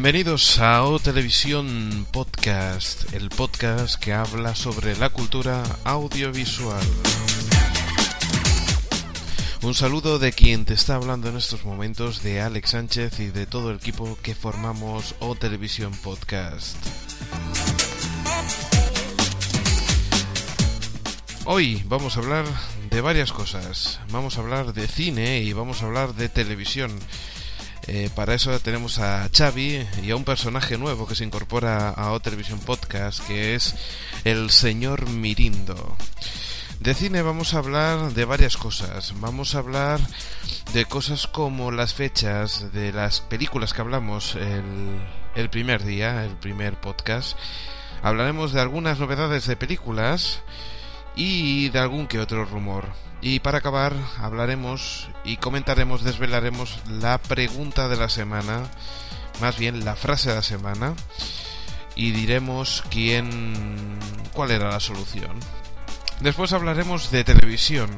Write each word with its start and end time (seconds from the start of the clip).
Bienvenidos 0.00 0.60
a 0.60 0.84
O 0.84 1.00
Televisión 1.00 2.06
Podcast, 2.12 3.12
el 3.14 3.30
podcast 3.30 4.00
que 4.00 4.12
habla 4.12 4.54
sobre 4.54 4.96
la 4.96 5.10
cultura 5.10 5.64
audiovisual. 5.82 6.86
Un 9.62 9.74
saludo 9.74 10.20
de 10.20 10.32
quien 10.32 10.64
te 10.64 10.74
está 10.74 10.94
hablando 10.94 11.28
en 11.28 11.36
estos 11.36 11.64
momentos, 11.64 12.22
de 12.22 12.40
Alex 12.40 12.70
Sánchez 12.70 13.18
y 13.18 13.30
de 13.30 13.46
todo 13.46 13.72
el 13.72 13.78
equipo 13.78 14.16
que 14.22 14.36
formamos 14.36 15.16
O 15.18 15.34
Televisión 15.34 15.90
Podcast. 15.90 16.76
Hoy 21.44 21.82
vamos 21.86 22.16
a 22.16 22.20
hablar 22.20 22.44
de 22.88 23.00
varias 23.00 23.32
cosas. 23.32 23.98
Vamos 24.12 24.38
a 24.38 24.42
hablar 24.42 24.74
de 24.74 24.86
cine 24.86 25.40
y 25.40 25.52
vamos 25.54 25.82
a 25.82 25.86
hablar 25.86 26.14
de 26.14 26.28
televisión. 26.28 26.96
Eh, 27.90 28.10
para 28.14 28.34
eso 28.34 28.60
tenemos 28.60 28.98
a 28.98 29.30
Xavi 29.34 29.86
y 30.02 30.10
a 30.10 30.16
un 30.16 30.24
personaje 30.24 30.76
nuevo 30.76 31.06
que 31.06 31.14
se 31.14 31.24
incorpora 31.24 31.88
a 31.88 32.12
O 32.12 32.20
Televisión 32.20 32.60
Podcast, 32.60 33.26
que 33.26 33.54
es 33.54 33.74
el 34.24 34.50
señor 34.50 35.08
Mirindo. 35.08 35.96
De 36.80 36.92
cine 36.92 37.22
vamos 37.22 37.54
a 37.54 37.58
hablar 37.58 38.12
de 38.12 38.26
varias 38.26 38.58
cosas. 38.58 39.14
Vamos 39.20 39.54
a 39.54 39.60
hablar 39.60 40.00
de 40.74 40.84
cosas 40.84 41.26
como 41.26 41.70
las 41.70 41.94
fechas 41.94 42.72
de 42.74 42.92
las 42.92 43.20
películas 43.22 43.72
que 43.72 43.80
hablamos 43.80 44.36
el 45.34 45.48
primer 45.48 45.82
día, 45.82 46.26
el 46.26 46.36
primer 46.36 46.78
podcast. 46.78 47.38
Hablaremos 48.02 48.52
de 48.52 48.60
algunas 48.60 48.98
novedades 48.98 49.46
de 49.46 49.56
películas 49.56 50.42
y 51.16 51.70
de 51.70 51.78
algún 51.78 52.06
que 52.06 52.20
otro 52.20 52.44
rumor. 52.44 53.07
Y 53.20 53.40
para 53.40 53.58
acabar 53.58 53.94
hablaremos 54.20 55.08
y 55.24 55.38
comentaremos, 55.38 56.04
desvelaremos 56.04 56.78
la 56.88 57.18
pregunta 57.18 57.88
de 57.88 57.96
la 57.96 58.08
semana, 58.08 58.62
más 59.40 59.58
bien 59.58 59.84
la 59.84 59.96
frase 59.96 60.30
de 60.30 60.36
la 60.36 60.42
semana, 60.42 60.94
y 61.96 62.12
diremos 62.12 62.84
quién, 62.90 63.98
cuál 64.32 64.52
era 64.52 64.70
la 64.70 64.80
solución. 64.80 65.36
Después 66.20 66.52
hablaremos 66.52 67.12
de 67.12 67.22
televisión 67.22 67.90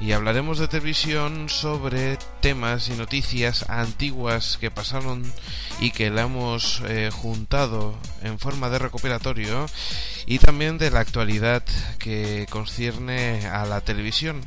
y 0.00 0.12
hablaremos 0.12 0.58
de 0.58 0.66
televisión 0.66 1.50
sobre 1.50 2.16
temas 2.40 2.88
y 2.88 2.94
noticias 2.94 3.68
antiguas 3.68 4.56
que 4.58 4.70
pasaron 4.70 5.30
y 5.78 5.90
que 5.90 6.08
la 6.10 6.22
hemos 6.22 6.82
eh, 6.88 7.10
juntado 7.12 7.98
en 8.22 8.38
forma 8.38 8.70
de 8.70 8.78
recopilatorio 8.78 9.66
y 10.24 10.38
también 10.38 10.78
de 10.78 10.90
la 10.90 11.00
actualidad 11.00 11.62
que 11.98 12.46
concierne 12.48 13.46
a 13.46 13.66
la 13.66 13.82
televisión 13.82 14.40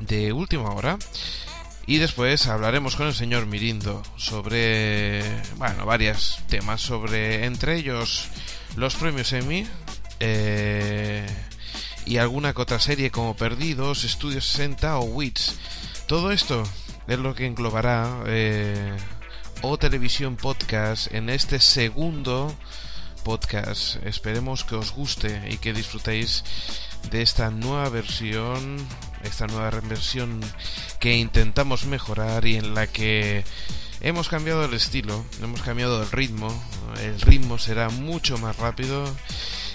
de 0.00 0.32
última 0.32 0.70
hora. 0.70 0.98
Y 1.86 1.98
después 1.98 2.46
hablaremos 2.46 2.96
con 2.96 3.08
el 3.08 3.14
señor 3.14 3.44
Mirindo 3.44 4.02
sobre, 4.16 5.22
bueno, 5.56 5.84
varios 5.84 6.40
temas 6.48 6.80
sobre, 6.80 7.44
entre 7.44 7.76
ellos, 7.76 8.28
los 8.74 8.96
premios 8.96 9.32
Emmy, 9.34 9.66
eh, 10.18 11.26
y 12.06 12.18
alguna 12.18 12.54
otra 12.56 12.78
serie 12.78 13.10
como 13.10 13.36
Perdidos, 13.36 14.04
Estudio 14.04 14.40
60 14.40 14.98
o 14.98 15.04
Wits. 15.04 15.58
Todo 16.06 16.30
esto 16.30 16.62
es 17.08 17.18
lo 17.18 17.34
que 17.34 17.46
englobará 17.46 18.22
eh, 18.26 18.96
o 19.62 19.76
Televisión 19.76 20.36
Podcast 20.36 21.12
en 21.12 21.28
este 21.28 21.58
segundo 21.58 22.56
podcast. 23.24 23.96
Esperemos 24.06 24.62
que 24.62 24.76
os 24.76 24.92
guste 24.92 25.48
y 25.50 25.58
que 25.58 25.72
disfrutéis 25.72 26.44
de 27.10 27.22
esta 27.22 27.50
nueva 27.50 27.88
versión, 27.88 28.76
esta 29.24 29.48
nueva 29.48 29.70
versión 29.80 30.40
que 31.00 31.16
intentamos 31.16 31.86
mejorar 31.86 32.46
y 32.46 32.56
en 32.56 32.74
la 32.74 32.86
que 32.86 33.44
hemos 34.00 34.28
cambiado 34.28 34.64
el 34.64 34.74
estilo, 34.74 35.24
hemos 35.42 35.62
cambiado 35.62 36.02
el 36.02 36.10
ritmo, 36.10 36.48
el 37.02 37.20
ritmo 37.20 37.58
será 37.58 37.88
mucho 37.88 38.38
más 38.38 38.56
rápido 38.56 39.04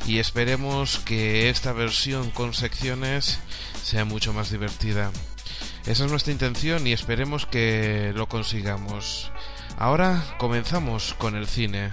y 0.06 0.20
esperemos 0.20 1.00
que 1.00 1.50
esta 1.50 1.74
versión 1.74 2.32
con 2.32 2.54
secciones 2.54 3.40
sea 3.84 4.06
mucho 4.06 4.34
más 4.34 4.52
divertida. 4.52 5.12
Esa 5.86 6.06
es 6.06 6.12
nuestra 6.12 6.32
intención 6.32 6.86
y 6.86 6.94
esperemos 6.94 7.46
que 7.46 8.12
lo 8.16 8.28
consigamos. 8.28 9.32
Ahora 9.78 10.24
comenzamos 10.38 11.16
con 11.16 11.36
el 11.36 11.48
cine. 11.48 11.92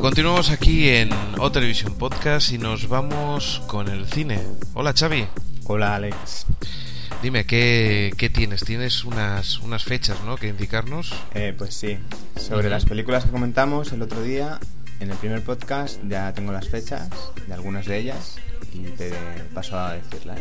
Continuamos 0.00 0.50
aquí 0.50 0.88
en 0.88 1.10
O 1.38 1.52
Televisión 1.52 1.94
Podcast 1.94 2.52
y 2.52 2.58
nos 2.58 2.88
vamos 2.88 3.62
con 3.66 3.88
el 3.88 4.06
cine. 4.06 4.40
Hola 4.72 4.94
Xavi. 4.94 5.26
Hola 5.64 5.94
Alex. 5.94 6.46
Dime, 7.22 7.44
¿qué, 7.44 8.12
qué 8.16 8.30
tienes? 8.30 8.64
¿Tienes 8.64 9.04
unas, 9.04 9.58
unas 9.58 9.84
fechas 9.84 10.22
¿no? 10.24 10.36
que 10.36 10.48
indicarnos? 10.48 11.12
Eh, 11.34 11.54
pues 11.56 11.74
sí, 11.74 11.98
sobre 12.36 12.70
las 12.70 12.86
películas 12.86 13.26
que 13.26 13.30
comentamos 13.30 13.92
el 13.92 14.00
otro 14.00 14.22
día, 14.22 14.58
en 15.00 15.10
el 15.10 15.16
primer 15.18 15.44
podcast 15.44 16.00
ya 16.08 16.32
tengo 16.32 16.50
las 16.50 16.68
fechas 16.68 17.10
de 17.46 17.52
algunas 17.52 17.84
de 17.84 17.98
ellas 17.98 18.36
y 18.72 18.84
te 18.96 19.12
paso 19.52 19.78
a 19.78 19.94
decirlas. 19.94 20.40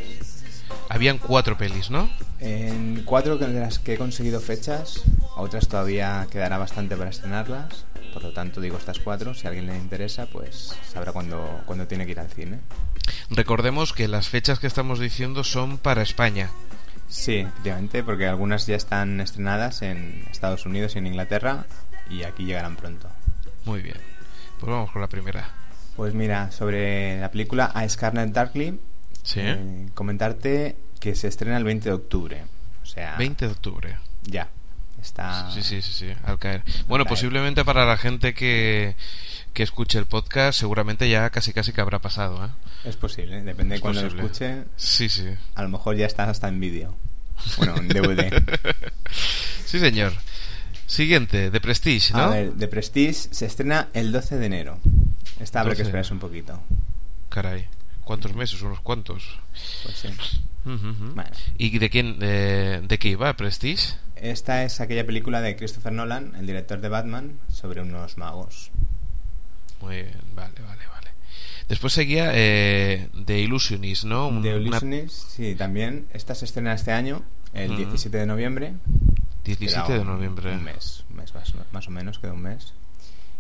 Habían 0.88 1.18
cuatro 1.18 1.58
pelis, 1.58 1.90
¿no? 1.90 2.09
En 2.40 3.03
cuatro 3.03 3.38
de 3.38 3.47
las 3.59 3.80
que 3.80 3.96
he 3.96 3.97
conseguido 3.97 4.40
fechas, 4.40 5.03
a 5.36 5.41
otras 5.41 5.68
todavía 5.68 6.28
quedará 6.31 6.58
bastante 6.58 6.96
para 6.96 7.09
estrenarlas, 7.09 7.86
por 8.09 8.24
lo 8.24 8.31
tanto 8.31 8.59
digo 8.62 8.78
estas 8.78 9.00
cuatro, 9.00 9.34
si 9.34 9.46
a 9.47 9.50
alguien 9.50 9.68
le 9.68 9.78
interesa 9.78 10.25
pues 10.28 10.75
sabrá 10.92 11.12
cuándo, 11.12 11.62
cuándo 11.66 11.88
tiene 11.88 12.06
que 12.06 12.12
ir 12.12 12.20
al 12.20 12.30
cine. 12.30 12.59
Recordemos 13.30 13.94
que 13.94 14.08
las 14.08 14.30
fechas 14.30 14.59
que 14.59 14.68
estamos 14.68 15.00
diciendo 15.00 15.44
son 15.44 15.78
para 15.78 16.02
España. 16.02 16.50
Sí, 17.08 17.38
efectivamente, 17.38 18.03
porque 18.03 18.28
algunas 18.28 18.68
ya 18.68 18.75
están 18.75 19.20
estrenadas 19.22 19.81
en 19.81 20.25
Estados 20.31 20.66
Unidos 20.66 20.96
y 20.96 21.00
en 21.00 21.08
Inglaterra 21.08 21.66
y 22.09 22.24
aquí 22.24 22.46
llegarán 22.46 22.75
pronto. 22.75 23.09
Muy 23.66 23.81
bien. 23.81 23.97
Pues 24.59 24.70
vamos 24.72 24.91
con 24.91 25.02
la 25.02 25.08
primera. 25.08 25.50
Pues 25.96 26.14
mira, 26.14 26.52
sobre 26.52 27.20
la 27.20 27.31
película 27.31 27.66
A 27.66 27.88
Scarlet 27.90 28.30
Darkly, 28.31 28.80
Sí. 29.24 29.40
eh, 29.44 29.90
comentarte 29.94 30.78
que 31.00 31.16
se 31.16 31.28
estrena 31.28 31.58
el 31.58 31.64
20 31.64 31.90
de 31.90 31.96
octubre. 31.96 32.44
O 32.84 32.86
sea, 32.86 33.16
20 33.18 33.46
de 33.46 33.52
octubre. 33.52 33.97
ya. 34.24 34.50
Está. 35.01 35.51
Sí, 35.51 35.63
sí, 35.63 35.81
sí, 35.81 35.93
sí, 35.93 36.07
al 36.23 36.39
caer. 36.39 36.63
Bueno, 36.87 37.05
caer. 37.05 37.15
posiblemente 37.15 37.63
para 37.63 37.85
la 37.85 37.97
gente 37.97 38.33
que, 38.33 38.95
que 39.53 39.63
escuche 39.63 39.97
el 39.99 40.05
podcast, 40.05 40.59
seguramente 40.59 41.09
ya 41.09 41.29
casi 41.29 41.53
casi 41.53 41.71
que 41.71 41.81
habrá 41.81 41.99
pasado, 41.99 42.45
¿eh? 42.45 42.49
Es 42.85 42.95
posible, 42.95 43.41
depende 43.43 43.75
de 43.75 43.81
cuando 43.81 44.01
posible. 44.01 44.21
lo 44.23 44.27
escuche. 44.27 44.63
Sí, 44.75 45.09
sí. 45.09 45.27
A 45.55 45.63
lo 45.63 45.69
mejor 45.69 45.95
ya 45.95 46.05
está 46.05 46.29
hasta 46.29 46.47
en 46.47 46.59
vídeo. 46.59 46.95
Bueno, 47.57 47.77
en 47.77 47.87
DVD. 47.87 48.43
sí, 49.65 49.79
señor. 49.79 50.13
Siguiente, 50.87 51.51
de 51.51 51.61
Prestige, 51.61 52.13
¿no? 52.13 52.19
A 52.19 52.29
ver, 52.29 52.51
The 52.57 52.67
Prestige 52.67 53.13
se 53.31 53.45
estrena 53.45 53.89
el 53.93 54.11
12 54.11 54.37
de 54.37 54.45
enero. 54.45 54.79
Esta 55.39 55.61
habrá 55.61 55.71
12 55.71 55.77
que 55.77 55.87
esperarse 55.87 56.13
un 56.13 56.19
poquito. 56.19 56.59
Caray. 57.29 57.67
¿Cuántos 58.03 58.33
meses? 58.33 58.61
¿Unos 58.63 58.79
cuantos? 58.79 59.37
Pues 59.83 59.95
sí. 59.95 60.09
¿Y 61.57 61.78
de 61.78 61.90
quién, 61.91 62.17
de, 62.17 62.81
de 62.81 62.97
qué 62.97 63.09
iba 63.09 63.31
Prestige? 63.37 63.93
Esta 64.21 64.63
es 64.63 64.81
aquella 64.81 65.05
película 65.05 65.41
de 65.41 65.55
Christopher 65.55 65.93
Nolan, 65.93 66.35
el 66.35 66.45
director 66.45 66.81
de 66.81 66.89
Batman, 66.89 67.39
sobre 67.51 67.81
unos 67.81 68.17
magos. 68.17 68.71
Muy 69.81 69.95
bien, 69.97 70.17
vale, 70.35 70.53
vale, 70.61 70.85
vale. 70.87 71.09
Después 71.69 71.93
seguía 71.93 72.31
eh, 72.33 73.09
The 73.25 73.39
Illusionist, 73.39 74.03
¿no? 74.03 74.27
Un- 74.27 74.41
The 74.41 74.55
una- 74.55 74.61
Illusionist, 74.67 75.29
sí, 75.29 75.55
también. 75.55 76.07
Esta 76.13 76.35
se 76.35 76.45
estrena 76.45 76.73
este 76.73 76.91
año, 76.91 77.23
el 77.53 77.69
Ujú. 77.71 77.77
17 77.77 78.17
de 78.17 78.25
noviembre. 78.25 78.73
17 79.45 79.87
Queda 79.87 79.99
de 79.99 80.05
noviembre. 80.05 80.51
Un 80.53 80.63
mes, 80.63 81.05
un 81.09 81.16
mes 81.17 81.33
más, 81.33 81.53
más 81.71 81.87
o 81.87 81.91
menos, 81.91 82.19
queda 82.19 82.33
un 82.33 82.41
mes. 82.41 82.73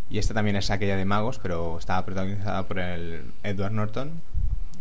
Y 0.09 0.17
esta 0.17 0.33
también 0.33 0.55
es 0.55 0.71
aquella 0.71 0.95
de 0.95 1.05
magos, 1.05 1.39
pero 1.39 1.77
estaba 1.77 2.05
protagonizada 2.05 2.67
por 2.67 2.79
el 2.79 3.31
Edward 3.43 3.73
Norton. 3.73 4.21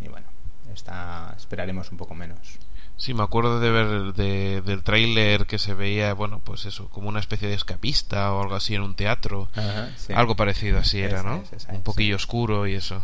Y 0.03 0.07
bueno, 0.07 0.25
esta 0.73 1.35
esperaremos 1.37 1.91
un 1.91 1.97
poco 1.97 2.15
menos. 2.15 2.57
Sí, 2.99 3.13
me 3.13 3.23
acuerdo 3.23 3.59
de 3.61 3.71
ver 3.71 4.13
de- 4.13 4.61
del 4.61 4.83
tráiler 4.83 5.45
que 5.47 5.57
se 5.57 5.73
veía, 5.73 6.13
bueno, 6.13 6.41
pues 6.43 6.65
eso, 6.65 6.89
como 6.89 7.07
una 7.09 7.21
especie 7.21 7.47
de 7.47 7.53
escapista 7.55 8.31
o 8.33 8.41
algo 8.43 8.55
así 8.55 8.75
en 8.75 8.81
un 8.81 8.93
teatro. 8.93 9.47
Ajá, 9.55 9.89
sí. 9.97 10.11
Algo 10.13 10.35
parecido 10.35 10.77
así 10.79 10.99
era, 10.99 11.23
¿no? 11.23 11.43
es, 11.51 11.65
un 11.71 11.81
poquillo 11.81 12.17
sí. 12.17 12.23
oscuro 12.23 12.67
y 12.67 12.75
eso. 12.75 13.01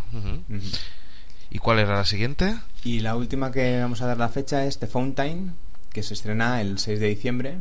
¿Y 1.49 1.59
cuál 1.59 1.79
era 1.79 1.95
la 1.95 2.05
siguiente? 2.05 2.57
Y 2.83 2.99
la 2.99 3.15
última 3.15 3.51
que 3.51 3.79
vamos 3.79 4.01
a 4.01 4.07
dar 4.07 4.17
la 4.17 4.27
fecha 4.29 4.65
es 4.65 4.79
The 4.79 4.87
Fountain, 4.87 5.55
que 5.93 6.03
se 6.03 6.13
estrena 6.13 6.59
el 6.59 6.77
6 6.77 6.99
de 6.99 7.07
diciembre, 7.07 7.57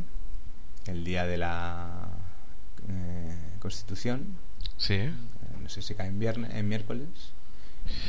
el 0.86 1.04
día 1.04 1.24
de 1.26 1.38
la 1.38 2.08
eh, 2.88 3.36
Constitución. 3.60 4.36
Sí. 4.76 4.94
Eh, 4.94 5.12
No 5.62 5.68
sé 5.68 5.82
si 5.82 5.94
cae 5.94 6.08
en, 6.08 6.18
viernes, 6.18 6.52
en 6.52 6.68
miércoles. 6.68 7.06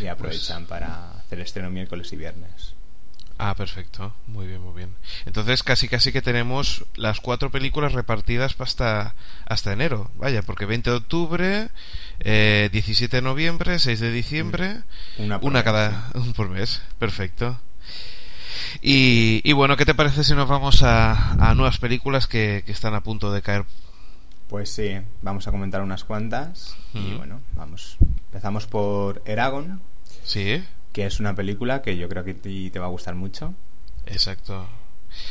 Y 0.02 0.08
aprovechan 0.08 0.66
Pues 0.66 0.70
para 0.70 1.12
hacer 1.12 1.40
estreno 1.42 1.70
miércoles 1.70 2.12
y 2.12 2.16
viernes. 2.16 2.74
Ah, 3.38 3.54
perfecto. 3.56 4.14
Muy 4.28 4.48
bien, 4.48 4.62
muy 4.62 4.74
bien. 4.74 4.96
Entonces 5.26 5.62
casi 5.62 5.90
casi 5.90 6.14
que 6.14 6.22
tenemos 6.22 6.86
las 6.96 7.20
cuatro 7.20 7.52
películas 7.52 7.92
repartidas 7.92 8.56
hasta, 8.60 9.14
hasta 9.46 9.74
enero. 9.74 10.10
Vaya, 10.16 10.42
porque 10.42 10.66
20 10.66 10.90
de 10.90 10.96
octubre, 10.96 11.70
eh, 12.22 12.70
17 12.72 13.18
de 13.18 13.22
noviembre, 13.22 13.80
6 13.80 14.00
de 14.00 14.12
diciembre, 14.12 14.84
Una 15.18 15.40
por 15.40 15.50
una 15.50 15.60
mes, 15.60 15.64
cada 15.66 16.12
un 16.14 16.32
por 16.34 16.50
mes. 16.50 16.82
Perfecto. 16.98 17.60
Y, 18.82 19.42
y 19.44 19.54
bueno, 19.54 19.76
¿qué 19.76 19.86
te 19.86 19.96
parece 19.96 20.24
si 20.24 20.34
nos 20.34 20.48
vamos 20.48 20.84
a, 20.84 21.34
a 21.34 21.56
nuevas 21.56 21.78
películas 21.78 22.28
que, 22.28 22.64
que 22.66 22.72
están 22.72 22.94
a 22.94 23.04
punto 23.04 23.34
de 23.34 23.42
caer? 23.42 23.66
Pues 24.48 24.70
sí, 24.70 24.98
vamos 25.22 25.48
a 25.48 25.52
comentar 25.52 25.82
unas 25.82 26.04
cuantas. 26.04 26.76
Y 26.94 27.14
bueno, 27.16 27.42
vamos. 27.54 27.98
Empezamos 28.28 28.68
por 28.68 29.22
Eragon, 29.26 29.82
Sí, 30.24 30.64
que 30.96 31.06
es 31.06 31.20
una 31.20 31.36
película 31.36 31.82
que 31.82 31.98
yo 31.98 32.08
creo 32.08 32.24
que 32.24 32.34
ti 32.34 32.70
te 32.70 32.80
va 32.80 32.86
a 32.86 32.90
gustar 32.90 33.16
mucho. 33.16 33.54
exacto. 34.06 34.66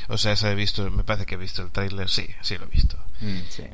O 0.08 0.18
sea, 0.18 0.32
esa 0.32 0.50
he 0.50 0.54
visto, 0.54 0.90
me 0.90 1.04
parece 1.04 1.24
que 1.24 1.36
he 1.36 1.38
visto 1.38 1.62
el 1.62 1.70
tráiler. 1.70 2.08
Sí, 2.10 2.26
sí 2.42 2.58
lo 2.58 2.64
he 2.64 2.68
visto. 2.68 2.98
Mm, 3.22 3.38
sí. 3.48 3.64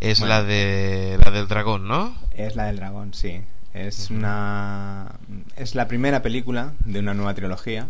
Es 0.00 0.20
Bueno. 0.20 0.34
la 0.34 0.42
de 0.42 1.18
la 1.24 1.30
del 1.30 1.48
dragón, 1.48 1.88
¿no? 1.88 2.14
Es 2.32 2.56
la 2.56 2.64
del 2.66 2.76
dragón, 2.76 3.14
sí. 3.14 3.40
Es 3.72 4.10
una. 4.10 5.12
Es 5.56 5.74
la 5.74 5.88
primera 5.88 6.20
película 6.20 6.74
de 6.84 6.98
una 7.00 7.14
nueva 7.14 7.32
trilogía. 7.34 7.88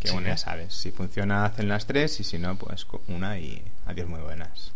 Que 0.00 0.08
Sí. 0.08 0.14
bueno, 0.14 0.28
ya 0.28 0.36
sabes. 0.36 0.74
Si 0.74 0.90
funciona, 0.90 1.44
hacen 1.44 1.68
las 1.68 1.86
tres. 1.86 2.18
Y 2.18 2.24
si 2.24 2.38
no, 2.38 2.56
pues 2.56 2.84
una 3.08 3.38
y 3.38 3.62
adiós, 3.86 4.08
muy 4.08 4.20
buenas. 4.20 4.72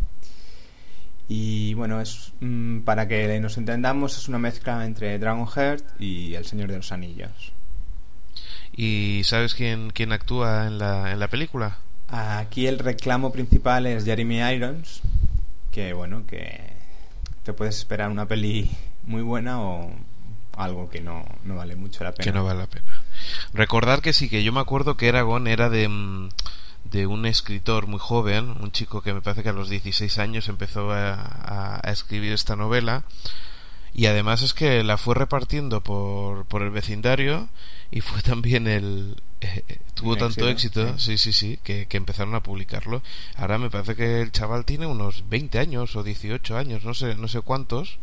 Y 1.29 1.75
bueno, 1.75 2.01
es 2.01 2.33
mm, 2.41 2.81
para 2.81 3.07
que 3.07 3.39
nos 3.39 3.59
entendamos, 3.59 4.17
es 4.17 4.29
una 4.29 4.39
mezcla 4.39 4.85
entre 4.87 5.19
Dragonheart 5.19 6.01
y 6.01 6.35
El 6.35 6.47
Señor 6.47 6.71
de 6.71 6.79
los 6.79 6.91
Anillos. 6.91 7.53
¿Y 8.73 9.23
sabes 9.25 9.55
quién, 9.55 9.91
quién 9.91 10.13
actúa 10.13 10.67
en 10.67 10.79
la, 10.79 11.13
en 11.13 11.21
la 11.21 11.29
película? 11.29 11.79
Aquí 12.09 12.67
el 12.67 12.79
reclamo 12.79 13.31
principal 13.31 13.87
es 13.87 14.05
Jeremy 14.05 14.39
Irons, 14.55 15.03
que 15.71 15.93
bueno, 15.93 16.27
que 16.27 16.73
te 17.43 17.53
puedes 17.53 17.77
esperar 17.77 18.11
una 18.11 18.27
peli 18.27 18.71
muy 19.05 19.21
buena 19.21 19.61
o 19.61 19.93
algo 20.57 20.89
que 20.89 21.01
no, 21.01 21.25
no 21.45 21.57
vale 21.57 21.77
mucho 21.77 22.05
la 22.05 22.13
pena. 22.13 22.25
Que 22.25 22.33
no 22.33 22.45
vale 22.45 22.61
la 22.61 22.67
pena. 22.67 23.03
Recordar 23.53 24.01
que 24.01 24.13
sí, 24.13 24.29
que 24.29 24.43
yo 24.43 24.53
me 24.53 24.61
acuerdo 24.61 24.97
que 24.97 25.09
Eragon 25.09 25.47
era 25.47 25.69
de, 25.69 25.89
mm, 25.89 26.29
de 26.85 27.07
un 27.07 27.27
escritor 27.27 27.87
muy 27.87 27.99
joven, 28.01 28.55
un 28.61 28.73
chico 28.73 29.03
que 29.03 29.13
me 29.13 29.21
parece 29.21 29.43
que 29.43 29.51
a 29.51 29.53
los 29.53 29.69
16 29.69 30.19
años 30.19 30.49
empezó 30.49 30.91
a, 30.93 31.13
a- 31.15 31.81
a 31.83 31.91
escribir 31.93 32.33
esta 32.33 32.57
novela. 32.57 33.05
Y 33.95 34.07
además 34.07 34.43
es 34.43 34.55
que 34.55 34.83
la 34.85 34.97
fue 34.99 35.15
repartiendo 35.15 35.83
por, 35.83 36.45
por 36.47 36.63
el 36.63 36.71
vecindario 36.71 37.49
y 37.91 38.01
fue 38.01 38.23
también 38.23 38.67
el... 38.69 39.21
eh, 39.41 39.65
eh, 39.69 39.79
tuvo 39.95 40.13
Un 40.13 40.19
tanto 40.19 40.49
éxito, 40.49 40.83
éxito, 40.83 40.99
sí, 40.99 41.19
sí, 41.19 41.33
sí, 41.33 41.59
que, 41.63 41.87
que 41.87 41.97
empezaron 41.97 42.35
a 42.35 42.43
publicarlo. 42.43 43.03
Ahora 43.37 43.59
me 43.59 43.71
parece 43.71 43.95
que 43.97 44.21
el 44.23 44.33
chaval 44.33 44.65
tiene 44.65 44.87
unos 44.87 45.29
20 45.29 45.59
años 45.59 45.95
o 45.97 46.03
18 46.03 46.57
años, 46.57 46.85
no 46.85 46.95
sé, 46.95 47.15
no 47.17 47.29
sé 47.29 47.41
cuántos, 47.41 47.99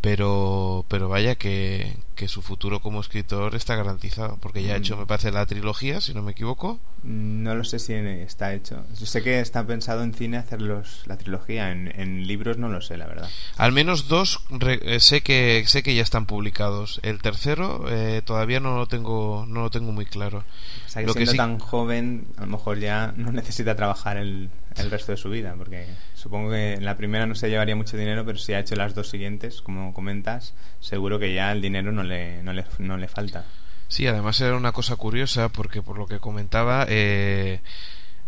pero, 0.00 0.84
pero 0.88 1.08
vaya 1.08 1.34
que, 1.34 1.96
que 2.14 2.28
su 2.28 2.42
futuro 2.42 2.80
como 2.80 3.00
escritor 3.00 3.54
está 3.54 3.74
garantizado, 3.76 4.38
porque 4.40 4.62
ya 4.62 4.74
ha 4.74 4.78
Mm. 4.78 4.82
hecho, 4.82 4.96
me 4.96 5.06
parece, 5.06 5.32
la 5.32 5.46
trilogía, 5.46 6.00
si 6.00 6.14
no 6.14 6.22
me 6.22 6.32
equivoco. 6.32 6.78
No 7.02 7.54
lo 7.54 7.64
sé 7.64 7.78
si 7.78 7.92
está 7.94 8.54
hecho. 8.54 8.84
Yo 8.98 9.06
sé 9.06 9.22
que 9.22 9.40
está 9.40 9.66
pensado 9.66 10.02
en 10.02 10.14
cine 10.14 10.36
hacer 10.36 10.60
los, 10.62 11.06
la 11.06 11.16
trilogía, 11.16 11.70
en, 11.72 11.92
en 12.00 12.26
libros 12.26 12.58
no 12.58 12.68
lo 12.68 12.80
sé, 12.80 12.96
la 12.96 13.06
verdad. 13.06 13.28
Al 13.56 13.72
menos 13.72 14.08
dos 14.08 14.40
re- 14.50 14.80
eh, 14.82 15.00
sé 15.00 15.20
que 15.22 15.62
sé 15.66 15.82
que 15.82 15.94
ya 15.94 16.02
están 16.02 16.26
publicados. 16.26 17.00
El 17.02 17.20
tercero 17.20 17.84
eh, 17.88 18.22
todavía 18.24 18.60
no 18.60 18.76
lo 18.76 18.86
tengo 18.86 19.44
no 19.48 19.62
lo 19.62 19.70
tengo 19.70 19.92
muy 19.92 20.06
claro. 20.06 20.44
O 20.86 20.88
sea, 20.88 21.02
que 21.02 21.06
Lo 21.06 21.12
que 21.14 21.18
siendo 21.20 21.32
sí- 21.32 21.36
tan 21.38 21.58
joven, 21.58 22.26
a 22.36 22.42
lo 22.42 22.46
mejor 22.48 22.78
ya 22.78 23.12
no 23.16 23.30
necesita 23.32 23.74
trabajar 23.76 24.16
el, 24.16 24.48
el 24.76 24.90
resto 24.90 25.12
de 25.12 25.18
su 25.18 25.28
vida, 25.30 25.54
porque 25.56 25.86
supongo 26.14 26.50
que 26.50 26.74
en 26.74 26.84
la 26.84 26.96
primera 26.96 27.26
no 27.26 27.34
se 27.34 27.48
llevaría 27.50 27.76
mucho 27.76 27.96
dinero, 27.96 28.24
pero 28.24 28.38
si 28.38 28.52
ha 28.52 28.60
hecho 28.60 28.74
las 28.76 28.94
dos 28.94 29.08
siguientes, 29.08 29.60
como 29.62 29.92
comentas, 29.94 30.54
seguro 30.80 31.18
que 31.18 31.34
ya 31.34 31.52
el 31.52 31.60
dinero 31.62 31.92
no 31.92 32.02
le, 32.02 32.42
no 32.42 32.52
le, 32.52 32.64
no 32.78 32.96
le 32.96 33.08
falta. 33.08 33.44
Sí, 33.88 34.06
además 34.06 34.40
era 34.40 34.56
una 34.56 34.72
cosa 34.72 34.96
curiosa 34.96 35.48
porque 35.48 35.80
por 35.82 35.96
lo 35.98 36.06
que 36.06 36.18
comentaba 36.18 36.84
eh, 36.88 37.60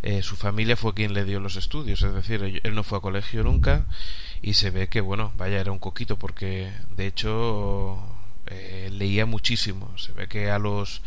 eh, 0.03 0.23
su 0.23 0.37
familia 0.37 0.75
fue 0.77 0.95
quien 0.95 1.13
le 1.13 1.25
dio 1.27 1.39
los 1.41 1.57
estudios, 1.57 2.03
es 2.03 2.15
decir, 2.15 2.61
él 2.63 2.75
no 2.75 2.83
fue 2.83 2.97
a 2.99 3.03
colegio 3.03 3.43
nunca 3.45 3.85
y 4.41 4.55
se 4.55 4.71
ve 4.71 4.89
que 4.89 5.03
bueno, 5.03 5.33
vaya 5.37 5.61
era 5.61 5.71
un 5.71 5.79
coquito 5.79 6.19
porque 6.19 6.73
de 6.97 7.07
hecho 7.07 7.99
eh, 8.51 8.91
leía 8.93 9.27
muchísimo, 9.27 9.97
se 9.99 10.13
ve 10.13 10.27
que 10.29 10.51
a 10.51 10.59
los 10.59 11.03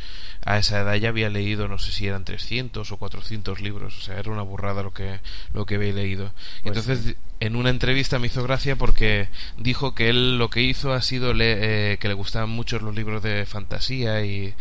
a 0.46 0.58
esa 0.58 0.82
edad 0.82 0.96
ya 0.96 1.08
había 1.10 1.30
leído 1.30 1.70
no 1.70 1.78
sé 1.80 1.92
si 1.94 2.06
eran 2.06 2.26
300 2.26 2.92
o 2.92 2.98
400 2.98 3.62
libros, 3.62 3.98
o 3.98 4.02
sea, 4.02 4.18
era 4.20 4.30
una 4.32 4.42
burrada 4.42 4.84
lo 4.84 4.92
que 4.94 5.20
lo 5.54 5.66
que 5.66 5.76
había 5.76 5.94
leído. 5.94 6.34
Pues 6.64 6.78
Entonces 6.78 7.06
sí. 7.06 7.16
en 7.40 7.56
una 7.56 7.70
entrevista 7.70 8.20
me 8.20 8.28
hizo 8.28 8.44
gracia 8.44 8.76
porque 8.76 9.30
dijo 9.58 9.96
que 9.96 10.10
él 10.10 10.38
lo 10.38 10.50
que 10.50 10.62
hizo 10.62 10.92
ha 10.92 11.02
sido 11.02 11.34
le- 11.34 11.94
eh, 11.94 11.98
que 11.98 12.10
le 12.10 12.14
gustaban 12.14 12.50
mucho 12.50 12.78
los 12.80 12.94
libros 12.94 13.24
de 13.24 13.46
fantasía 13.46 14.26
y, 14.26 14.54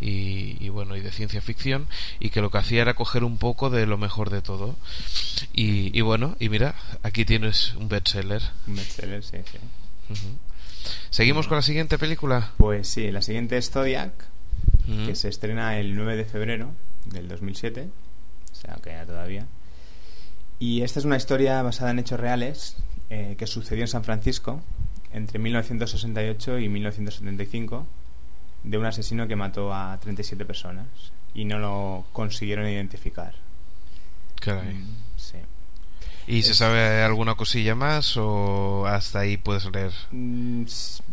y, 0.00 0.56
y, 0.58 0.68
bueno 0.68 0.96
y 0.96 1.00
de 1.00 1.12
ciencia 1.12 1.40
ficción 1.40 1.86
y 2.18 2.30
que 2.30 2.40
lo 2.40 2.50
que 2.50 2.58
hacía 2.58 2.82
era 2.82 2.94
coger 2.94 3.22
un 3.22 3.38
poco 3.38 3.70
de 3.70 3.86
lo 3.86 3.98
mejor 3.98 4.30
de 4.30 4.42
todo 4.42 4.76
y, 5.52 5.96
y 5.96 6.00
bueno 6.00 6.36
y 6.40 6.48
mira 6.48 6.74
aquí 7.04 7.24
tienes 7.24 7.74
un 7.74 7.88
bestseller 7.88 8.42
Un 8.66 8.76
bestseller, 8.76 9.22
sí, 9.22 9.36
sí. 9.50 9.58
Seguimos 11.10 11.46
con 11.48 11.56
la 11.56 11.62
siguiente 11.62 11.98
película 11.98 12.52
Pues 12.56 12.88
sí, 12.88 13.10
la 13.10 13.22
siguiente 13.22 13.56
es 13.56 13.70
Zodiac, 13.70 14.12
Ujú. 14.88 15.06
que 15.06 15.14
se 15.14 15.28
estrena 15.28 15.78
el 15.78 15.94
9 15.96 16.16
de 16.16 16.24
febrero 16.24 16.70
del 17.06 17.28
2007, 17.28 17.88
o 18.52 18.54
sea, 18.54 18.76
que 18.82 18.90
ya 18.90 19.04
todavía. 19.06 19.46
Y 20.58 20.82
esta 20.82 20.98
es 20.98 21.04
una 21.04 21.16
historia 21.16 21.62
basada 21.62 21.90
en 21.90 21.98
hechos 22.00 22.20
reales 22.20 22.76
eh, 23.08 23.34
que 23.38 23.46
sucedió 23.46 23.82
en 23.84 23.88
San 23.88 24.04
Francisco 24.04 24.62
entre 25.12 25.38
1968 25.38 26.58
y 26.58 26.68
1975 26.68 27.86
de 28.64 28.78
un 28.78 28.84
asesino 28.84 29.26
que 29.26 29.36
mató 29.36 29.72
a 29.74 29.98
37 30.00 30.44
personas 30.44 30.86
y 31.34 31.44
no 31.46 31.58
lo 31.58 32.04
consiguieron 32.12 32.66
identificar. 32.68 33.34
Caray. 34.40 34.76
¿Y 36.26 36.42
se 36.42 36.54
sabe 36.54 37.02
alguna 37.02 37.34
cosilla 37.34 37.74
más 37.74 38.16
o 38.16 38.86
hasta 38.86 39.20
ahí 39.20 39.36
puedes 39.36 39.64
leer? 39.72 39.90
Mm, 40.12 40.64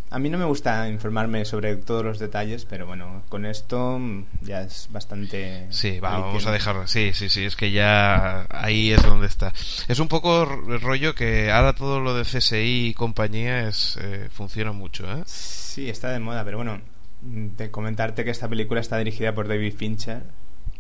A 0.10 0.20
mí 0.20 0.30
no 0.30 0.38
me 0.38 0.46
gusta 0.46 0.88
informarme 0.88 1.44
sobre 1.44 1.76
todos 1.76 2.06
los 2.06 2.18
detalles, 2.20 2.64
pero 2.66 2.86
bueno, 2.88 3.24
con 3.28 3.46
esto 3.46 3.98
mm, 4.00 4.24
ya 4.42 4.62
es 4.62 4.88
bastante... 4.92 5.68
Sí, 5.70 6.00
va, 6.00 6.20
vamos 6.20 6.46
a 6.46 6.52
dejarla. 6.52 6.88
Sí, 6.88 7.12
sí, 7.14 7.28
sí, 7.30 7.44
es 7.44 7.56
que 7.58 7.72
ya 7.72 8.46
ahí 8.50 8.92
es 8.92 9.04
donde 9.04 9.28
está. 9.28 9.54
Es 9.90 10.00
un 10.00 10.08
poco 10.08 10.46
rollo 10.46 11.14
que 11.14 11.52
ahora 11.52 11.74
todo 11.74 12.00
lo 12.00 12.14
de 12.14 12.24
CSI 12.24 12.88
y 12.90 12.94
compañía 12.94 13.68
es 13.68 13.98
eh, 14.02 14.30
funciona 14.32 14.72
mucho, 14.72 15.12
¿eh? 15.12 15.24
Sí, 15.26 15.90
está 15.90 16.10
de 16.12 16.20
moda, 16.20 16.46
pero 16.46 16.56
bueno, 16.58 16.80
mm, 17.24 17.48
de 17.58 17.70
comentarte 17.72 18.24
que 18.24 18.32
esta 18.32 18.48
película 18.48 18.80
está 18.80 18.98
dirigida 19.00 19.34
por 19.36 19.48
David 19.50 19.74
Fincher, 19.76 20.24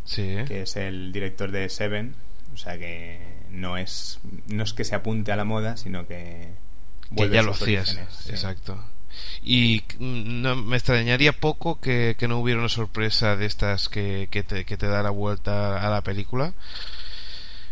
Sí. 0.05 0.37
que 0.47 0.61
es 0.61 0.77
el 0.77 1.11
director 1.11 1.51
de 1.51 1.67
Seven, 1.67 2.15
o 2.57 2.59
sea 2.59 2.75
que 2.79 3.19
no 3.51 3.77
es 3.77 4.19
no 4.47 4.63
es 4.63 4.73
que 4.73 4.83
se 4.83 4.95
apunte 4.95 5.31
a 5.31 5.35
la 5.35 5.43
moda, 5.43 5.77
sino 5.77 6.07
que 6.07 6.49
ya 7.11 7.43
lo 7.43 7.51
hacías. 7.51 7.99
sí. 8.09 8.31
Exacto. 8.31 8.83
Y 9.43 9.83
mm, 9.99 10.41
no, 10.41 10.55
me 10.55 10.75
extrañaría 10.75 11.33
poco 11.33 11.79
que, 11.79 12.15
que 12.17 12.27
no 12.27 12.39
hubiera 12.39 12.59
una 12.59 12.69
sorpresa 12.69 13.35
de 13.35 13.45
estas 13.45 13.89
que, 13.89 14.27
que, 14.31 14.41
te, 14.41 14.65
que 14.65 14.75
te 14.75 14.87
da 14.87 15.03
la 15.03 15.11
vuelta 15.11 15.85
a 15.85 15.89
la 15.91 16.01
película. 16.01 16.53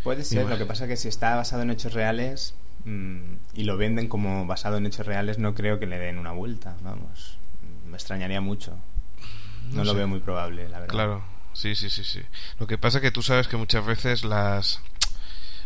Puede 0.04 0.22
ser, 0.22 0.42
bueno. 0.42 0.50
lo 0.50 0.58
que 0.58 0.66
pasa 0.66 0.84
es 0.84 0.90
que 0.90 0.96
si 0.96 1.08
está 1.08 1.34
basado 1.34 1.62
en 1.62 1.70
hechos 1.70 1.92
reales 1.92 2.54
mm, 2.84 3.34
y 3.54 3.64
lo 3.64 3.76
venden 3.76 4.06
como 4.08 4.46
basado 4.46 4.76
en 4.76 4.86
hechos 4.86 5.04
reales, 5.04 5.38
no 5.38 5.54
creo 5.56 5.80
que 5.80 5.86
le 5.86 5.98
den 5.98 6.18
una 6.18 6.30
vuelta, 6.30 6.76
vamos. 6.82 7.38
Me 7.88 7.96
extrañaría 7.96 8.40
mucho. 8.40 8.78
No, 9.70 9.78
No 9.78 9.84
lo 9.84 9.90
sé. 9.90 9.96
veo 9.98 10.06
muy 10.06 10.20
probable, 10.20 10.68
la 10.68 10.78
verdad. 10.78 10.94
Claro, 10.94 11.24
sí, 11.56 11.74
sí, 11.74 11.90
sí, 11.90 12.04
sí. 12.04 12.20
Lo 12.58 12.66
que 12.66 12.78
pasa 12.78 13.00
que 13.00 13.10
tú 13.10 13.22
sabes 13.22 13.48
que 13.48 13.56
muchas 13.56 13.84
veces 13.84 14.24
las 14.24 14.80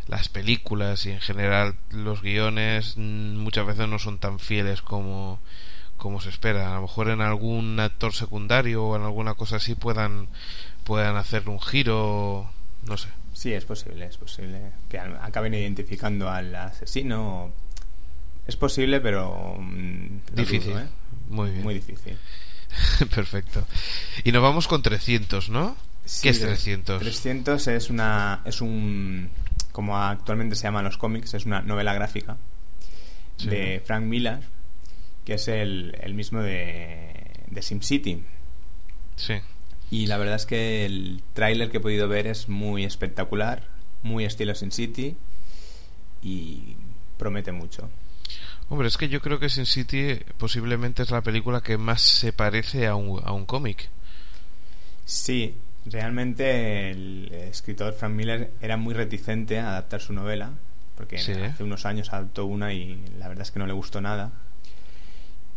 las 0.07 0.29
películas 0.29 1.07
y 1.07 1.11
en 1.11 1.21
general 1.21 1.77
los 1.91 2.21
guiones 2.21 2.95
mm, 2.97 3.37
muchas 3.37 3.65
veces 3.67 3.87
no 3.87 3.99
son 3.99 4.19
tan 4.19 4.39
fieles 4.39 4.83
como 4.83 5.41
como 5.97 6.21
se 6.21 6.31
espera. 6.31 6.73
A 6.73 6.75
lo 6.77 6.83
mejor 6.83 7.11
en 7.11 7.21
algún 7.21 7.79
actor 7.79 8.15
secundario 8.15 8.85
o 8.85 8.97
en 8.97 9.03
alguna 9.03 9.35
cosa 9.35 9.57
así 9.57 9.75
puedan 9.75 10.29
puedan 10.85 11.17
hacer 11.17 11.49
un 11.49 11.61
giro, 11.61 12.51
no 12.87 12.97
sé. 12.97 13.09
Sí, 13.33 13.53
es 13.53 13.65
posible, 13.65 14.07
es 14.07 14.17
posible 14.17 14.73
que 14.89 14.99
acaben 14.99 15.55
identificando 15.55 16.29
al 16.29 16.55
asesino. 16.55 17.53
Es 18.47 18.57
posible, 18.57 19.01
pero 19.01 19.57
mm, 19.59 20.35
Difícil. 20.35 20.73
dudo, 20.73 20.81
¿eh? 20.81 20.89
Muy 21.29 21.51
bien. 21.51 21.63
Muy 21.63 21.75
difícil. 21.75 22.17
Perfecto. 23.15 23.67
Y 24.25 24.33
nos 24.33 24.43
vamos 24.43 24.69
con 24.69 24.83
300, 24.83 25.49
¿no? 25.51 25.77
Sí, 26.05 26.23
¿Qué 26.25 26.29
es 26.31 26.41
de- 26.41 26.47
300? 26.47 27.01
300 27.01 27.67
es 27.69 27.91
una 27.91 28.41
es 28.45 28.61
un 28.61 29.31
como 29.73 29.97
actualmente 29.99 30.57
se 30.57 30.65
llaman 30.65 30.85
los 30.85 30.97
cómics, 30.99 31.35
es 31.35 31.47
una 31.47 31.61
novela 31.63 31.95
gráfica 31.95 32.37
Sí. 33.37 33.49
de 33.49 33.83
Frank 33.85 34.05
Miller, 34.05 34.41
que 35.25 35.35
es 35.35 35.49
el, 35.49 35.97
el 36.03 36.13
mismo 36.15 36.43
de, 36.43 37.13
de 37.47 37.63
SimCity. 37.63 38.23
Sí. 39.17 39.35
Y 39.91 40.07
la 40.07 40.19
verdad 40.19 40.35
es 40.37 40.45
que 40.47 40.85
el 40.85 41.23
tráiler 41.33 41.71
que 41.71 41.79
he 41.79 41.81
podido 41.81 42.07
ver 42.09 42.27
es 42.27 42.49
muy 42.49 42.85
espectacular, 42.85 43.67
muy 44.03 44.25
estilo 44.25 44.55
Sin 44.55 44.73
City 44.73 45.17
y 46.23 46.77
promete 47.17 47.53
mucho. 47.53 47.89
Hombre, 48.71 48.87
es 48.87 48.97
que 48.97 49.09
yo 49.09 49.21
creo 49.21 49.41
que 49.41 49.49
Sin 49.49 49.67
City 49.67 50.21
posiblemente 50.39 51.03
es 51.03 51.11
la 51.11 51.23
película 51.23 51.61
que 51.61 51.77
más 51.77 52.01
se 52.01 52.33
parece 52.33 52.87
a 52.87 52.95
un, 52.95 53.21
a 53.25 53.33
un 53.33 53.45
cómic. 53.45 53.89
Sí, 55.05 55.57
realmente 55.87 56.93
el 56.93 57.33
escritor 57.33 57.95
Frank 57.95 58.13
Miller 58.13 58.53
era 58.63 58.77
muy 58.77 58.95
reticente 58.95 59.59
a 59.59 59.71
adaptar 59.71 60.01
su 60.01 60.13
novela, 60.13 60.53
porque 60.97 61.17
hace 61.17 61.65
unos 61.65 61.85
años 61.85 62.13
adaptó 62.13 62.47
una 62.47 62.73
y 62.73 63.03
la 63.19 63.27
verdad 63.27 63.43
es 63.43 63.51
que 63.51 63.59
no 63.59 63.67
le 63.67 63.73
gustó 63.73 64.01
nada. 64.01 64.31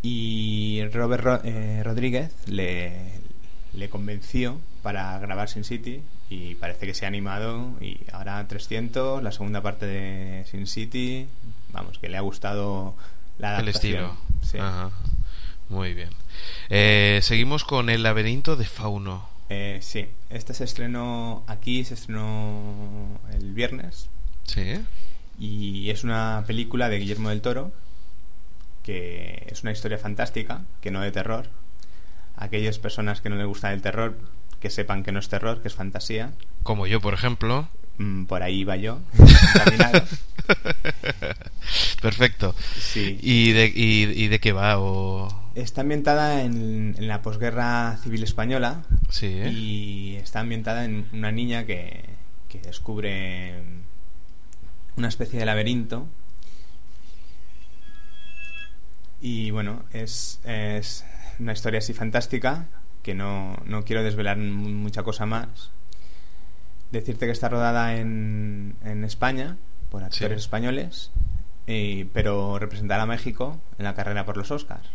Y 0.02 0.84
Robert 0.92 1.46
eh, 1.46 1.84
Rodríguez 1.84 2.34
le, 2.48 3.12
le 3.74 3.90
convenció 3.90 4.60
para 4.82 5.20
grabar 5.20 5.50
Sin 5.50 5.64
City 5.64 6.02
y 6.32 6.56
parece 6.56 6.88
que 6.88 6.96
se 6.96 7.06
ha 7.06 7.10
animado 7.10 7.74
y 7.80 8.00
ahora 8.12 8.44
300, 8.48 9.22
la 9.22 9.32
segunda 9.32 9.62
parte 9.62 9.86
de 9.86 10.46
Sin 10.50 10.66
City, 10.66 11.28
vamos, 11.74 11.98
que 12.00 12.08
le 12.08 12.18
ha 12.18 12.22
gustado 12.22 12.96
la 13.38 13.58
adaptación. 13.58 13.96
El 13.96 14.42
estilo. 14.42 14.92
Muy 15.70 15.94
bien. 15.94 16.10
Eh, 16.70 17.20
seguimos 17.24 17.64
con 17.64 17.90
El 17.90 18.04
laberinto 18.04 18.56
de 18.56 18.66
Fauno. 18.66 19.28
Eh, 19.50 19.80
sí, 19.82 20.08
este 20.30 20.54
se 20.54 20.64
estrenó 20.64 21.44
aquí, 21.48 21.84
se 21.84 21.96
estrenó 21.96 23.20
el 23.34 23.54
viernes. 23.54 24.10
Sí. 24.46 24.80
Y 25.38 25.90
es 25.90 26.04
una 26.04 26.44
película 26.48 26.90
de 26.90 27.00
Guillermo 27.00 27.30
del 27.30 27.42
Toro, 27.42 27.72
que 28.84 29.48
es 29.50 29.64
una 29.64 29.72
historia 29.72 29.98
fantástica, 29.98 30.62
que 30.82 30.92
no 30.92 31.02
de 31.02 31.12
terror. 31.12 31.50
Aquellas 32.36 32.80
personas 32.80 33.22
que 33.22 33.30
no 33.30 33.36
les 33.36 33.48
gusta 33.48 33.74
el 33.74 33.82
terror, 33.82 34.18
que 34.60 34.70
sepan 34.70 35.04
que 35.04 35.12
no 35.12 35.20
es 35.20 35.30
terror, 35.30 35.62
que 35.62 35.68
es 35.68 35.76
fantasía. 35.76 36.32
Como 36.64 36.88
yo, 36.88 37.02
por 37.02 37.14
ejemplo. 37.14 37.68
Mm, 37.98 38.26
por 38.26 38.44
ahí 38.44 38.62
iba 38.62 38.76
yo. 38.76 39.00
Perfecto. 42.02 42.56
Sí. 42.78 43.18
¿Y 43.22 43.52
de, 43.52 43.72
y, 43.74 44.28
de 44.28 44.40
qué 44.40 44.52
va? 44.52 44.80
O... 44.80 45.52
Está 45.56 45.82
ambientada 45.82 46.44
en, 46.44 46.96
la 47.00 47.22
posguerra 47.22 47.98
civil 48.04 48.24
española. 48.24 48.84
Sí. 49.10 49.28
Y 49.28 50.16
está 50.16 50.40
ambientada 50.42 50.86
en 50.86 51.08
una 51.14 51.32
niña 51.32 51.66
que, 51.66 52.04
que 52.50 52.60
descubre 52.60 53.64
una 54.98 55.08
especie 55.08 55.40
de 55.40 55.46
laberinto. 55.46 56.08
Y 59.22 59.52
bueno, 59.52 59.84
es, 59.94 60.42
es 60.44 61.06
una 61.40 61.54
historia 61.54 61.80
así 61.80 61.94
fantástica 61.94 62.68
que 63.02 63.14
no, 63.14 63.56
no 63.66 63.84
quiero 63.84 64.04
desvelar 64.04 64.38
mucha 64.38 65.04
cosa 65.04 65.26
más. 65.26 65.72
Decirte 66.92 67.26
que 67.26 67.32
está 67.32 67.50
rodada 67.50 67.98
en, 67.98 68.76
en 68.84 69.04
España 69.04 69.58
por 69.94 70.04
actores 70.04 70.40
españoles, 70.40 71.12
y, 71.68 72.06
pero 72.06 72.58
representar 72.58 73.00
a 73.00 73.06
México 73.06 73.62
en 73.78 73.86
la 73.86 73.94
carrera 73.94 74.26
por 74.26 74.38
los 74.38 74.50
Oscars. 74.50 74.90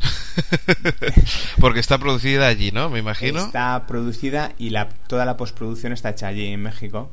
Porque 1.60 1.78
está 1.78 1.98
producida 1.98 2.48
allí, 2.48 2.72
¿no? 2.72 2.90
Me 2.90 2.98
imagino. 2.98 3.38
Está 3.38 3.86
producida 3.86 4.52
y 4.58 4.70
la, 4.70 4.88
toda 4.88 5.24
la 5.26 5.36
postproducción 5.36 5.92
está 5.92 6.10
hecha 6.10 6.26
allí 6.26 6.48
en 6.48 6.60
México. 6.60 7.08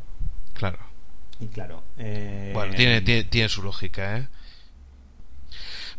Claro. 0.53 0.79
Y 1.39 1.49
claro. 1.49 1.83
Eh, 1.99 2.49
bueno, 2.55 2.73
tiene, 2.73 3.01
tiene, 3.01 3.25
tiene, 3.25 3.47
su 3.47 3.61
lógica, 3.61 4.17
¿eh? 4.17 4.27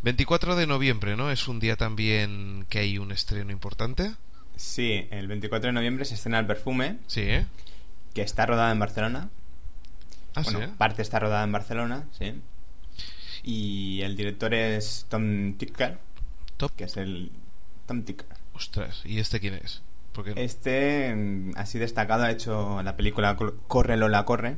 24 0.01 0.57
de 0.57 0.67
noviembre, 0.67 1.15
¿no? 1.15 1.31
Es 1.31 1.47
un 1.47 1.61
día 1.61 1.77
también 1.77 2.65
que 2.67 2.79
hay 2.79 2.97
un 2.97 3.13
estreno 3.13 3.53
importante. 3.53 4.11
Sí, 4.57 5.07
el 5.11 5.27
24 5.29 5.67
de 5.69 5.73
noviembre 5.73 6.03
se 6.03 6.15
estrena 6.15 6.39
El 6.39 6.45
Perfume. 6.45 6.97
Sí, 7.07 7.21
¿eh? 7.21 7.45
Que 8.13 8.21
está 8.21 8.45
rodada 8.45 8.73
en 8.73 8.79
Barcelona. 8.79 9.29
Ah, 10.35 10.41
bueno, 10.43 10.75
parte 10.77 11.01
está 11.01 11.19
rodada 11.19 11.43
en 11.43 11.51
Barcelona, 11.51 12.05
sí. 12.11 12.41
Y 13.43 14.01
el 14.01 14.15
director 14.15 14.53
es 14.53 15.05
Tom 15.09 15.53
Ticker. 15.53 15.99
Top. 16.57 16.71
Que 16.75 16.85
es 16.85 16.97
el. 16.97 17.31
Tom 17.85 18.03
Ticker. 18.03 18.27
Ostras, 18.53 19.01
¿y 19.05 19.19
este 19.19 19.39
quién 19.39 19.53
es? 19.55 19.81
Porque... 20.13 20.33
Este, 20.35 21.13
mm, 21.13 21.51
así 21.55 21.77
destacado, 21.77 22.23
ha 22.23 22.31
hecho 22.31 22.81
la 22.83 22.95
película 22.95 23.37
Corre 23.67 23.97
Lola 23.97 24.25
Corre. 24.25 24.57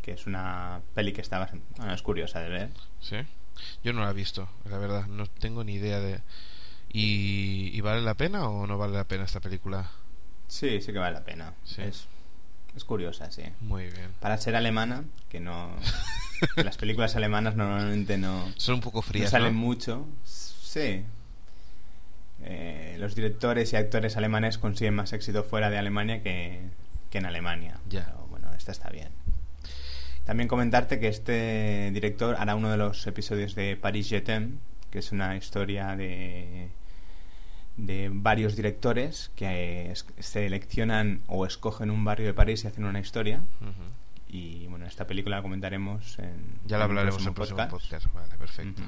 Que 0.00 0.12
es 0.12 0.26
una 0.26 0.80
peli 0.94 1.12
que 1.12 1.20
está 1.20 1.46
bueno, 1.76 1.92
es 1.92 2.02
curiosa 2.02 2.40
de 2.40 2.48
ver. 2.48 2.70
Sí. 3.00 3.16
Yo 3.84 3.92
no 3.92 4.02
la 4.02 4.10
he 4.10 4.14
visto, 4.14 4.48
la 4.64 4.78
verdad. 4.78 5.06
No 5.06 5.26
tengo 5.26 5.64
ni 5.64 5.74
idea 5.74 6.00
de. 6.00 6.20
¿Y, 6.92 7.70
¿Y, 7.72 7.80
vale 7.82 8.00
la 8.00 8.14
pena 8.14 8.48
o 8.48 8.66
no 8.66 8.78
vale 8.78 8.94
la 8.94 9.04
pena 9.04 9.24
esta 9.24 9.40
película? 9.40 9.90
Sí, 10.48 10.80
sí 10.80 10.92
que 10.92 10.98
vale 10.98 11.14
la 11.14 11.24
pena. 11.24 11.54
Es, 11.76 12.08
es 12.76 12.84
curiosa, 12.84 13.30
sí. 13.30 13.42
Muy 13.60 13.84
bien. 13.84 14.08
Para 14.20 14.38
ser 14.38 14.56
alemana, 14.56 15.04
que 15.28 15.40
no. 15.40 15.70
las 16.56 16.76
películas 16.76 17.16
alemanas 17.16 17.56
normalmente 17.56 18.18
no. 18.18 18.50
Son 18.56 18.76
un 18.76 18.80
poco 18.80 19.02
frías. 19.02 19.32
No 19.32 19.38
salen 19.38 19.54
mucho. 19.54 20.06
Sí. 20.24 21.04
Eh, 22.42 22.96
los 22.98 23.14
directores 23.14 23.72
y 23.72 23.76
actores 23.76 24.16
alemanes 24.16 24.58
consiguen 24.58 24.94
más 24.94 25.12
éxito 25.12 25.44
fuera 25.44 25.68
de 25.68 25.78
Alemania 25.78 26.22
que, 26.22 26.60
que 27.10 27.18
en 27.18 27.26
Alemania. 27.26 27.78
Ya. 27.88 28.06
Pero 28.06 28.26
bueno, 28.28 28.52
esta 28.56 28.72
está 28.72 28.88
bien. 28.90 29.08
También 30.24 30.48
comentarte 30.48 31.00
que 31.00 31.08
este 31.08 31.90
director 31.92 32.36
hará 32.38 32.54
uno 32.54 32.70
de 32.70 32.76
los 32.76 33.06
episodios 33.06 33.54
de 33.54 33.76
Paris 33.76 34.08
Jetem, 34.08 34.58
que 34.90 35.00
es 35.00 35.12
una 35.12 35.36
historia 35.36 35.96
de, 35.96 36.68
de 37.76 38.10
varios 38.12 38.56
directores 38.56 39.30
que 39.36 39.92
seleccionan 40.18 41.22
o 41.26 41.46
escogen 41.46 41.90
un 41.90 42.04
barrio 42.04 42.26
de 42.26 42.34
París 42.34 42.64
y 42.64 42.66
hacen 42.66 42.84
una 42.84 43.00
historia. 43.00 43.42
Y 44.28 44.66
bueno, 44.68 44.86
esta 44.86 45.06
película 45.06 45.36
la 45.36 45.42
comentaremos 45.42 46.18
en. 46.18 46.60
Ya 46.66 46.78
la 46.78 46.84
hablaremos 46.84 47.22
en 47.22 47.28
el 47.28 47.34
próximo 47.34 47.68
podcast. 47.68 48.06
Vale, 48.12 48.36
perfecto. 48.38 48.82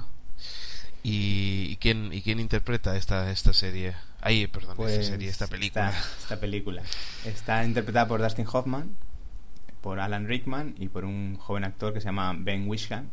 ¿Y, 1.02 1.76
quién, 1.76 2.12
¿Y 2.12 2.22
quién 2.22 2.38
interpreta 2.38 2.96
esta, 2.96 3.30
esta 3.32 3.52
serie? 3.52 3.94
Ahí, 4.20 4.46
perdón, 4.46 4.70
esta 4.70 4.76
pues 4.76 5.06
serie, 5.06 5.28
esta 5.28 5.48
película. 5.48 5.88
Esta, 5.88 6.08
esta 6.20 6.40
película. 6.40 6.82
Está 7.24 7.64
interpretada 7.64 8.06
por 8.06 8.22
Dustin 8.22 8.46
Hoffman, 8.50 8.96
por 9.80 9.98
Alan 9.98 10.28
Rickman 10.28 10.76
y 10.78 10.88
por 10.88 11.04
un 11.04 11.36
joven 11.36 11.64
actor 11.64 11.92
que 11.92 12.00
se 12.00 12.06
llama 12.06 12.34
Ben 12.38 12.68
Wisham. 12.68 13.08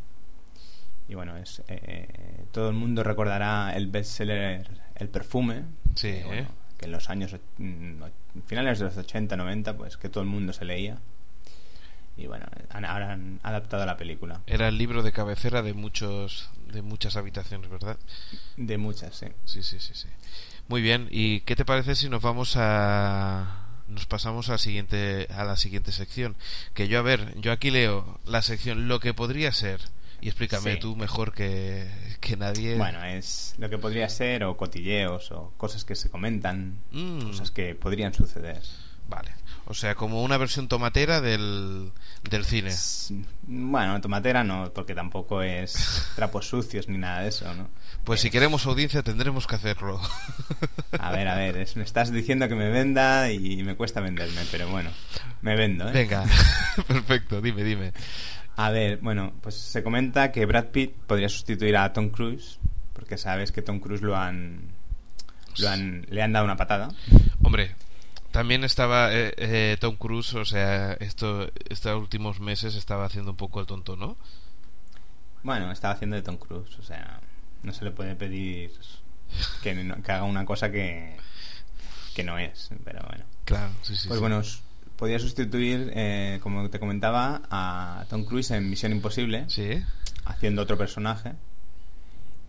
Y 1.09 1.15
bueno, 1.15 1.35
es 1.37 1.63
eh, 1.67 2.07
todo 2.51 2.69
el 2.69 2.75
mundo 2.75 3.03
recordará 3.03 3.73
el 3.75 3.87
bestseller 3.87 4.69
El 4.95 5.09
perfume. 5.09 5.63
Sí, 5.95 6.11
que, 6.11 6.47
que 6.77 6.85
en 6.85 6.91
los 6.91 7.09
años 7.09 7.35
mm, 7.57 8.03
finales 8.45 8.79
de 8.79 8.85
los 8.85 8.95
80, 8.95 9.35
90, 9.35 9.75
pues 9.75 9.97
que 9.97 10.07
todo 10.07 10.23
el 10.23 10.29
mundo 10.29 10.53
se 10.53 10.65
leía. 10.65 10.99
Y 12.15 12.27
bueno, 12.27 12.45
ahora 12.69 13.13
han 13.13 13.39
adaptado 13.43 13.85
la 13.85 13.97
película. 13.97 14.41
Era 14.45 14.67
el 14.67 14.77
libro 14.77 15.01
de 15.01 15.11
cabecera 15.11 15.61
de 15.61 15.73
muchos 15.73 16.51
de 16.71 16.81
muchas 16.81 17.15
habitaciones, 17.15 17.69
¿verdad? 17.69 17.97
De 18.57 18.77
muchas, 18.77 19.15
sí. 19.15 19.27
Sí, 19.45 19.63
sí, 19.63 19.79
sí, 19.79 19.93
sí. 19.95 20.07
Muy 20.67 20.81
bien, 20.81 21.07
¿y 21.09 21.39
qué 21.41 21.55
te 21.55 21.65
parece 21.65 21.95
si 21.95 22.09
nos 22.09 22.21
vamos 22.21 22.55
a 22.55 23.65
nos 23.87 24.05
pasamos 24.05 24.49
a 24.49 24.53
la 24.53 24.57
siguiente 24.59 25.27
a 25.31 25.43
la 25.43 25.57
siguiente 25.57 25.91
sección 25.91 26.35
que 26.75 26.87
yo 26.87 26.99
a 26.99 27.01
ver 27.01 27.33
yo 27.39 27.51
aquí 27.51 27.71
leo 27.71 28.19
la 28.23 28.43
sección 28.43 28.87
lo 28.87 28.99
que 28.99 29.15
podría 29.15 29.51
ser 29.51 29.81
y 30.21 30.27
explícame 30.27 30.77
tú 30.77 30.95
mejor 30.95 31.33
que, 31.33 31.88
que, 32.19 32.38
nadie 32.38 32.77
bueno 32.77 33.03
es 33.03 33.55
lo 33.57 33.69
que 33.69 33.77
podría 33.77 34.09
ser 34.09 34.43
o 34.43 34.57
cotilleos 34.57 35.31
o 35.31 35.53
cosas 35.57 35.83
que 35.83 35.95
se 35.95 36.09
comentan 36.09 36.79
mm. 36.91 37.27
cosas 37.27 37.51
que 37.51 37.75
podrían 37.75 38.13
suceder 38.13 38.61
vale 39.07 39.31
o 39.65 39.73
sea 39.73 39.95
como 39.95 40.23
una 40.23 40.38
versión 40.38 40.67
tomatera 40.67 41.21
del 41.21 41.91
del 42.29 42.45
cine 42.45 42.73
bueno 43.43 43.99
tomatera 44.01 44.43
no 44.43 44.71
porque 44.73 44.95
tampoco 44.95 45.41
es 45.41 46.07
trapos 46.15 46.47
sucios 46.47 46.88
ni 46.88 46.97
nada 46.97 47.21
de 47.21 47.29
eso 47.29 47.53
no 47.55 47.69
pues 48.09 48.21
si 48.21 48.31
queremos 48.31 48.65
audiencia 48.65 49.03
tendremos 49.03 49.45
que 49.45 49.55
hacerlo. 49.55 50.01
A 50.99 51.11
ver, 51.11 51.27
a 51.27 51.35
ver, 51.35 51.67
me 51.75 51.83
estás 51.83 52.11
diciendo 52.11 52.47
que 52.47 52.55
me 52.55 52.69
venda 52.69 53.31
y 53.31 53.61
me 53.61 53.75
cuesta 53.75 54.01
venderme, 54.01 54.41
pero 54.51 54.67
bueno, 54.67 54.89
me 55.41 55.55
vendo, 55.55 55.88
¿eh? 55.88 55.91
Venga, 55.91 56.25
perfecto, 56.88 57.39
dime, 57.39 57.63
dime. 57.63 57.93
A 58.59 58.71
ver, 58.71 58.97
bueno, 58.97 59.31
pues 59.39 59.55
se 59.55 59.81
comenta 59.83 60.33
que 60.33 60.45
Brad 60.45 60.65
Pitt 60.65 60.93
podría 61.07 61.29
sustituir 61.29 61.77
a 61.77 61.93
Tom 61.93 62.09
Cruise, 62.09 62.59
porque 62.91 63.17
sabes 63.17 63.53
que 63.53 63.61
Tom 63.61 63.79
Cruise 63.79 64.01
lo 64.01 64.17
han, 64.17 64.73
lo 65.59 65.69
han 65.69 66.05
le 66.09 66.21
han 66.21 66.33
dado 66.33 66.43
una 66.43 66.57
patada. 66.57 66.89
Hombre, 67.41 67.73
también 68.31 68.65
estaba 68.65 69.13
eh, 69.13 69.33
eh, 69.37 69.77
Tom 69.79 69.95
Cruise, 69.95 70.33
o 70.33 70.43
sea, 70.43 70.91
esto, 70.95 71.49
estos 71.69 71.95
últimos 71.95 72.41
meses 72.41 72.75
estaba 72.75 73.05
haciendo 73.05 73.31
un 73.31 73.37
poco 73.37 73.61
el 73.61 73.65
tonto, 73.65 73.95
¿no? 73.95 74.17
Bueno, 75.41 75.71
estaba 75.71 75.93
haciendo 75.93 76.17
de 76.17 76.21
Tom 76.21 76.35
Cruise, 76.35 76.77
o 76.79 76.83
sea, 76.83 77.21
no 77.63 77.71
se 77.71 77.85
le 77.85 77.91
puede 77.91 78.17
pedir 78.17 78.73
que, 79.63 79.93
haga 80.03 80.23
una 80.23 80.43
cosa 80.43 80.69
que, 80.69 81.15
que 82.13 82.25
no 82.25 82.37
es, 82.37 82.71
pero 82.83 83.05
bueno. 83.07 83.23
Claro, 83.45 83.71
sí, 83.83 83.95
sí. 83.95 84.09
Pues 84.09 84.19
bueno, 84.19 84.41
podría 85.00 85.18
sustituir, 85.18 85.91
eh, 85.96 86.39
como 86.44 86.70
te 86.70 86.77
comentaba, 86.77 87.41
a 87.50 88.06
Tom 88.10 88.25
Cruise 88.25 88.51
en 88.51 88.70
Misión 88.70 88.91
Imposible. 88.91 89.46
Sí. 89.48 89.82
Haciendo 90.25 90.62
otro 90.62 90.77
personaje. 90.77 91.34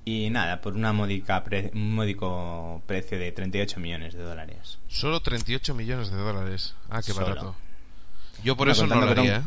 Y 0.04 0.30
nada, 0.30 0.60
por 0.60 0.74
una 0.74 0.92
módica 0.92 1.44
un 1.72 1.94
módico 1.94 2.82
precio 2.86 3.18
de 3.18 3.30
38 3.30 3.78
millones 3.78 4.14
de 4.14 4.22
dólares. 4.22 4.78
Solo 4.88 5.20
38 5.20 5.74
millones 5.74 6.10
de 6.10 6.16
dólares. 6.16 6.74
Ah, 6.90 7.00
qué 7.06 7.12
barato. 7.12 7.54
Yo 8.42 8.56
por 8.56 8.68
eso 8.68 8.86
no 8.86 8.96
lo 8.96 9.08
haría, 9.08 9.36
¿eh? 9.36 9.42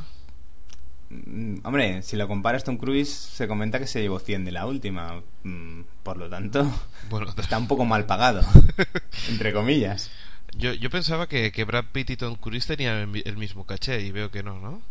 Mm, 1.09 1.57
hombre, 1.63 2.01
si 2.03 2.15
lo 2.15 2.27
comparas 2.27 2.63
Tom 2.63 2.77
Cruise, 2.77 3.09
se 3.09 3.47
comenta 3.47 3.79
que 3.79 3.87
se 3.87 4.01
llevó 4.01 4.19
100 4.19 4.45
de 4.45 4.51
la 4.51 4.65
última. 4.65 5.21
Mm, 5.43 5.81
por 6.03 6.17
lo 6.17 6.29
tanto, 6.29 6.71
bueno, 7.09 7.33
está 7.37 7.57
un 7.57 7.67
poco 7.67 7.83
mal 7.83 8.05
pagado. 8.05 8.41
entre 9.29 9.51
comillas. 9.51 10.09
Yo, 10.57 10.73
yo 10.73 10.89
pensaba 10.89 11.27
que, 11.27 11.51
que 11.51 11.63
Brad 11.63 11.85
Pitt 11.91 12.11
y 12.11 12.17
Tom 12.17 12.35
Cruise 12.35 12.67
tenían 12.67 13.13
el 13.25 13.37
mismo 13.37 13.65
caché 13.65 14.01
y 14.01 14.11
veo 14.11 14.29
que 14.31 14.43
no, 14.43 14.59
¿no? 14.59 14.81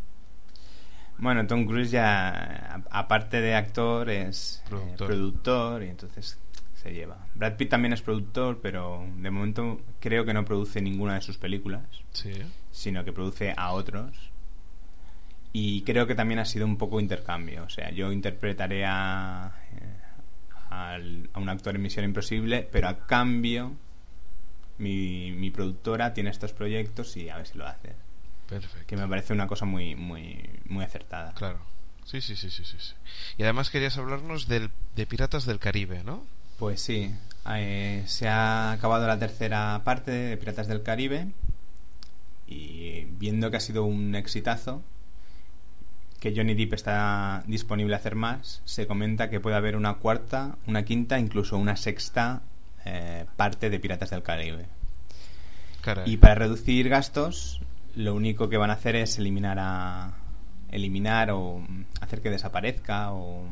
Bueno, 1.18 1.46
Tom 1.46 1.66
Cruise 1.66 1.90
ya, 1.90 2.82
aparte 2.90 3.40
de 3.40 3.54
actor, 3.54 4.10
es 4.10 4.62
eh, 4.72 4.94
productor. 4.96 5.84
y 5.84 5.88
entonces 5.88 6.38
se 6.74 6.92
lleva. 6.92 7.26
Brad 7.36 7.56
Pitt 7.56 7.70
también 7.70 7.92
es 7.92 8.02
productor, 8.02 8.60
pero 8.60 9.06
de 9.18 9.30
momento 9.30 9.80
creo 10.00 10.24
que 10.24 10.34
no 10.34 10.44
produce 10.44 10.82
ninguna 10.82 11.14
de 11.14 11.20
sus 11.20 11.38
películas, 11.38 11.84
sino 12.72 13.04
que 13.04 13.12
produce 13.12 13.54
a 13.56 13.72
otros. 13.72 14.32
Y 15.52 15.82
creo 15.82 16.06
que 16.06 16.16
también 16.16 16.40
ha 16.40 16.44
sido 16.44 16.66
un 16.66 16.76
poco 16.76 16.98
intercambio. 16.98 17.62
O 17.64 17.68
sea, 17.68 17.90
yo 17.90 18.10
interpretaré 18.10 18.84
a, 18.86 19.52
eh, 19.74 19.96
a, 20.70 20.98
un 21.38 21.48
actor 21.48 21.76
en 21.76 21.82
Misión 21.82 22.04
Imposible, 22.04 22.68
pero 22.72 22.88
a 22.88 23.06
cambio 23.06 23.76
mi, 24.78 25.32
mi 25.32 25.50
productora 25.50 26.14
tiene 26.14 26.30
estos 26.30 26.52
proyectos 26.52 27.16
y 27.16 27.28
a 27.28 27.36
ver 27.36 27.46
si 27.46 27.58
lo 27.58 27.66
hace. 27.66 27.94
Perfecto. 28.48 28.86
Que 28.86 28.96
me 28.96 29.08
parece 29.08 29.32
una 29.32 29.46
cosa 29.46 29.64
muy, 29.64 29.94
muy, 29.94 30.48
muy 30.66 30.84
acertada. 30.84 31.32
Claro. 31.34 31.60
Sí, 32.04 32.20
sí, 32.20 32.36
sí, 32.36 32.50
sí, 32.50 32.64
sí. 32.64 32.94
Y 33.38 33.44
además 33.44 33.70
querías 33.70 33.96
hablarnos 33.96 34.48
del, 34.48 34.70
de 34.96 35.06
Piratas 35.06 35.46
del 35.46 35.58
Caribe, 35.58 36.02
¿no? 36.04 36.24
Pues 36.58 36.80
sí. 36.80 37.14
Eh, 37.48 38.02
se 38.06 38.28
ha 38.28 38.72
acabado 38.72 39.06
la 39.06 39.18
tercera 39.18 39.80
parte 39.84 40.10
de 40.10 40.36
Piratas 40.36 40.66
del 40.68 40.82
Caribe 40.82 41.28
y 42.46 43.04
viendo 43.18 43.50
que 43.50 43.56
ha 43.56 43.60
sido 43.60 43.84
un 43.84 44.14
exitazo, 44.14 44.82
que 46.20 46.34
Johnny 46.36 46.54
Depp 46.54 46.74
está 46.74 47.42
disponible 47.46 47.94
a 47.94 47.98
hacer 47.98 48.14
más, 48.14 48.62
se 48.64 48.86
comenta 48.86 49.30
que 49.30 49.40
puede 49.40 49.56
haber 49.56 49.76
una 49.76 49.94
cuarta, 49.94 50.56
una 50.66 50.84
quinta, 50.84 51.18
incluso 51.18 51.56
una 51.56 51.76
sexta 51.76 52.42
eh, 52.84 53.26
parte 53.36 53.70
de 53.70 53.78
Piratas 53.78 54.10
del 54.10 54.22
Caribe. 54.22 54.66
Y 56.06 56.18
para 56.18 56.36
reducir 56.36 56.88
gastos, 56.88 57.60
lo 57.96 58.14
único 58.14 58.48
que 58.48 58.56
van 58.56 58.70
a 58.70 58.74
hacer 58.74 58.94
es 58.94 59.18
eliminar 59.18 59.58
a 59.60 60.14
eliminar 60.70 61.30
o 61.32 61.66
hacer 62.00 62.22
que 62.22 62.30
desaparezca 62.30 63.12
o 63.12 63.44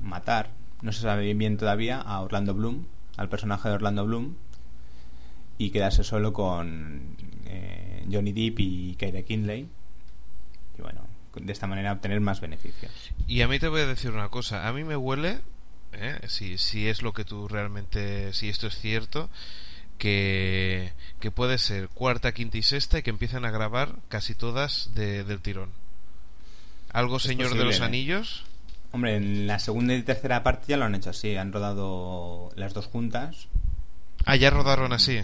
matar. 0.00 0.50
No 0.82 0.92
se 0.92 1.02
sabe 1.02 1.32
bien 1.34 1.56
todavía 1.56 2.00
a 2.00 2.20
Orlando 2.20 2.54
Bloom 2.54 2.86
al 3.16 3.28
personaje 3.28 3.68
de 3.68 3.74
Orlando 3.74 4.04
Bloom 4.04 4.34
y 5.58 5.70
quedarse 5.70 6.04
solo 6.04 6.32
con 6.32 7.16
eh, 7.46 8.06
Johnny 8.10 8.32
Depp 8.32 8.60
y 8.60 8.94
Keira 8.96 9.22
Kinley. 9.22 9.68
Y 10.78 10.82
bueno 10.82 11.10
de 11.34 11.52
esta 11.52 11.66
manera 11.66 11.92
obtener 11.92 12.20
más 12.20 12.40
beneficios. 12.40 12.92
Y 13.26 13.42
a 13.42 13.48
mí 13.48 13.58
te 13.58 13.68
voy 13.68 13.82
a 13.82 13.86
decir 13.86 14.10
una 14.10 14.28
cosa. 14.28 14.66
A 14.66 14.72
mí 14.72 14.84
me 14.84 14.96
huele 14.96 15.40
¿eh? 15.92 16.18
si, 16.28 16.58
si 16.58 16.88
es 16.88 17.02
lo 17.02 17.12
que 17.12 17.24
tú 17.24 17.48
realmente 17.48 18.32
si 18.32 18.48
esto 18.48 18.66
es 18.66 18.78
cierto 18.78 19.30
que, 20.00 20.92
puede 21.34 21.58
ser 21.58 21.88
cuarta, 21.88 22.32
quinta 22.32 22.58
y 22.58 22.62
sexta 22.62 22.98
y 22.98 23.02
que 23.02 23.10
empiezan 23.10 23.44
a 23.44 23.50
grabar 23.50 23.96
casi 24.08 24.34
todas 24.34 24.90
del 24.94 25.40
tirón. 25.40 25.70
¿Algo 26.92 27.20
Señor 27.20 27.54
de 27.54 27.64
los 27.64 27.80
Anillos? 27.80 28.44
Hombre, 28.92 29.16
en 29.16 29.46
la 29.46 29.60
segunda 29.60 29.94
y 29.94 30.02
tercera 30.02 30.42
parte 30.42 30.66
ya 30.68 30.76
lo 30.76 30.86
han 30.86 30.96
hecho 30.96 31.10
así, 31.10 31.36
han 31.36 31.52
rodado 31.52 32.50
las 32.56 32.74
dos 32.74 32.86
juntas. 32.86 33.46
Ah, 34.24 34.34
ya 34.34 34.50
rodaron 34.50 34.92
así. 34.92 35.20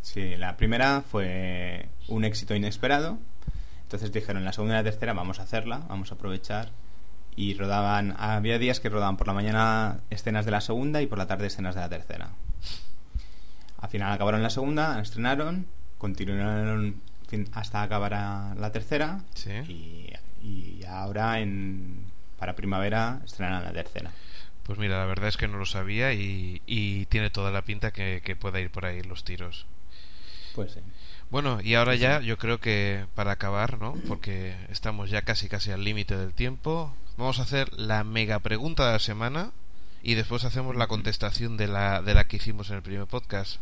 Sí, 0.00 0.36
la 0.36 0.56
primera 0.56 1.02
fue 1.02 1.88
un 2.06 2.24
éxito 2.24 2.54
inesperado. 2.54 3.18
Entonces 3.82 4.12
dijeron, 4.12 4.44
la 4.44 4.52
segunda 4.52 4.76
y 4.76 4.78
la 4.78 4.90
tercera 4.90 5.12
vamos 5.12 5.40
a 5.40 5.42
hacerla, 5.42 5.82
vamos 5.88 6.12
a 6.12 6.14
aprovechar. 6.14 6.70
Y 7.38 7.54
rodaban, 7.54 8.16
había 8.18 8.58
días 8.58 8.80
que 8.80 8.88
rodaban 8.88 9.16
por 9.16 9.28
la 9.28 9.32
mañana 9.32 10.00
escenas 10.10 10.44
de 10.44 10.50
la 10.50 10.60
segunda 10.60 11.02
y 11.02 11.06
por 11.06 11.18
la 11.18 11.28
tarde 11.28 11.46
escenas 11.46 11.76
de 11.76 11.80
la 11.80 11.88
tercera. 11.88 12.30
Al 13.80 13.88
final 13.88 14.12
acabaron 14.12 14.42
la 14.42 14.50
segunda, 14.50 15.00
estrenaron, 15.00 15.68
continuaron 15.98 17.00
hasta 17.52 17.82
acabar 17.82 18.10
la 18.56 18.72
tercera 18.72 19.20
y, 19.68 20.10
ahora 20.88 21.38
en, 21.38 22.06
para 22.40 22.56
primavera 22.56 23.20
estrenan 23.24 23.62
la 23.62 23.72
tercera. 23.72 24.10
Pues 24.64 24.80
mira, 24.80 24.98
la 24.98 25.06
verdad 25.06 25.28
es 25.28 25.36
que 25.36 25.46
no 25.46 25.58
lo 25.58 25.66
sabía 25.66 26.12
y, 26.12 27.06
tiene 27.08 27.30
toda 27.30 27.52
la 27.52 27.62
pinta 27.62 27.92
que, 27.92 28.36
pueda 28.40 28.58
ir 28.58 28.70
por 28.70 28.84
ahí 28.84 29.00
los 29.02 29.22
tiros. 29.22 29.66
Pues 30.56 30.72
sí. 30.72 30.80
Bueno, 31.30 31.60
y 31.62 31.76
ahora 31.76 31.94
ya 31.94 32.20
yo 32.20 32.36
creo 32.36 32.58
que 32.58 33.06
para 33.14 33.30
acabar, 33.30 33.78
¿no? 33.78 33.94
Porque 34.08 34.56
estamos 34.70 35.08
ya 35.08 35.22
casi 35.22 35.48
casi 35.48 35.70
al 35.70 35.84
límite 35.84 36.16
del 36.16 36.32
tiempo, 36.32 36.96
vamos 37.18 37.40
a 37.40 37.42
hacer 37.42 37.76
la 37.76 38.04
mega 38.04 38.38
pregunta 38.38 38.86
de 38.86 38.92
la 38.92 38.98
semana 39.00 39.50
y 40.02 40.14
después 40.14 40.44
hacemos 40.44 40.76
la 40.76 40.86
contestación 40.86 41.56
de 41.56 41.66
la, 41.66 42.00
de 42.00 42.14
la 42.14 42.24
que 42.24 42.36
hicimos 42.36 42.70
en 42.70 42.76
el 42.76 42.82
primer 42.82 43.06
podcast. 43.06 43.60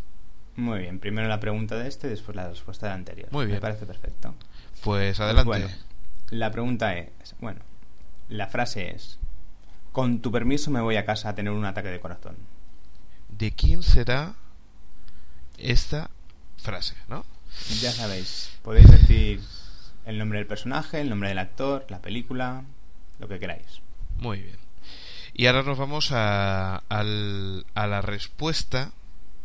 Muy 0.57 0.81
bien, 0.81 1.01
primero 1.01 1.27
la 1.27 1.41
pregunta 1.41 1.77
de 1.77 1.89
este 1.89 2.07
y 2.07 2.11
después 2.11 2.37
la 2.37 2.49
respuesta 2.49 2.87
de 2.87 2.91
la 2.91 2.97
anterior. 2.97 3.29
Muy 3.33 3.47
bien. 3.47 3.57
Me 3.57 3.61
parece 3.61 3.87
perfecto. 3.87 4.35
Pues 4.85 5.19
adelante. 5.21 5.49
Bueno, 5.49 5.69
la 6.31 6.51
pregunta 6.51 6.97
es, 6.97 7.35
bueno, 7.41 7.61
la 8.29 8.47
frase 8.47 8.95
es, 8.95 9.19
con 9.91 10.21
tu 10.21 10.31
permiso 10.31 10.71
me 10.71 10.81
voy 10.81 10.97
a 10.97 11.07
casa 11.07 11.31
a 11.31 11.35
tener 11.35 11.53
un 11.53 11.65
ataque 11.65 11.89
de 11.89 11.99
corazón. 11.99 12.37
¿De 13.31 13.53
quién 13.53 13.83
será 13.83 14.35
esta 15.57 16.11
frase, 16.59 16.95
no? 17.09 17.25
Ya 17.81 17.91
sabéis, 17.91 18.51
podéis 18.63 18.91
decir 18.91 19.41
el 20.05 20.19
nombre 20.19 20.39
del 20.39 20.47
personaje, 20.47 21.01
el 21.01 21.09
nombre 21.09 21.31
del 21.31 21.39
actor, 21.39 21.87
la 21.89 22.03
película, 22.03 22.65
lo 23.19 23.29
que 23.29 23.39
queráis. 23.39 23.81
Muy 24.19 24.43
bien. 24.43 24.59
Y 25.35 25.47
ahora 25.47 25.63
nos 25.63 25.79
vamos 25.79 26.13
a, 26.13 26.77
a 26.89 27.87
la 27.87 28.03
respuesta 28.03 28.93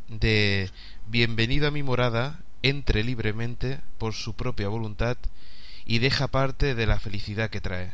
de 0.08 0.70
Bienvenido 1.08 1.68
a 1.68 1.72
mi 1.72 1.84
morada, 1.84 2.40
entre 2.64 3.04
libremente 3.04 3.80
por 3.98 4.14
su 4.14 4.34
propia 4.36 4.70
voluntad 4.70 5.18
y 5.86 6.00
deja 6.00 6.28
parte 6.28 6.76
de 6.76 6.86
la 6.86 7.00
felicidad 7.00 7.50
que 7.50 7.62
trae. 7.62 7.94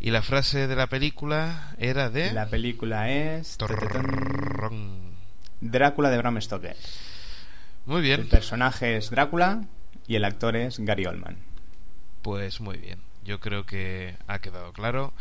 Y 0.00 0.10
la 0.10 0.22
frase 0.22 0.66
de 0.66 0.76
la 0.76 0.86
película 0.86 1.74
era 1.78 2.08
de... 2.08 2.32
La 2.32 2.48
película 2.48 3.10
es... 3.10 3.58
Drácula 5.60 6.10
de 6.10 6.18
Bram 6.18 6.40
Stoker. 6.40 6.76
Muy 7.86 8.00
bien. 8.00 8.20
El 8.20 8.28
personaje 8.28 8.96
es 8.96 9.10
Drácula 9.10 9.64
y 10.06 10.14
el 10.16 10.24
actor 10.24 10.56
es 10.56 10.78
Gary 10.78 11.06
Oldman. 11.06 11.36
Pues 12.22 12.60
muy 12.60 12.78
bien. 12.78 13.09
Yo 13.24 13.40
creo 13.40 13.66
que 13.66 14.16
ha 14.26 14.38
quedado 14.40 14.72
claro. 14.72 15.12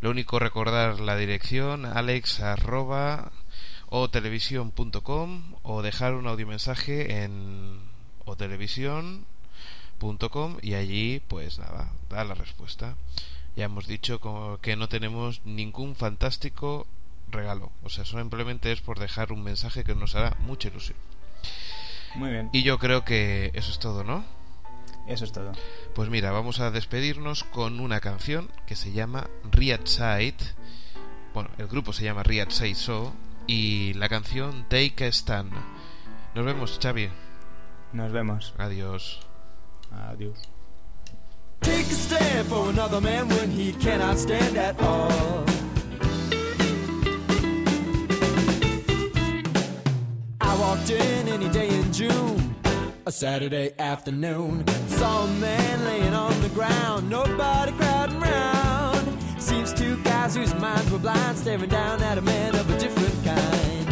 Lo 0.00 0.10
único 0.10 0.38
recordar 0.38 1.00
la 1.00 1.16
dirección, 1.16 1.84
alex 1.84 2.40
arroba 2.40 3.32
o 3.88 4.08
televisión.com 4.08 5.54
o 5.62 5.82
dejar 5.82 6.14
un 6.14 6.26
audiomensaje 6.26 7.22
en 7.24 7.80
o 8.24 8.36
televisión.com 8.36 9.26
y 10.62 10.74
allí 10.74 11.20
pues 11.28 11.58
nada, 11.58 11.92
da 12.08 12.24
la 12.24 12.34
respuesta. 12.34 12.96
Ya 13.56 13.64
hemos 13.64 13.86
dicho 13.86 14.20
que 14.62 14.76
no 14.76 14.88
tenemos 14.88 15.44
ningún 15.44 15.96
fantástico 15.96 16.86
regalo, 17.28 17.72
o 17.82 17.88
sea, 17.90 18.04
simplemente 18.04 18.72
es 18.72 18.80
por 18.80 18.98
dejar 18.98 19.32
un 19.32 19.42
mensaje 19.42 19.84
que 19.84 19.94
nos 19.94 20.14
hará 20.14 20.36
mucha 20.40 20.68
ilusión. 20.68 20.96
Muy 22.14 22.30
bien. 22.30 22.48
Y 22.52 22.62
yo 22.62 22.78
creo 22.78 23.04
que 23.04 23.50
eso 23.54 23.70
es 23.70 23.78
todo, 23.78 24.04
¿no? 24.04 24.24
Eso 25.10 25.24
es 25.24 25.32
todo. 25.32 25.52
Pues 25.94 26.08
mira, 26.08 26.30
vamos 26.30 26.60
a 26.60 26.70
despedirnos 26.70 27.42
con 27.44 27.80
una 27.80 28.00
canción 28.00 28.48
que 28.66 28.76
se 28.76 28.92
llama 28.92 29.28
Riad 29.50 29.80
Side. 29.84 30.36
Bueno, 31.34 31.50
el 31.58 31.66
grupo 31.66 31.92
se 31.92 32.04
llama 32.04 32.22
Riad 32.22 32.50
Side 32.50 32.76
So 32.76 33.12
y 33.46 33.92
la 33.94 34.08
canción 34.08 34.66
Take 34.68 35.06
a 35.06 35.08
Stand. 35.08 35.52
Nos 36.34 36.44
vemos, 36.44 36.78
Xavi. 36.80 37.08
Nos 37.92 38.12
vemos. 38.12 38.54
Adiós. 38.56 39.20
Adiós. 39.90 40.38
Take 41.60 41.90
a 41.90 41.94
stand 41.94 42.48
for 42.48 42.70
another 42.70 43.00
man 43.00 43.28
when 43.28 43.50
he 43.50 43.72
cannot 43.72 44.16
stand 44.16 44.56
at 44.56 44.80
all. 44.80 45.44
I 50.40 50.56
walked 50.56 50.90
in 50.90 51.28
any 51.28 51.48
day 51.50 51.68
in 51.68 51.92
June, 51.92 52.39
a 53.10 53.12
Saturday 53.12 53.72
afternoon. 53.80 54.64
Saw 54.86 55.24
a 55.24 55.28
man 55.40 55.84
laying 55.84 56.14
on 56.14 56.40
the 56.42 56.48
ground, 56.50 57.10
nobody 57.10 57.72
crowding 57.72 58.22
around. 58.22 59.04
Seems 59.36 59.74
two 59.74 59.96
guys 60.04 60.36
whose 60.36 60.54
minds 60.54 60.88
were 60.92 61.00
blind, 61.00 61.36
staring 61.36 61.68
down 61.68 62.00
at 62.02 62.18
a 62.18 62.20
man 62.20 62.54
of 62.54 62.70
a 62.70 62.78
different 62.78 63.16
kind. 63.24 63.86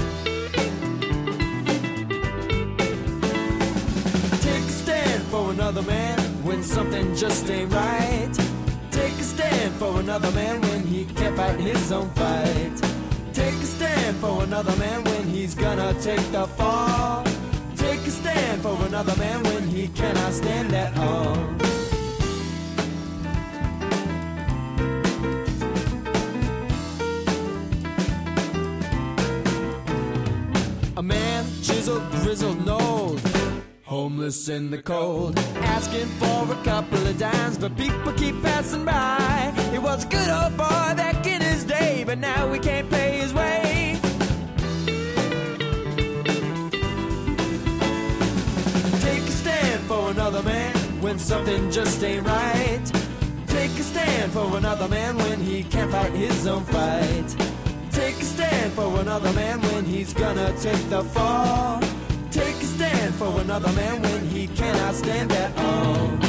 Take 4.40 4.64
a 4.72 4.76
stand 4.84 5.22
for 5.24 5.50
another 5.50 5.82
man 5.82 6.18
when 6.44 6.62
something 6.62 7.12
just 7.16 7.50
ain't 7.50 7.72
right. 7.72 8.34
Take 8.92 9.14
a 9.14 9.24
stand 9.34 9.74
for 9.74 9.98
another 9.98 10.30
man 10.30 10.60
when 10.60 10.86
he 10.86 11.06
can't 11.16 11.36
fight 11.36 11.58
his 11.58 11.90
own 11.90 12.08
fight. 12.10 12.76
Take 13.32 13.54
a 13.54 13.70
stand 13.76 14.16
for 14.18 14.44
another 14.44 14.76
man 14.76 15.02
when 15.02 15.24
he's 15.24 15.56
gonna 15.56 15.92
take 16.00 16.24
the 16.30 16.46
fall. 16.46 17.27
Stand 18.18 18.62
for 18.62 18.76
another 18.86 19.14
man 19.16 19.42
when 19.44 19.68
he 19.68 19.86
cannot 19.88 20.32
stand 20.32 20.72
at 20.72 20.96
all. 20.98 21.36
A 30.96 31.02
man, 31.02 31.44
chiseled, 31.62 32.02
grizzled 32.10 32.66
nose, 32.66 33.22
homeless 33.84 34.48
in 34.48 34.72
the 34.72 34.82
cold, 34.82 35.38
asking 35.76 36.08
for 36.18 36.52
a 36.52 36.64
couple 36.64 37.06
of 37.06 37.16
dimes, 37.18 37.56
but 37.56 37.76
people 37.76 38.12
keep 38.14 38.42
passing 38.42 38.84
by. 38.84 39.52
He 39.70 39.78
was 39.78 40.04
a 40.04 40.08
good 40.08 40.28
old 40.28 40.56
boy 40.56 40.94
back 40.96 41.24
in 41.24 41.40
his 41.40 41.62
day, 41.64 42.02
but 42.04 42.18
now 42.18 42.50
we 42.50 42.58
can't 42.58 42.90
pay 42.90 43.18
his 43.18 43.32
way. 43.32 43.67
Another 50.28 50.46
man 50.46 50.74
when 51.00 51.18
something 51.18 51.70
just 51.70 52.04
ain't 52.04 52.26
right. 52.26 52.84
Take 53.46 53.70
a 53.70 53.82
stand 53.82 54.30
for 54.30 54.58
another 54.58 54.86
man 54.86 55.16
when 55.16 55.40
he 55.40 55.62
can't 55.62 55.90
fight 55.90 56.12
his 56.12 56.46
own 56.46 56.64
fight. 56.64 57.34
Take 57.90 58.16
a 58.16 58.24
stand 58.24 58.74
for 58.74 59.00
another 59.00 59.32
man 59.32 59.58
when 59.62 59.86
he's 59.86 60.12
gonna 60.12 60.52
take 60.60 60.86
the 60.90 61.02
fall. 61.02 61.80
Take 62.30 62.56
a 62.56 62.66
stand 62.76 63.14
for 63.14 63.40
another 63.40 63.72
man 63.72 64.02
when 64.02 64.26
he 64.28 64.48
cannot 64.48 64.94
stand 64.94 65.32
at 65.32 65.58
all. 65.58 66.27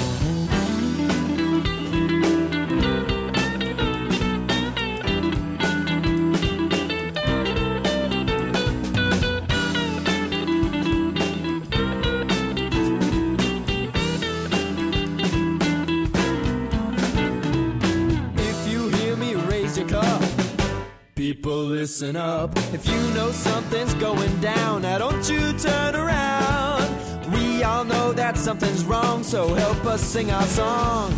People, 21.29 21.63
listen 21.63 22.15
up. 22.15 22.57
If 22.73 22.87
you 22.87 22.99
know 23.13 23.29
something's 23.29 23.93
going 23.93 24.35
down, 24.41 24.81
now 24.81 24.97
don't 24.97 25.29
you 25.29 25.53
turn 25.59 25.95
around. 25.95 26.89
We 27.31 27.61
all 27.61 27.85
know 27.85 28.13
that 28.13 28.35
something's 28.35 28.83
wrong, 28.83 29.21
so 29.21 29.53
help 29.53 29.85
us 29.85 30.01
sing 30.01 30.31
our 30.31 30.47
song. 30.47 31.13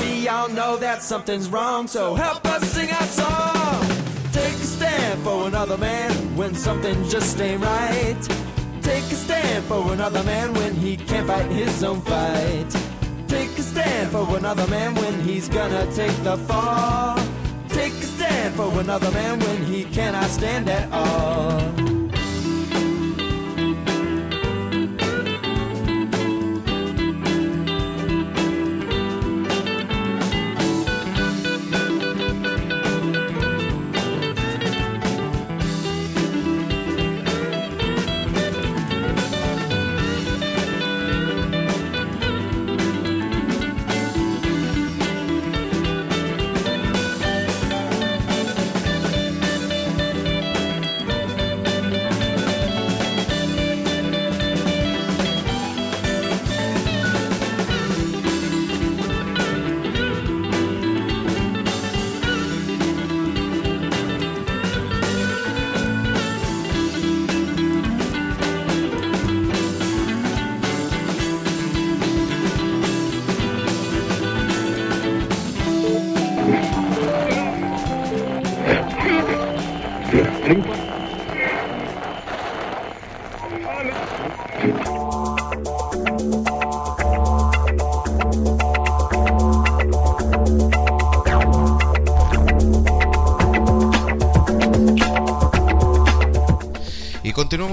We 0.00 0.26
all 0.26 0.48
know 0.48 0.76
that 0.78 1.00
something's 1.00 1.48
wrong, 1.48 1.86
so 1.86 2.16
help 2.16 2.44
us 2.44 2.68
sing 2.72 2.90
our 2.90 3.06
song. 3.06 3.82
Take 4.32 4.54
a 4.54 4.68
stand 4.78 5.22
for 5.22 5.46
another 5.46 5.78
man 5.78 6.10
when 6.36 6.56
something 6.56 7.08
just 7.08 7.40
ain't 7.40 7.62
right. 7.62 8.20
Take 8.82 9.04
a 9.04 9.14
stand 9.26 9.64
for 9.66 9.92
another 9.92 10.24
man 10.24 10.54
when 10.54 10.74
he 10.74 10.96
can't 10.96 11.28
fight 11.28 11.48
his 11.52 11.84
own 11.84 12.00
fight. 12.00 12.68
Take 13.28 13.56
a 13.56 13.62
stand 13.62 14.10
for 14.10 14.26
another 14.36 14.66
man 14.66 14.96
when 14.96 15.20
he's 15.20 15.48
gonna 15.48 15.86
take 15.94 16.16
the 16.24 16.36
fall. 16.36 17.25
For 18.56 18.80
another 18.80 19.10
man 19.10 19.38
when 19.38 19.66
he 19.66 19.84
cannot 19.84 20.30
stand 20.30 20.70
at 20.70 20.90
all. 20.90 21.95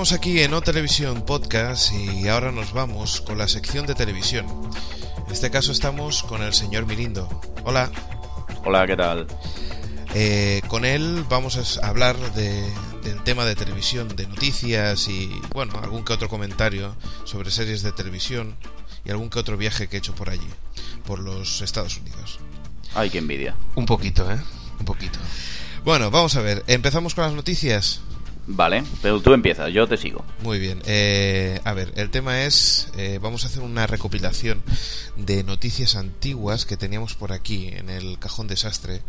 Continuamos 0.04 0.20
aquí 0.28 0.42
en 0.44 0.54
O 0.54 0.62
Televisión 0.62 1.22
Podcast 1.22 1.94
y 1.94 2.28
ahora 2.28 2.52
nos 2.52 2.74
vamos 2.74 3.22
con 3.22 3.38
la 3.38 3.48
sección 3.48 3.86
de 3.86 3.96
televisión. 3.96 4.46
En 5.26 5.32
este 5.32 5.50
caso 5.50 5.72
estamos 5.72 6.24
con 6.24 6.44
el 6.44 6.54
señor 6.54 6.86
Mirindo. 6.86 7.30
Hola. 7.64 7.90
Hola, 8.66 8.86
¿qué 8.86 8.98
tal? 8.98 9.26
Eh, 10.14 10.62
con 10.68 10.84
él 10.84 11.24
vamos 11.30 11.80
a 11.82 11.88
hablar 11.88 12.18
de- 12.34 12.70
del 13.06 13.24
tema 13.24 13.46
de 13.46 13.56
televisión, 13.56 14.10
de 14.10 14.28
noticias 14.28 15.08
y, 15.08 15.32
bueno, 15.54 15.80
algún 15.82 16.04
que 16.04 16.12
otro 16.12 16.28
comentario 16.28 16.98
sobre 17.24 17.50
series 17.50 17.82
de 17.82 17.94
televisión 17.94 18.58
y 19.06 19.12
algún 19.12 19.30
que 19.30 19.40
otro 19.40 19.56
viaje 19.56 19.88
que 19.88 19.96
he 19.96 20.00
hecho 20.00 20.14
por 20.14 20.30
allí, 20.30 20.50
por 21.06 21.20
los 21.20 21.62
Estados 21.62 21.98
Unidos. 22.00 22.40
Ay, 22.94 23.10
qué 23.10 23.20
envidia. 23.20 23.56
Un 23.76 23.86
poquito, 23.86 24.30
¿eh? 24.30 24.38
Un 24.82 24.86
poquito. 24.86 25.18
Bueno, 25.86 26.12
vamos 26.12 26.36
a 26.36 26.42
ver. 26.42 26.62
¿Empezamos 26.68 27.16
con 27.16 27.24
las 27.24 27.34
noticias? 27.34 28.02
Vale, 28.46 28.84
pero 29.02 29.22
tú 29.22 29.34
empiezas, 29.34 29.72
yo 29.72 29.88
te 29.88 29.96
sigo. 29.96 30.26
Muy 30.42 30.60
bien. 30.60 30.82
eh, 30.86 31.62
a 31.64 31.74
ver, 31.74 31.94
el 31.96 32.10
tema 32.10 32.44
es, 32.44 32.90
eh, 32.98 33.20
vamos 33.22 33.44
a 33.44 33.48
hacer 33.48 33.64
una 33.64 33.88
recopilación 33.88 34.62
de 35.16 35.44
noticias 35.44 35.96
antiguas 35.96 36.66
que 36.66 36.76
teníamos 36.76 37.16
por 37.16 37.32
aquí 37.32 37.70
en 37.70 37.90
el 37.90 38.20
cajón 38.20 38.48
desastre 38.48 39.02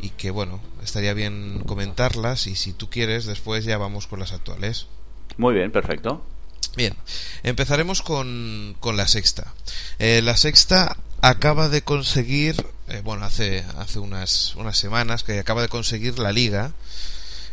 y 0.00 0.10
que, 0.10 0.30
bueno, 0.30 0.60
estaría 0.84 1.12
bien 1.12 1.64
comentarlas 1.66 2.46
y 2.46 2.54
si 2.54 2.72
tú 2.72 2.88
quieres, 2.88 3.26
después 3.26 3.64
ya 3.64 3.78
vamos 3.78 4.06
con 4.06 4.20
las 4.20 4.32
actuales. 4.32 4.86
Muy 5.36 5.54
bien, 5.54 5.72
perfecto. 5.72 6.24
Bien, 6.76 6.94
empezaremos 7.42 8.02
con, 8.02 8.76
con 8.78 8.96
la 8.96 9.08
sexta. 9.08 9.54
Eh, 9.98 10.22
la 10.22 10.36
sexta 10.36 10.98
acaba 11.20 11.68
de 11.68 11.82
conseguir, 11.82 12.64
eh, 12.86 13.00
bueno, 13.02 13.24
hace, 13.24 13.64
hace 13.76 13.98
unas, 13.98 14.54
unas 14.54 14.78
semanas 14.78 15.24
que 15.24 15.40
acaba 15.40 15.62
de 15.62 15.68
conseguir 15.68 16.20
la 16.20 16.30
liga. 16.30 16.72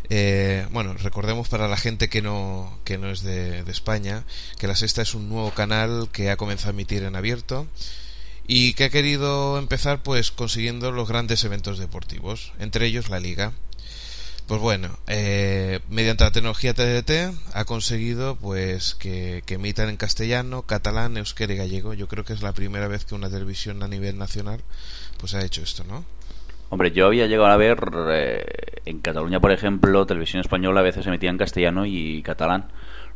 Eh, 0.09 0.67
bueno, 0.71 0.93
recordemos 0.95 1.49
para 1.49 1.67
la 1.67 1.77
gente 1.77 2.09
que 2.09 2.21
no, 2.21 2.77
que 2.83 2.97
no 2.97 3.09
es 3.09 3.21
de, 3.23 3.59
España 3.67 4.23
que 4.59 4.67
la 4.67 4.75
sexta 4.75 5.01
es 5.01 5.15
un 5.15 5.29
nuevo 5.29 5.51
canal 5.51 6.09
que 6.11 6.29
ha 6.29 6.37
comenzado 6.37 6.69
a 6.69 6.73
emitir 6.73 7.03
en 7.03 7.15
abierto 7.15 7.67
y 8.47 8.73
que 8.73 8.85
ha 8.85 8.89
querido 8.89 9.57
empezar 9.57 10.03
pues 10.03 10.31
consiguiendo 10.31 10.91
los 10.91 11.07
grandes 11.07 11.43
eventos 11.43 11.79
deportivos, 11.79 12.53
entre 12.59 12.85
ellos 12.85 13.09
la 13.09 13.19
liga. 13.19 13.53
Pues 14.47 14.61
bueno, 14.61 14.99
eh, 15.07 15.79
mediante 15.89 16.23
la 16.23 16.31
tecnología 16.31 16.75
TDT 16.75 17.35
ha 17.53 17.65
conseguido 17.65 18.35
pues 18.35 18.93
que, 18.93 19.41
que 19.47 19.55
emitan 19.55 19.89
en 19.89 19.97
castellano, 19.97 20.61
catalán, 20.61 21.17
euskera 21.17 21.53
y 21.53 21.57
gallego. 21.57 21.95
Yo 21.95 22.07
creo 22.07 22.23
que 22.23 22.33
es 22.33 22.43
la 22.43 22.53
primera 22.53 22.87
vez 22.87 23.05
que 23.05 23.15
una 23.15 23.31
televisión 23.31 23.81
a 23.81 23.87
nivel 23.87 24.19
nacional 24.19 24.61
pues 25.17 25.33
ha 25.33 25.43
hecho 25.43 25.63
esto, 25.63 25.83
¿no? 25.83 26.05
Hombre, 26.69 26.91
yo 26.91 27.05
había 27.07 27.27
llegado 27.27 27.47
a 27.51 27.57
ver 27.57 27.77
eh, 28.09 28.45
en 28.85 28.99
Cataluña, 28.99 29.39
por 29.39 29.51
ejemplo, 29.51 30.05
televisión 30.05 30.41
española 30.41 30.79
a 30.81 30.83
veces 30.83 31.05
emitía 31.07 31.29
en 31.29 31.37
castellano 31.37 31.85
y 31.85 32.21
catalán. 32.23 32.65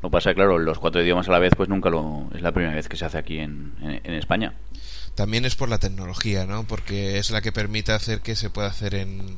Lo 0.01 0.09
pasa, 0.09 0.33
claro, 0.33 0.57
los 0.59 0.79
cuatro 0.79 1.01
idiomas 1.01 1.27
a 1.27 1.31
la 1.31 1.39
vez, 1.39 1.53
pues 1.57 1.67
nunca 1.67 1.89
lo. 1.89 2.29
Es 2.33 2.41
la 2.41 2.53
primera 2.53 2.73
vez 2.73 2.87
que 2.87 2.95
se 2.95 3.05
hace 3.05 3.17
aquí 3.17 3.39
en- 3.39 3.73
en 3.81 4.13
España. 4.13 4.53
también 5.15 5.43
es 5.43 5.55
por 5.57 5.67
la 5.67 5.79
tecnología, 5.79 6.45
¿no? 6.45 6.63
Porque 6.63 7.17
es 7.17 7.29
la 7.31 7.41
que 7.41 7.51
permite 7.51 7.91
hacer 7.91 8.21
que 8.21 8.37
se 8.37 8.49
pueda 8.49 8.69
hacer 8.69 8.95
en, 8.95 9.35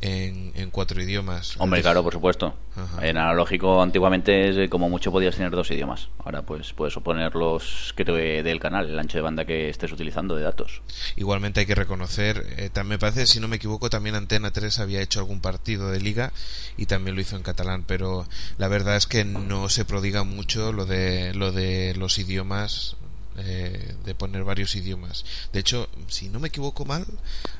en, 0.00 0.52
en 0.54 0.70
cuatro 0.70 1.02
idiomas. 1.02 1.54
Hombre, 1.58 1.82
claro, 1.82 2.02
por 2.02 2.12
supuesto. 2.12 2.54
Ajá. 2.76 3.06
En 3.06 3.16
analógico 3.16 3.82
antiguamente 3.82 4.64
eh, 4.64 4.68
como 4.68 4.88
mucho 4.88 5.10
podías 5.10 5.36
tener 5.36 5.50
dos 5.50 5.70
idiomas. 5.70 6.08
Ahora 6.24 6.42
pues 6.42 6.72
puedes 6.72 6.96
oponer 6.96 7.34
los 7.34 7.92
que 7.96 8.04
te 8.04 8.12
dé 8.12 8.50
el 8.50 8.60
canal, 8.60 8.88
el 8.88 8.98
ancho 8.98 9.18
de 9.18 9.22
banda 9.22 9.44
que 9.44 9.68
estés 9.68 9.92
utilizando 9.92 10.36
de 10.36 10.42
datos. 10.42 10.82
Igualmente 11.16 11.60
hay 11.60 11.66
que 11.66 11.74
reconocer, 11.74 12.46
eh, 12.56 12.70
también 12.70 12.88
me 12.88 12.98
parece, 12.98 13.26
si 13.26 13.40
no 13.40 13.48
me 13.48 13.56
equivoco, 13.56 13.90
también 13.90 14.14
Antena 14.14 14.50
3 14.50 14.78
había 14.78 15.02
hecho 15.02 15.20
algún 15.20 15.40
partido 15.40 15.90
de 15.90 16.00
liga 16.00 16.32
y 16.76 16.86
también 16.86 17.16
lo 17.16 17.22
hizo 17.22 17.36
en 17.36 17.42
catalán, 17.42 17.84
pero 17.86 18.26
la 18.56 18.68
verdad 18.68 18.96
es 18.96 19.06
que 19.06 19.24
no 19.24 19.68
se 19.68 19.84
prodiga 19.84 20.22
mucho 20.22 20.72
lo 20.72 20.86
de 20.86 21.34
lo 21.34 21.52
de 21.52 21.94
los 21.96 22.18
idiomas 22.18 22.96
eh, 23.38 23.94
de 24.04 24.14
poner 24.14 24.44
varios 24.44 24.74
idiomas. 24.76 25.24
De 25.52 25.60
hecho, 25.60 25.88
si 26.08 26.28
no 26.28 26.40
me 26.40 26.48
equivoco 26.48 26.84
mal, 26.84 27.04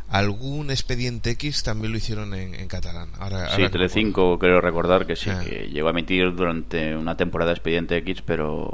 algún 0.08 0.70
expediente 0.70 1.30
X 1.30 1.62
también 1.62 1.92
lo 1.92 1.98
hicieron 1.98 2.34
en, 2.34 2.54
en 2.54 2.68
catalán. 2.68 3.10
Ahora, 3.18 3.44
ahora 3.44 3.56
Sí, 3.56 3.62
me 3.62 3.70
Telecinco 3.70 4.38
creo 4.38 4.60
recordar 4.60 5.06
que 5.06 5.16
sí, 5.16 5.30
Ah. 5.30 5.40
que 5.44 5.68
llegó 5.70 5.88
a 5.88 5.90
emitir 5.90 6.34
durante 6.34 6.96
una 6.96 7.16
temporada 7.16 7.52
Expediente 7.52 7.96
X, 7.98 8.22
pero 8.24 8.72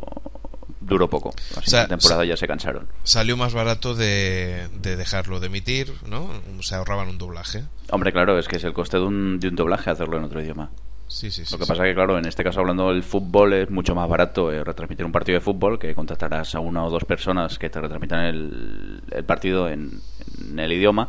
duró 0.81 1.09
poco. 1.09 1.35
La 1.57 1.63
sea, 1.63 1.89
temporada 1.89 2.25
ya 2.27 2.37
se 2.37 2.47
cansaron. 2.47 2.87
salió 3.05 3.37
más 3.39 3.55
barato 3.55 3.95
de, 3.95 4.69
de 4.83 4.97
dejarlo 4.97 5.41
de 5.41 5.47
emitir, 5.47 5.93
¿no? 6.07 6.29
Se 6.61 6.75
ahorraban 6.75 7.09
un 7.09 7.17
doblaje. 7.19 7.65
Hombre, 7.91 8.13
claro, 8.13 8.39
es 8.39 8.49
que 8.49 8.57
es 8.57 8.65
el 8.65 8.75
coste 8.75 8.99
de 8.99 9.05
un, 9.05 9.41
de 9.41 9.49
un 9.49 9.57
doblaje 9.57 9.91
hacerlo 9.91 10.19
en 10.19 10.25
otro 10.25 10.43
idioma. 10.43 10.71
Sí, 11.15 11.31
sí, 11.31 11.45
sí. 11.47 11.53
Lo 11.53 11.59
que 11.59 11.67
pasa 11.67 11.85
que, 11.85 11.95
claro, 11.95 12.19
en 12.19 12.27
este 12.27 12.43
caso 12.43 12.59
hablando 12.59 12.89
del 12.89 13.05
fútbol 13.05 13.53
es 13.53 13.71
mucho 13.71 13.95
más 13.95 14.09
barato 14.09 14.51
eh, 14.53 14.65
retransmitir 14.65 15.07
un 15.07 15.13
partido 15.13 15.37
de 15.39 15.41
fútbol 15.45 15.79
que 15.79 15.95
contratarás 15.95 16.57
a 16.57 16.59
una 16.61 16.85
o 16.85 16.91
dos 16.91 17.05
personas 17.05 17.57
que 17.57 17.71
te 17.71 17.81
retransmitan 17.81 18.25
el, 18.25 19.01
el 19.13 19.25
partido 19.25 19.69
en, 19.69 20.01
en 20.41 20.59
el 20.59 20.73
idioma 20.73 21.09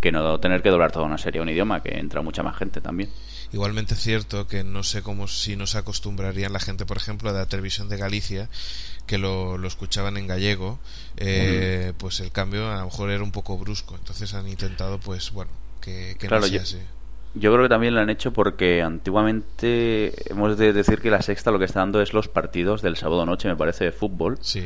que 0.00 0.12
no 0.12 0.38
tener 0.38 0.62
que 0.62 0.68
doblar 0.70 0.92
toda 0.92 1.04
una 1.04 1.18
serie 1.18 1.40
a 1.40 1.42
un 1.42 1.48
idioma 1.48 1.82
que 1.82 1.98
entra 1.98 2.22
mucha 2.22 2.44
más 2.44 2.56
gente 2.56 2.80
también. 2.80 3.10
Igualmente 3.52 3.94
es 3.94 4.00
cierto 4.00 4.46
que 4.46 4.62
no 4.62 4.84
sé 4.84 5.02
cómo 5.02 5.26
si 5.26 5.56
nos 5.56 5.74
acostumbrarían 5.74 6.52
la 6.52 6.60
gente, 6.60 6.86
por 6.86 6.96
ejemplo, 6.98 7.32
de 7.32 7.40
la 7.40 7.46
televisión 7.46 7.88
de 7.88 7.96
Galicia, 7.96 8.48
que 9.08 9.18
lo, 9.18 9.58
lo 9.58 9.66
escuchaban 9.66 10.16
en 10.16 10.28
gallego, 10.28 10.78
eh, 11.16 11.92
pues 11.98 12.20
el 12.20 12.30
cambio 12.30 12.70
a 12.70 12.78
lo 12.78 12.84
mejor 12.84 13.10
era 13.10 13.24
un 13.24 13.32
poco 13.32 13.58
brusco. 13.58 13.96
Entonces 13.96 14.32
han 14.34 14.46
intentado, 14.46 15.00
pues 15.00 15.32
bueno, 15.32 15.50
que, 15.80 16.14
que 16.20 16.28
Claro, 16.28 16.42
no 16.42 16.46
sea 16.46 16.56
yo- 16.58 16.62
así. 16.62 16.78
Yo 17.34 17.52
creo 17.52 17.62
que 17.64 17.68
también 17.68 17.94
lo 17.94 18.00
han 18.00 18.10
hecho 18.10 18.32
porque 18.32 18.82
antiguamente 18.82 20.12
hemos 20.30 20.56
de 20.58 20.72
decir 20.72 21.00
que 21.00 21.10
la 21.10 21.22
sexta 21.22 21.50
lo 21.50 21.58
que 21.58 21.64
está 21.64 21.80
dando 21.80 22.00
es 22.02 22.12
los 22.12 22.28
partidos 22.28 22.82
del 22.82 22.96
sábado 22.96 23.24
noche, 23.26 23.48
me 23.48 23.56
parece, 23.56 23.84
de 23.84 23.92
fútbol. 23.92 24.38
Sí, 24.40 24.64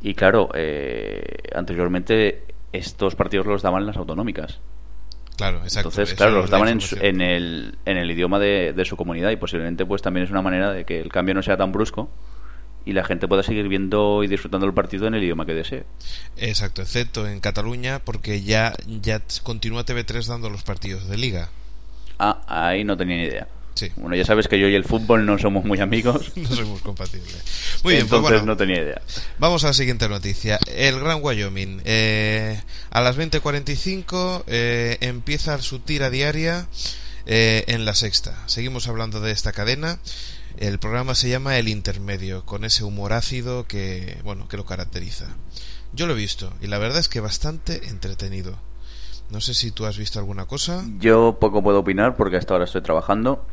Y 0.00 0.14
claro, 0.14 0.48
eh, 0.54 1.24
anteriormente 1.54 2.44
estos 2.72 3.14
partidos 3.16 3.46
los 3.46 3.62
daban 3.62 3.86
las 3.86 3.96
autonómicas. 3.96 4.60
claro, 5.36 5.58
exacto. 5.64 5.88
Entonces, 5.90 6.14
claro, 6.14 6.32
los 6.36 6.50
daban 6.50 6.68
en, 6.68 6.80
su- 6.80 6.96
en, 7.00 7.20
el, 7.20 7.78
en 7.84 7.96
el 7.96 8.10
idioma 8.10 8.38
de, 8.38 8.72
de 8.72 8.84
su 8.84 8.96
comunidad 8.96 9.30
y 9.30 9.36
posiblemente 9.36 9.84
pues 9.86 10.02
también 10.02 10.24
es 10.24 10.30
una 10.30 10.42
manera 10.42 10.72
de 10.72 10.84
que 10.84 11.00
el 11.00 11.10
cambio 11.10 11.34
no 11.34 11.42
sea 11.42 11.56
tan 11.56 11.72
brusco 11.72 12.08
y 12.86 12.92
la 12.92 13.02
gente 13.04 13.26
pueda 13.26 13.42
seguir 13.42 13.66
viendo 13.68 14.22
y 14.22 14.28
disfrutando 14.28 14.66
del 14.66 14.74
partido 14.74 15.06
en 15.08 15.14
el 15.14 15.22
idioma 15.24 15.46
que 15.46 15.54
desee. 15.54 15.84
Exacto, 16.36 16.82
excepto 16.82 17.26
en 17.26 17.40
Cataluña, 17.40 17.98
porque 18.04 18.42
ya, 18.42 18.74
ya 18.86 19.20
continúa 19.42 19.84
TV3 19.84 20.26
dando 20.26 20.50
los 20.50 20.62
partidos 20.62 21.08
de 21.08 21.16
liga. 21.16 21.48
Ah, 22.18 22.42
ahí 22.46 22.84
no 22.84 22.96
tenía 22.96 23.16
ni 23.16 23.24
idea. 23.24 23.48
Sí, 23.74 23.90
Bueno, 23.96 24.14
ya 24.14 24.24
sabes 24.24 24.46
que 24.46 24.58
yo 24.58 24.68
y 24.68 24.74
el 24.76 24.84
fútbol 24.84 25.26
no 25.26 25.36
somos 25.36 25.64
muy 25.64 25.80
amigos. 25.80 26.32
no 26.36 26.48
somos 26.48 26.80
compatibles. 26.80 27.34
Muy 27.82 27.94
bien, 27.94 28.06
pues 28.06 28.18
entonces 28.18 28.40
bueno, 28.40 28.46
no 28.46 28.56
tenía 28.56 28.80
idea. 28.80 29.02
Vamos 29.38 29.64
a 29.64 29.68
la 29.68 29.72
siguiente 29.72 30.08
noticia. 30.08 30.58
El 30.68 31.00
Gran 31.00 31.18
Wyoming. 31.20 31.82
Eh, 31.84 32.60
a 32.90 33.00
las 33.00 33.18
20.45 33.18 34.44
eh, 34.46 34.98
empieza 35.00 35.60
su 35.60 35.80
tira 35.80 36.08
diaria 36.08 36.68
eh, 37.26 37.64
en 37.66 37.84
la 37.84 37.94
sexta. 37.94 38.38
Seguimos 38.46 38.86
hablando 38.86 39.20
de 39.20 39.32
esta 39.32 39.52
cadena. 39.52 39.98
El 40.56 40.78
programa 40.78 41.16
se 41.16 41.28
llama 41.28 41.58
El 41.58 41.66
Intermedio, 41.66 42.46
con 42.46 42.64
ese 42.64 42.84
humor 42.84 43.12
ácido 43.12 43.66
que, 43.66 44.18
bueno, 44.22 44.46
que 44.46 44.56
lo 44.56 44.64
caracteriza. 44.64 45.26
Yo 45.92 46.06
lo 46.06 46.12
he 46.12 46.16
visto 46.16 46.52
y 46.60 46.68
la 46.68 46.78
verdad 46.78 47.00
es 47.00 47.08
que 47.08 47.18
bastante 47.18 47.88
entretenido. 47.88 48.56
No 49.30 49.40
sé 49.40 49.54
si 49.54 49.70
tú 49.72 49.84
has 49.86 49.98
visto 49.98 50.18
alguna 50.18 50.46
cosa. 50.46 50.84
Yo 50.98 51.38
poco 51.40 51.62
puedo 51.62 51.80
opinar 51.80 52.16
porque 52.16 52.36
hasta 52.36 52.54
ahora 52.54 52.64
estoy 52.66 52.82
trabajando. 52.82 53.44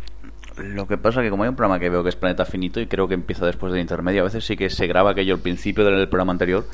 Lo 0.58 0.86
que 0.86 0.98
pasa 0.98 1.22
que 1.22 1.30
como 1.30 1.44
hay 1.44 1.50
un 1.50 1.56
programa 1.56 1.80
que 1.80 1.90
veo 1.90 2.04
que 2.04 2.10
es 2.10 2.16
Planeta 2.16 2.46
Finito 2.46 2.80
y 2.82 2.86
creo 2.88 3.08
que 3.08 3.14
empieza 3.14 3.46
después 3.46 3.72
del 3.72 3.82
intermedio, 3.82 4.22
a 4.22 4.26
veces 4.26 4.46
sí 4.46 4.58
que 4.58 4.70
se 4.70 4.86
graba 4.86 5.12
aquello 5.12 5.34
al 5.36 5.40
principio 5.40 5.84
del 5.86 6.08
programa 6.10 6.34
anterior. 6.34 6.68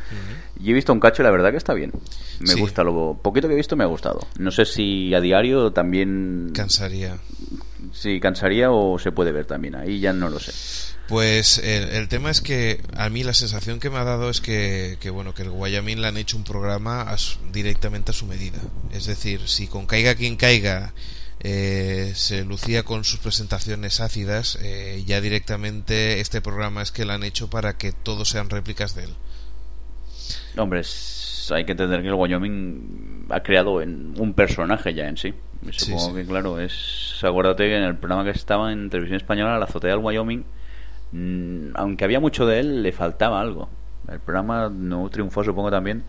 Y 0.60 0.72
he 0.72 0.74
visto 0.74 0.92
un 0.92 1.00
cacho 1.00 1.22
y 1.22 1.26
la 1.26 1.32
verdad 1.32 1.52
que 1.52 1.58
está 1.58 1.74
bien. 1.74 1.92
Me 2.40 2.48
Sí. 2.48 2.60
gusta, 2.60 2.84
lo 2.84 3.18
poquito 3.22 3.48
que 3.48 3.54
he 3.54 3.58
visto 3.58 3.76
me 3.78 3.84
ha 3.84 3.88
gustado. 3.88 4.20
No 4.40 4.52
sé 4.52 4.66
si 4.66 5.14
a 5.14 5.22
diario 5.22 5.72
también 5.72 6.52
Cansaría. 6.54 7.18
si 7.94 8.20
cansaría 8.20 8.72
o 8.72 8.98
se 9.00 9.12
puede 9.12 9.32
ver 9.32 9.46
también. 9.46 9.76
Ahí 9.76 10.00
ya 10.00 10.12
no 10.12 10.30
lo 10.30 10.40
sé. 10.40 10.52
Pues 11.08 11.58
el, 11.60 11.90
el 11.90 12.08
tema 12.10 12.30
es 12.30 12.42
que 12.42 12.82
a 12.96 13.08
mí 13.10 13.24
la 13.24 13.34
sensación 13.34 13.80
que 13.80 13.90
me 13.90 13.98
ha 13.98 14.04
dado 14.04 14.30
es 14.30 14.42
que, 14.42 14.98
que, 15.00 15.10
bueno 15.10 15.34
que 15.34 15.44
el 15.44 15.52
Guayamin 15.52 16.02
le 16.02 16.08
han 16.08 16.18
hecho 16.18 16.36
un 16.36 16.44
programa 16.44 17.02
a 17.04 17.18
su- 17.18 17.40
directamente 17.54 18.12
a 18.12 18.14
su 18.14 18.26
medida. 18.26 18.60
Es 18.92 19.06
decir, 19.06 19.48
si 19.48 19.68
con 19.68 19.86
caiga 19.86 20.16
quien 20.16 20.36
caiga 20.36 20.94
eh, 21.40 22.12
se 22.16 22.44
lucía 22.44 22.84
con 22.84 23.06
sus 23.06 23.20
presentaciones 23.20 24.02
ácidas, 24.02 24.58
eh, 24.62 25.04
ya 25.06 25.22
directamente 25.22 26.20
este 26.20 26.42
programa 26.42 26.82
es 26.82 26.92
que 26.92 27.06
lo 27.06 27.14
han 27.14 27.24
hecho 27.24 27.50
para 27.50 27.78
que 27.78 27.94
todos 27.94 28.28
sean 28.30 28.50
réplicas 28.50 28.94
de 28.96 29.06
él. 29.06 29.14
Hombre, 30.58 30.82
es- 30.82 31.50
hay 31.54 31.64
que 31.64 31.72
entender 31.72 32.02
que 32.02 32.08
el 32.10 32.16
Wyoming 32.16 33.28
ha 33.30 33.42
creado 33.42 33.82
en 33.82 34.14
un 34.20 34.34
personaje 34.34 34.94
ya 34.94 35.08
en 35.08 35.16
sí. 35.16 35.34
Y 35.66 35.72
Supongo 35.72 36.10
sí. 36.10 36.16
que, 36.16 36.26
claro, 36.26 36.60
es. 36.60 37.14
Acuérdate 37.24 37.64
que 37.64 37.78
en 37.78 37.84
el 37.84 37.96
programa 37.96 38.26
que 38.26 38.38
estaba 38.38 38.74
en 38.74 38.90
televisión 38.90 39.16
española, 39.18 39.58
la 39.58 39.64
azotea 39.66 39.92
del 39.92 40.00
Wyoming, 40.00 40.44
aunque 41.76 42.04
había 42.06 42.20
mucho 42.20 42.46
de 42.46 42.60
él, 42.60 42.84
le 42.84 42.92
faltaba 42.92 43.40
algo. 43.42 43.70
El 44.12 44.20
programa 44.20 44.70
no 44.70 45.10
triunfó, 45.10 45.44
supongo 45.44 45.70
también, 45.72 46.04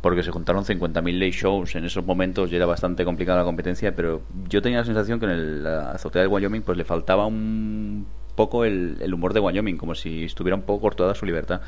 porque 0.00 0.22
se 0.22 0.30
juntaron 0.30 0.64
50.000 0.64 1.18
late 1.18 1.32
shows 1.32 1.74
en 1.76 1.84
esos 1.84 2.04
momentos 2.04 2.50
y 2.52 2.56
era 2.56 2.66
bastante 2.66 3.04
complicada 3.04 3.38
la 3.38 3.44
competencia. 3.44 3.94
Pero 3.94 4.22
yo 4.48 4.60
tenía 4.62 4.78
la 4.78 4.84
sensación 4.84 5.18
que 5.18 5.26
en 5.26 5.32
el- 5.32 5.62
la 5.64 5.90
azotea 5.92 6.22
del 6.22 6.30
Wyoming, 6.30 6.62
pues 6.62 6.76
le 6.78 6.84
faltaba 6.84 7.26
un 7.26 8.06
poco 8.34 8.64
el, 8.64 8.96
el 9.00 9.14
humor 9.14 9.32
de 9.32 9.40
Wyoming, 9.40 9.76
como 9.76 9.94
si 9.94 10.24
estuviera 10.24 10.56
un 10.56 10.62
poco 10.62 10.80
cortada 10.82 11.14
su 11.14 11.24
libertad. 11.26 11.60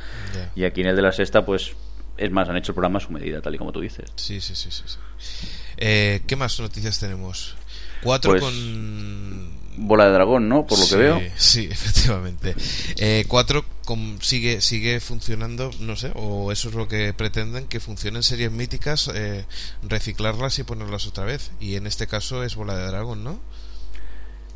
Y 0.55 0.65
aquí 0.65 0.81
en 0.81 0.89
el 0.89 0.97
de 0.97 1.03
la 1.03 1.12
sexta, 1.12 1.45
pues 1.47 1.75
es 2.19 2.31
más, 2.31 2.49
han 2.49 2.57
hecho 2.57 2.73
el 2.73 2.75
programa 2.75 2.99
a 2.99 3.01
su 3.01 3.12
medida, 3.12 3.41
tal 3.43 3.55
y 3.55 3.59
como 3.59 3.73
tú 3.73 3.81
dices. 3.81 4.07
Sí, 4.17 4.41
sí, 4.41 4.55
sí, 4.55 4.71
sí. 4.71 4.83
sí. 4.87 5.47
Eh, 5.77 6.23
¿Qué 6.27 6.35
más 6.37 6.59
noticias 6.59 6.99
tenemos? 6.99 7.55
Cuatro 8.03 8.33
Pues, 8.33 8.43
con 8.43 9.51
Bola 9.77 10.07
de 10.07 10.12
dragón, 10.12 10.49
¿no? 10.49 10.67
Por 10.67 10.79
lo 10.79 10.85
Sí, 10.85 10.91
que 10.91 10.97
veo. 10.97 11.21
Sí, 11.37 11.69
efectivamente. 11.71 12.55
Eh, 12.99 13.25
cuatro 13.29 13.65
com- 13.85 14.19
sigue, 14.21 14.61
sigue 14.61 15.01
funcionando, 15.01 15.71
no 15.81 15.97
sé, 15.97 16.12
o 16.15 16.51
eso 16.53 16.69
es 16.71 16.75
lo 16.75 16.89
que 16.89 17.12
pretenden, 17.12 17.67
que 17.67 17.79
funcionen 17.81 18.23
series 18.23 18.51
míticas, 18.51 19.11
eh, 19.15 19.45
reciclarlas 19.83 20.59
y 20.59 20.65
ponerlas 20.65 21.07
otra 21.07 21.25
vez. 21.25 21.53
Y 21.61 21.77
en 21.77 21.87
este 21.87 22.07
caso 22.07 22.43
es 22.43 22.57
Bola 22.57 22.77
de 22.77 22.87
Dragón, 22.87 23.23
¿no? 23.25 23.39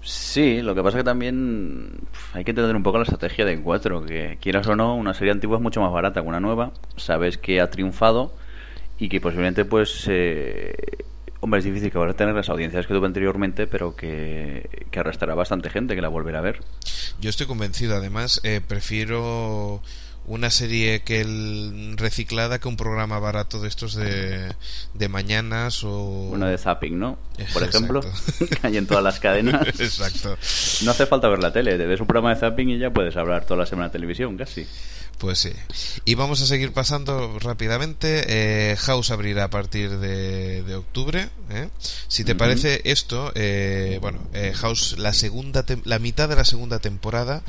Sí, 0.03 0.63
lo 0.63 0.75
que 0.75 0.83
pasa 0.83 0.97
que 0.99 1.05
también 1.05 1.91
hay 2.33 2.43
que 2.43 2.53
entender 2.53 2.75
un 2.75 2.83
poco 2.83 2.97
la 2.97 3.05
estrategia 3.05 3.45
de 3.45 3.61
cuatro, 3.61 4.03
que 4.05 4.39
quieras 4.41 4.67
o 4.67 4.75
no, 4.75 4.95
una 4.97 5.13
serie 5.13 5.31
antigua 5.33 5.59
es 5.59 5.63
mucho 5.63 5.83
más 5.83 5.93
barata 5.93 6.23
que 6.23 6.27
una 6.29 6.41
nueva, 6.41 6.73
sabes 6.97 7.37
que 7.37 7.61
ha 7.61 7.69
triunfado 7.71 8.35
y 8.99 9.09
que 9.11 9.21
posiblemente 9.21 9.65
pues... 9.67 10.05
eh, 10.09 10.75
Hombre, 11.41 11.59
es 11.59 11.65
difícil 11.65 11.91
que 11.91 11.97
vuelva 11.97 12.13
a 12.13 12.17
tener 12.17 12.35
las 12.35 12.49
audiencias 12.51 12.87
que 12.87 12.93
tuvo 12.93 13.07
anteriormente, 13.07 13.67
pero 13.67 13.97
que, 13.97 14.87
que 14.91 15.01
arrastrará 15.01 15.35
bastante 15.35 15.71
gente 15.71 15.95
que 15.95 16.03
la 16.03 16.09
volverá 16.09 16.41
a 16.41 16.43
ver. 16.43 16.61
Yo 17.21 17.31
estoy 17.31 17.47
convencido, 17.47 17.97
además, 17.97 18.41
eh, 18.45 18.61
prefiero 18.67 19.83
una 20.27 20.51
serie 20.51 21.01
que 21.01 21.23
el 21.23 21.95
reciclada 21.97 22.59
que 22.59 22.69
un 22.69 22.77
programa 22.77 23.19
barato 23.19 23.61
de 23.61 23.69
estos 23.69 23.95
de, 23.95 24.55
de 24.95 25.09
mañanas 25.09 25.83
o... 25.83 26.29
Una 26.31 26.49
de 26.49 26.59
zapping, 26.59 26.99
¿no? 26.99 27.19
Por 27.53 27.65
Exacto. 27.65 27.69
ejemplo, 27.69 28.01
que 28.39 28.67
hay 28.67 28.77
en 28.77 28.87
todas 28.87 29.03
las 29.03 29.19
cadenas. 29.19 29.67
Exacto. 29.81 30.37
No 30.85 30.91
hace 30.91 31.07
falta 31.07 31.29
ver 31.29 31.41
la 31.41 31.53
tele, 31.53 31.77
te 31.79 31.87
ves 31.87 32.01
un 32.01 32.07
programa 32.07 32.35
de 32.35 32.41
zapping 32.41 32.69
y 32.71 32.79
ya 32.79 32.91
puedes 32.91 33.17
hablar 33.17 33.45
toda 33.45 33.61
la 33.61 33.67
semana 33.67 33.89
de 33.89 33.93
televisión, 33.93 34.37
casi. 34.37 34.67
Pues 35.21 35.39
sí. 35.39 35.53
Y 36.07 36.15
vamos 36.15 36.41
a 36.41 36.47
seguir 36.47 36.73
pasando 36.73 37.39
rápidamente. 37.41 38.25
Eh, 38.27 38.77
House 38.77 39.11
abrirá 39.11 39.45
a 39.45 39.51
partir 39.51 39.99
de, 39.99 40.63
de 40.63 40.75
octubre. 40.77 41.29
¿eh? 41.51 41.69
Si 42.09 42.25
te 42.25 42.35
parece 42.35 42.81
esto, 42.85 43.31
eh, 43.35 43.99
bueno, 44.01 44.19
eh, 44.33 44.55
House 44.57 44.97
la 44.99 45.13
segunda, 45.13 45.63
la 45.85 45.99
mitad 45.99 46.27
de 46.27 46.37
la 46.37 46.47
segunda 46.47 46.79
temporada. 46.79 47.43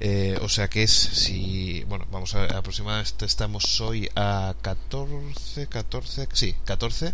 eh, 0.00 0.38
o 0.40 0.48
sea 0.48 0.68
que 0.68 0.82
es 0.82 0.92
si, 0.92 1.84
bueno, 1.88 2.06
vamos 2.10 2.34
a 2.34 2.44
aproximadamente 2.44 3.26
estamos 3.26 3.78
hoy 3.82 4.08
a 4.16 4.54
14, 4.62 5.66
14, 5.66 6.26
sí, 6.32 6.56
14. 6.64 7.12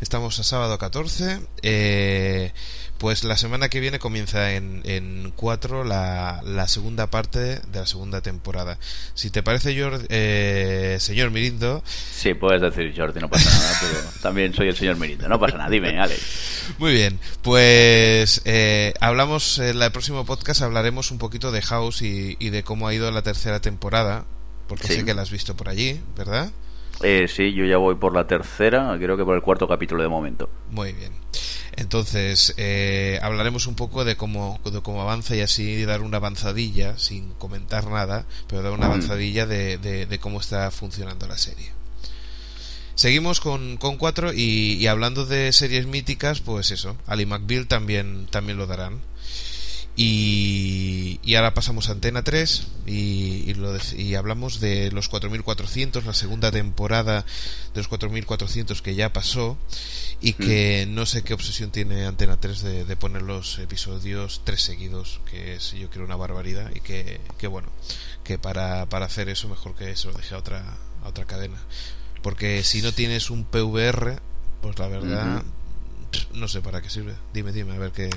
Estamos 0.00 0.38
a 0.38 0.44
sábado 0.44 0.78
14. 0.78 1.40
Eh, 1.62 2.52
pues 2.98 3.22
la 3.24 3.36
semana 3.36 3.68
que 3.68 3.78
viene 3.80 3.98
comienza 3.98 4.52
en, 4.54 4.82
en 4.84 5.32
4 5.36 5.84
la, 5.84 6.40
la 6.44 6.66
segunda 6.68 7.08
parte 7.08 7.38
de 7.38 7.60
la 7.78 7.86
segunda 7.86 8.20
temporada. 8.20 8.78
Si 9.14 9.30
te 9.30 9.42
parece, 9.42 9.80
Jordi, 9.80 10.04
eh, 10.08 10.96
señor 11.00 11.30
Mirindo. 11.30 11.82
Sí, 11.86 12.34
puedes 12.34 12.60
decir 12.60 12.92
Jordi, 12.96 13.20
no 13.20 13.28
pasa 13.28 13.48
nada, 13.50 13.78
pero 13.80 14.10
también 14.20 14.52
soy 14.52 14.68
el 14.68 14.76
señor 14.76 14.96
Mirindo, 14.96 15.28
no 15.28 15.38
pasa 15.38 15.56
nada, 15.58 15.70
dime, 15.70 15.98
Alex. 15.98 16.74
Muy 16.78 16.92
bien, 16.92 17.18
pues 17.42 18.42
eh, 18.44 18.92
hablamos 19.00 19.58
en 19.58 19.80
el 19.80 19.92
próximo 19.92 20.24
podcast, 20.26 20.62
hablaremos 20.62 21.10
un 21.10 21.18
poquito 21.18 21.52
de 21.52 21.62
House 21.62 22.02
y, 22.02 22.36
y 22.38 22.50
de 22.50 22.62
cómo 22.64 22.88
ha 22.88 22.94
ido 22.94 23.10
la 23.10 23.22
tercera 23.22 23.60
temporada, 23.60 24.24
porque 24.66 24.88
Sí. 24.88 24.94
sé 24.96 25.04
que 25.04 25.14
la 25.14 25.22
has 25.22 25.30
visto 25.30 25.56
por 25.56 25.68
allí, 25.68 26.00
¿verdad? 26.16 26.50
Eh, 27.02 27.26
sí, 27.28 27.52
yo 27.54 27.64
ya 27.64 27.76
voy 27.76 27.94
por 27.94 28.12
la 28.12 28.26
tercera, 28.26 28.92
creo 28.98 29.16
que 29.16 29.24
por 29.24 29.36
el 29.36 29.42
cuarto 29.42 29.68
capítulo 29.68 30.02
de 30.02 30.08
momento. 30.08 30.50
Muy 30.70 30.92
bien. 30.92 31.12
Entonces, 31.80 32.54
eh, 32.56 33.20
hablaremos 33.22 33.68
un 33.68 33.76
poco 33.76 34.04
de 34.04 34.16
cómo, 34.16 34.58
de 34.64 34.80
cómo 34.82 35.00
avanza 35.00 35.36
y 35.36 35.42
así 35.42 35.84
dar 35.84 36.00
una 36.02 36.16
avanzadilla, 36.16 36.98
sin 36.98 37.30
comentar 37.34 37.86
nada, 37.86 38.26
pero 38.48 38.62
dar 38.62 38.72
una 38.72 38.86
avanzadilla 38.86 39.46
de, 39.46 39.78
de- 39.78 40.04
de 40.06 40.18
cómo 40.18 40.40
está 40.40 40.72
funcionando 40.72 41.28
la 41.28 41.38
serie. 41.38 41.70
Seguimos 42.96 43.38
con, 43.38 43.76
con 43.76 43.96
cuatro 43.96 44.32
y, 44.32 44.72
y 44.74 44.88
hablando 44.88 45.24
de 45.24 45.52
series 45.52 45.86
míticas, 45.86 46.40
pues 46.40 46.72
eso, 46.72 46.96
Ali 47.06 47.26
McBeal 47.26 47.68
también, 47.68 48.26
también 48.28 48.58
lo 48.58 48.66
darán. 48.66 48.98
Y, 50.00 51.18
y 51.24 51.34
ahora 51.34 51.54
pasamos 51.54 51.88
a 51.88 51.92
Antena 51.92 52.22
3 52.22 52.68
y, 52.86 52.92
y, 53.50 53.54
lo 53.54 53.76
dec- 53.76 53.98
y 53.98 54.14
hablamos 54.14 54.60
de 54.60 54.92
los 54.92 55.08
4400, 55.08 56.04
la 56.06 56.14
segunda 56.14 56.52
temporada 56.52 57.24
de 57.74 57.80
los 57.80 57.88
4400 57.88 58.80
que 58.80 58.94
ya 58.94 59.12
pasó 59.12 59.58
y 60.20 60.34
que 60.34 60.86
no 60.88 61.04
sé 61.04 61.22
qué 61.24 61.34
obsesión 61.34 61.72
tiene 61.72 62.06
Antena 62.06 62.38
3 62.38 62.62
de, 62.62 62.84
de 62.84 62.96
poner 62.96 63.22
los 63.22 63.58
episodios 63.58 64.42
tres 64.44 64.62
seguidos, 64.62 65.20
que 65.30 65.56
es 65.56 65.72
yo 65.72 65.90
creo 65.90 66.04
una 66.04 66.14
barbaridad 66.16 66.70
y 66.76 66.80
que, 66.80 67.20
que 67.36 67.48
bueno, 67.48 67.68
que 68.22 68.38
para, 68.38 68.86
para 68.88 69.06
hacer 69.06 69.28
eso 69.28 69.48
mejor 69.48 69.74
que 69.74 69.96
se 69.96 70.06
lo 70.06 70.12
deje 70.14 70.36
a 70.36 70.38
otra, 70.38 70.76
a 71.02 71.08
otra 71.08 71.24
cadena. 71.24 71.58
Porque 72.22 72.62
si 72.62 72.82
no 72.82 72.92
tienes 72.92 73.30
un 73.30 73.44
PVR, 73.44 74.20
pues 74.62 74.78
la 74.78 74.86
verdad, 74.86 75.42
no 76.34 76.48
sé 76.48 76.60
para 76.60 76.80
qué 76.80 76.88
sirve. 76.88 77.14
Dime, 77.32 77.52
dime, 77.52 77.74
a 77.74 77.78
ver 77.78 77.92
qué... 77.92 78.10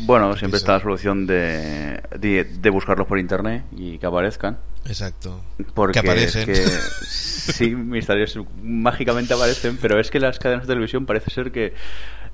Bueno, 0.00 0.32
¿Qué 0.32 0.40
siempre 0.40 0.58
está 0.58 0.72
la 0.72 0.80
solución 0.80 1.26
de, 1.26 2.00
de, 2.18 2.44
de 2.44 2.70
buscarlos 2.70 3.06
por 3.06 3.18
internet 3.18 3.64
y 3.76 3.98
que 3.98 4.06
aparezcan. 4.06 4.58
Exacto. 4.86 5.42
Porque 5.74 6.00
que 6.00 6.06
aparecen. 6.06 6.48
es 6.50 6.60
que 6.60 6.66
sí, 7.06 7.74
misterios 7.74 8.38
mágicamente 8.62 9.34
aparecen, 9.34 9.76
pero 9.80 9.98
es 9.98 10.10
que 10.10 10.20
las 10.20 10.38
cadenas 10.38 10.66
de 10.66 10.72
televisión 10.72 11.06
parece 11.06 11.30
ser 11.30 11.52
que 11.52 11.74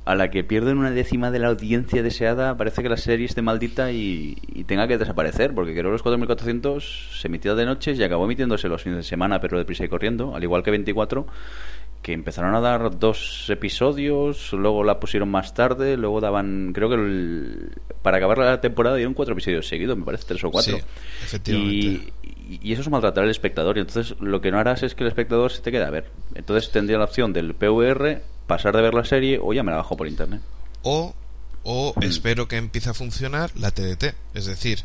a 0.05 0.15
la 0.15 0.31
que 0.31 0.45
pierden 0.45 0.77
una 0.77 0.91
décima 0.91 1.31
de 1.31 1.39
la 1.39 1.49
audiencia 1.49 2.03
deseada, 2.03 2.57
parece 2.59 2.83
que 2.83 2.91
la 2.91 2.99
serie 2.99 3.25
esté 3.25 3.41
maldita 3.41 3.91
y, 3.91 4.37
y 4.47 4.65
tenga 4.65 4.87
que 4.87 4.99
desaparecer, 4.99 5.55
porque 5.55 5.73
creo 5.73 5.85
que 5.85 5.93
los 5.93 6.03
4400 6.03 7.21
se 7.21 7.29
emitía 7.29 7.55
de 7.55 7.65
noche 7.65 7.93
y 7.93 8.03
acabó 8.03 8.27
emitiéndose 8.27 8.69
los 8.69 8.83
fines 8.83 8.99
de 8.99 9.03
semana, 9.03 9.41
pero 9.41 9.57
deprisa 9.57 9.85
y 9.85 9.89
corriendo, 9.89 10.37
al 10.37 10.43
igual 10.43 10.63
que 10.63 10.71
24 10.73 11.27
que 12.05 12.13
empezaron 12.13 12.55
a 12.55 12.61
dar 12.61 12.99
dos 12.99 13.47
episodios, 13.49 14.53
luego 14.53 14.85
la 14.85 15.01
pusieron 15.01 15.31
más 15.31 15.55
tarde, 15.55 15.97
luego 15.97 16.21
daban, 16.21 16.73
creo 16.75 16.91
que 16.91 16.97
el- 16.97 17.73
para 18.03 18.19
acabar 18.19 18.37
la 18.37 18.61
temporada 18.61 18.97
dieron 18.97 19.15
cuatro 19.15 19.33
episodios 19.33 19.67
seguidos, 19.67 19.97
me 19.97 20.05
parece, 20.05 20.25
tres 20.29 20.45
o 20.45 20.51
cuatro. 20.51 20.77
Sí, 20.77 20.83
efectivamente. 21.25 22.13
Y, 22.61 22.73
eso 22.73 22.83
es 22.83 22.91
maltratar 22.91 23.25
al 23.25 23.31
espectador. 23.31 23.79
Y 23.79 23.81
entonces 23.81 24.15
lo 24.21 24.43
que 24.43 24.51
no 24.51 24.59
harás 24.59 24.83
es 24.83 24.95
que 24.95 25.03
el 25.03 25.09
espectador 25.09 25.51
se 25.51 25.63
te 25.63 25.73
quede 25.73 25.85
a 25.85 25.91
ver. 25.91 26.11
Entonces 26.35 26.71
tendría 26.71 26.99
la 26.99 27.05
opción 27.05 27.33
del 27.33 27.55
PVR, 27.55 28.21
pasar 28.47 28.77
de 28.77 28.83
ver 28.83 28.93
la 28.93 29.05
serie 29.07 29.41
o 29.43 29.55
ya 29.55 29.63
me 29.63 29.71
la 29.71 29.79
bajo 29.79 29.97
por 29.97 30.07
internet. 30.07 30.43
o, 30.83 31.15
o 31.63 31.95
espero 32.03 32.47
que 32.49 32.59
empiece 32.59 32.91
a 32.91 32.95
funcionar 32.95 33.51
la 33.57 33.71
TDT. 33.71 34.15
Es 34.35 34.45
decir, 34.45 34.81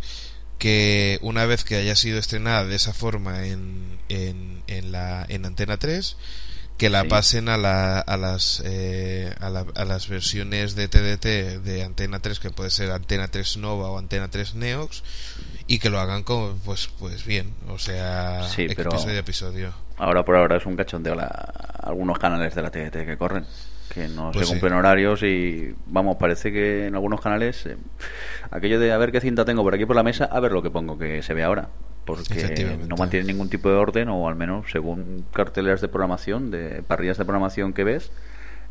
que 0.58 1.20
una 1.22 1.46
vez 1.46 1.66
que 1.66 1.76
haya 1.76 1.98
sido 1.98 2.18
estrenada 2.18 2.64
de 2.66 2.76
esa 2.78 2.94
forma 2.94 3.46
en, 3.46 3.98
en, 4.08 4.64
en, 4.68 4.94
la, 4.94 5.26
en 5.28 5.46
Antena 5.46 5.76
3, 5.76 6.16
que 6.80 6.90
la 6.90 7.04
Sí. 7.04 7.08
pasen 7.10 7.50
a, 7.50 7.58
la, 7.58 8.00
a, 8.00 8.18
las, 8.18 8.64
eh, 8.66 9.32
a, 9.40 9.50
la- 9.52 9.66
a 9.76 9.86
las 9.86 10.08
versiones 10.10 10.74
de 10.76 10.88
TDT 10.88 11.60
de 11.62 11.84
Antena 11.84 12.20
3, 12.20 12.40
que 12.40 12.50
puede 12.50 12.72
ser 12.72 12.90
Antena 12.92 13.28
3 13.28 13.58
Nova 13.58 13.92
o 13.92 14.00
Antena 14.00 14.30
3 14.30 14.56
Neox, 14.56 15.04
y 15.68 15.78
que 15.78 15.92
lo 15.92 16.00
hagan 16.00 16.24
como, 16.24 16.56
pues, 16.66 16.90
pues 16.98 17.26
bien, 17.26 17.54
o 17.68 17.78
sea, 17.78 18.48
Sí, 18.50 18.64
episodio 18.64 19.16
a 19.18 19.20
episodio. 19.20 19.74
Ahora 19.98 20.24
por 20.26 20.36
ahora 20.38 20.56
es 20.58 20.66
un 20.66 20.76
cachondeo 20.76 21.14
la, 21.14 21.28
algunos 21.84 22.18
canales 22.18 22.56
de 22.56 22.62
la 22.64 22.72
TDT 22.72 23.06
que 23.06 23.18
corren. 23.18 23.46
Que 23.94 24.08
no 24.08 24.32
Pues 24.32 24.48
se 24.48 24.54
sí. 24.54 24.60
cumplen 24.60 24.74
horarios 24.80 25.24
y 25.24 25.74
vamos, 25.88 26.16
parece 26.18 26.52
que 26.52 26.86
en 26.86 26.94
algunos 26.96 27.20
canales 27.22 27.66
eh, 27.66 27.76
aquello 28.52 28.80
de 28.80 28.92
a 28.94 28.98
ver 28.98 29.12
qué 29.12 29.20
cinta 29.20 29.44
tengo 29.46 29.64
por 29.64 29.74
aquí 29.74 29.86
por 29.88 29.96
la 29.96 30.04
mesa, 30.04 30.26
a 30.26 30.40
ver 30.40 30.52
lo 30.52 30.62
que 30.62 30.70
pongo 30.70 30.98
que 30.98 31.24
se 31.24 31.34
ve 31.34 31.44
ahora. 31.44 31.70
Porque 32.16 32.34
no 32.88 32.96
mantiene 32.98 33.26
ningún 33.28 33.50
tipo 33.50 33.70
de 33.70 33.76
orden 33.76 34.10
o 34.10 34.28
al 34.28 34.36
menos 34.36 34.70
según 34.72 35.26
carteleras 35.34 35.82
de 35.82 35.88
programación, 35.88 36.52
de 36.52 36.84
parrillas 36.84 37.18
de 37.18 37.26
programación 37.26 37.74
que 37.74 37.84
ves, 37.84 38.12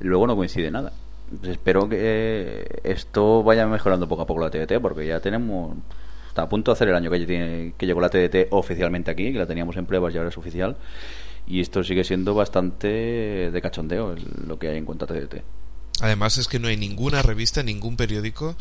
luego 0.01 0.27
no 0.27 0.37
coincide 0.37 0.70
nada. 0.70 0.92
Entonces, 1.31 1.53
espero 1.53 1.88
que 1.88 2.81
esto 2.85 3.42
vaya 3.42 3.66
mejorando 3.66 4.09
poco 4.09 4.22
a 4.22 4.27
poco 4.27 4.40
la 4.40 4.51
TDT 4.51 4.81
porque 4.81 5.07
ya 5.07 5.20
tenemos 5.20 5.77
está 6.29 6.42
a 6.42 6.48
punto 6.48 6.70
de 6.70 6.72
hacer 6.74 6.88
el 6.88 6.94
año 6.94 7.11
que, 7.11 7.27
tiene- 7.27 7.74
que 7.77 7.87
llegó 7.87 8.01
la 8.01 8.09
TDT 8.09 8.48
oficialmente 8.51 9.11
aquí, 9.11 9.33
que 9.33 9.38
la 9.38 9.46
teníamos 9.46 9.77
en 9.77 9.87
pruebas 9.87 10.14
y 10.14 10.18
ahora 10.18 10.31
es 10.31 10.38
oficial. 10.38 10.77
Y 11.46 11.61
esto 11.61 11.83
sigue 11.83 12.05
siendo 12.05 12.35
bastante 12.35 13.51
de 13.51 13.61
cachondeo 13.62 14.14
lo 14.46 14.59
que 14.59 14.68
hay 14.68 14.77
en 14.79 14.85
cuanto 14.85 15.05
a 15.05 15.09
TDT. 15.09 15.42
Además 16.01 16.39
es 16.39 16.49
que 16.49 16.59
no 16.59 16.69
hay 16.69 16.77
ninguna 16.77 17.23
revista, 17.23 17.63
ningún 17.63 17.97
periódico 17.97 18.57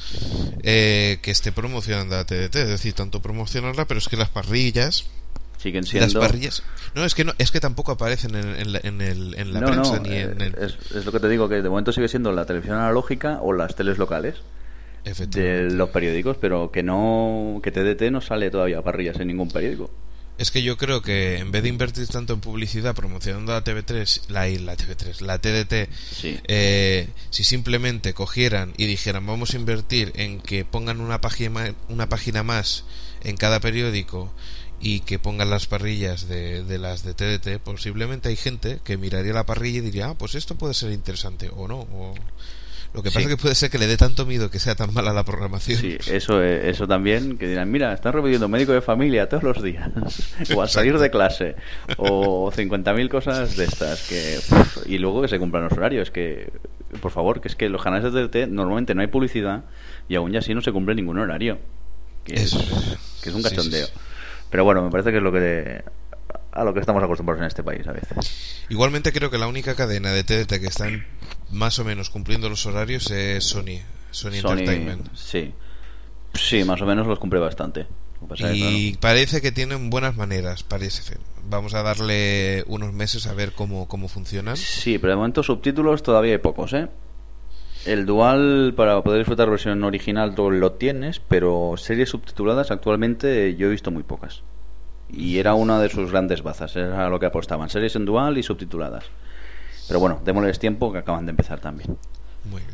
eh, 0.63 1.19
que 1.21 1.31
esté 1.31 1.51
promocionando 1.51 2.15
la 2.15 2.25
TDT, 2.25 2.55
es 2.55 2.67
decir, 2.69 2.93
tanto 2.93 3.21
promocionarla, 3.21 3.85
pero 3.85 3.99
es 3.99 4.07
que 4.07 4.17
las 4.17 4.29
parrillas, 4.29 5.05
Siguen 5.57 5.81
las 5.83 5.89
siendo... 5.89 6.19
parrillas, 6.19 6.63
no 6.95 7.03
es 7.05 7.15
que 7.15 7.23
no, 7.25 7.33
es 7.37 7.51
que 7.51 7.59
tampoco 7.59 7.91
aparecen 7.91 8.35
en, 8.35 8.47
en 8.55 8.73
la, 8.73 8.79
en 8.83 9.01
el- 9.01 9.35
en 9.37 9.53
la 9.53 9.59
No, 9.61 9.67
prensa 9.67 9.95
no, 9.97 10.01
ni 10.03 10.15
en 10.15 10.41
eh, 10.41 10.45
el, 10.55 10.63
es, 10.63 10.77
es 10.95 11.05
lo 11.05 11.11
que 11.11 11.19
te 11.19 11.29
digo, 11.29 11.49
que 11.49 11.61
de 11.61 11.69
momento 11.69 11.91
sigue 11.91 12.07
siendo 12.07 12.31
la 12.31 12.45
televisión 12.45 12.77
analógica 12.77 13.39
o 13.41 13.53
las 13.53 13.75
teles 13.75 13.97
locales 13.97 14.35
de 15.29 15.69
los 15.71 15.89
periódicos, 15.89 16.37
pero 16.39 16.69
que 16.71 16.83
no 16.83 17.59
que 17.63 17.71
TDT 17.71 18.11
no 18.11 18.19
sale 18.21 18.51
todavía 18.51 18.79
a 18.79 18.83
parrillas 18.83 19.19
en 19.19 19.27
ningún 19.29 19.49
periódico. 19.49 19.89
Es 20.37 20.51
que 20.51 20.61
yo 20.61 20.77
creo 20.77 21.01
que 21.01 21.39
en 21.39 21.51
vez 21.51 21.63
de 21.63 21.69
invertir 21.69 22.07
tanto 22.07 22.33
en 22.33 22.41
publicidad 22.41 22.93
promocionando 22.95 23.53
la 23.53 23.63
TV3, 23.63 24.27
la, 24.29 24.47
la 24.47 24.77
TV3, 24.77 25.21
la 25.21 25.39
TDT, 25.39 25.89
Sí. 26.11 26.39
eh, 26.47 27.09
si 27.31 27.43
simplemente 27.43 28.13
cogieran 28.13 28.73
y 28.77 28.85
dijeran 28.85 29.25
vamos 29.25 29.53
a 29.53 29.57
invertir 29.57 30.11
en 30.15 30.39
que 30.41 30.63
pongan 30.63 31.01
una 31.01 31.21
página, 31.21 31.73
una 31.89 32.07
página 32.07 32.43
más 32.43 32.83
en 33.23 33.35
cada 33.35 33.59
periódico 33.59 34.31
y 34.79 34.99
que 34.99 35.17
pongan 35.17 35.49
las 35.49 35.65
parrillas 35.65 36.27
de, 36.27 36.63
de 36.63 36.77
las 36.77 37.01
de 37.03 37.15
TDT, 37.15 37.59
posiblemente 37.63 38.29
hay 38.29 38.35
gente 38.35 38.79
que 38.83 38.95
miraría 38.95 39.33
la 39.33 39.45
parrilla 39.47 39.79
y 39.79 39.81
diría, 39.81 40.09
ah, 40.09 40.13
pues 40.17 40.35
esto 40.35 40.53
puede 40.55 40.75
ser 40.75 40.91
interesante 40.91 41.49
o 41.49 41.67
no. 41.67 41.79
O... 41.79 42.13
Lo 42.97 43.03
que 43.03 43.09
pasa 43.09 43.19
Sí. 43.19 43.25
es 43.25 43.29
que 43.29 43.37
puede 43.39 43.53
ser 43.53 43.69
que 43.69 43.77
le 43.77 43.85
dé 43.85 43.95
tanto 43.95 44.25
miedo 44.25 44.49
que 44.49 44.57
sea 44.57 44.73
tan 44.73 44.91
mala 44.91 45.13
la 45.13 45.23
programación. 45.23 45.79
Sí, 45.79 45.97
eso, 46.07 46.41
eh, 46.41 46.67
eso 46.67 46.87
también, 46.87 47.37
que 47.37 47.47
dirán, 47.47 47.69
mira, 47.69 47.93
están 47.93 48.11
repitiendo 48.11 48.47
médico 48.47 48.71
de 48.71 48.81
familia 48.81 49.29
todos 49.29 49.43
los 49.43 49.61
días, 49.61 49.87
o 50.55 50.61
al 50.63 50.67
salir 50.67 50.97
de 50.97 51.11
clase, 51.11 51.55
o 51.97 52.51
50.000 52.51 53.07
cosas 53.07 53.55
de 53.55 53.65
estas, 53.65 54.01
que 54.07 54.39
y 54.87 54.97
luego 54.97 55.21
que 55.21 55.27
se 55.27 55.37
cumplan 55.37 55.65
los 55.65 55.73
horarios, 55.73 56.09
que, 56.09 56.51
por 56.99 57.11
favor, 57.11 57.39
que 57.39 57.49
es 57.49 57.55
que 57.55 57.69
los 57.69 57.83
canales 57.83 58.11
de 58.11 58.27
TDT 58.27 58.49
normalmente 58.49 58.95
no 58.95 59.01
hay 59.01 59.07
publicidad 59.07 59.63
y 60.09 60.15
aún 60.15 60.31
ya 60.31 60.39
así 60.39 60.55
no 60.55 60.61
se 60.61 60.71
cumple 60.71 60.95
ningún 60.95 61.19
horario, 61.19 61.59
que 62.23 62.33
es, 62.33 62.51
que 63.21 63.29
es 63.29 63.35
un 63.35 63.43
sí, 63.43 63.49
cachondeo. 63.49 63.85
sí. 63.85 63.93
Pero 64.49 64.63
bueno, 64.63 64.81
me 64.81 64.89
parece 64.89 65.11
que 65.11 65.17
es 65.17 65.23
lo 65.23 65.31
que 65.31 65.83
a 66.51 66.63
lo 66.63 66.73
que 66.73 66.79
estamos 66.79 67.03
acostumbrados 67.03 67.41
en 67.41 67.47
este 67.47 67.61
país 67.63 67.85
a 67.87 67.91
veces. 67.91 68.65
Igualmente 68.69 69.11
creo 69.13 69.29
que 69.29 69.37
la 69.37 69.47
única 69.47 69.75
cadena 69.75 70.11
de 70.11 70.23
TDT 70.23 70.59
que 70.59 70.65
están 70.67 71.05
más 71.51 71.79
o 71.79 71.83
menos 71.83 72.09
cumpliendo 72.09 72.49
los 72.49 72.65
horarios 72.65 73.09
es 73.11 73.43
Sony, 73.43 73.81
Sony, 74.11 74.35
Entertainment. 74.35 75.07
sí, 75.13 75.53
sí, 76.33 76.63
más 76.63 76.81
o 76.81 76.85
menos 76.85 77.07
los 77.07 77.19
cumple 77.19 77.39
bastante. 77.39 77.87
Y 78.51 78.91
claro, 78.91 78.99
parece 78.99 79.41
que 79.41 79.51
tienen 79.51 79.89
buenas 79.89 80.15
maneras, 80.15 80.63
parece. 80.63 81.17
Vamos 81.49 81.73
a 81.75 81.83
darle 81.83 82.63
unos 82.67 82.93
meses 82.93 83.27
a 83.27 83.33
ver 83.33 83.53
cómo, 83.53 83.87
cómo 83.87 84.07
funcionan. 84.07 84.57
Sí, 84.57 84.97
pero 84.97 85.11
de 85.11 85.17
momento 85.17 85.43
subtítulos 85.43 86.03
todavía 86.03 86.33
hay 86.33 86.39
pocos, 86.39 86.73
¿eh? 86.73 86.87
El 87.85 88.05
dual 88.05 88.73
para 88.75 89.01
poder 89.01 89.19
disfrutar 89.19 89.49
versión 89.49 89.83
original 89.83 90.35
tú 90.35 90.51
lo 90.51 90.73
tienes, 90.73 91.19
pero 91.19 91.75
series 91.77 92.09
subtituladas 92.09 92.71
actualmente 92.71 93.55
yo 93.55 93.67
he 93.67 93.71
visto 93.71 93.91
muy 93.91 94.03
pocas. 94.03 94.41
Y 95.09 95.37
era 95.37 95.53
una 95.53 95.79
de 95.79 95.87
sus 95.87 96.11
grandes 96.11 96.43
bazas, 96.43 96.75
era 96.75 97.07
lo 97.07 97.19
que 97.19 97.27
apostaban, 97.27 97.69
series 97.69 97.95
en 97.95 98.03
dual 98.03 98.37
y 98.37 98.43
subtituladas. 98.43 99.05
Pero 99.87 99.99
bueno, 99.99 100.21
démosles 100.25 100.59
tiempo 100.59 100.91
que 100.91 100.99
acaban 100.99 101.25
de 101.25 101.31
empezar 101.31 101.59
también. 101.59 101.97
Muy 102.45 102.61
bien. 102.61 102.73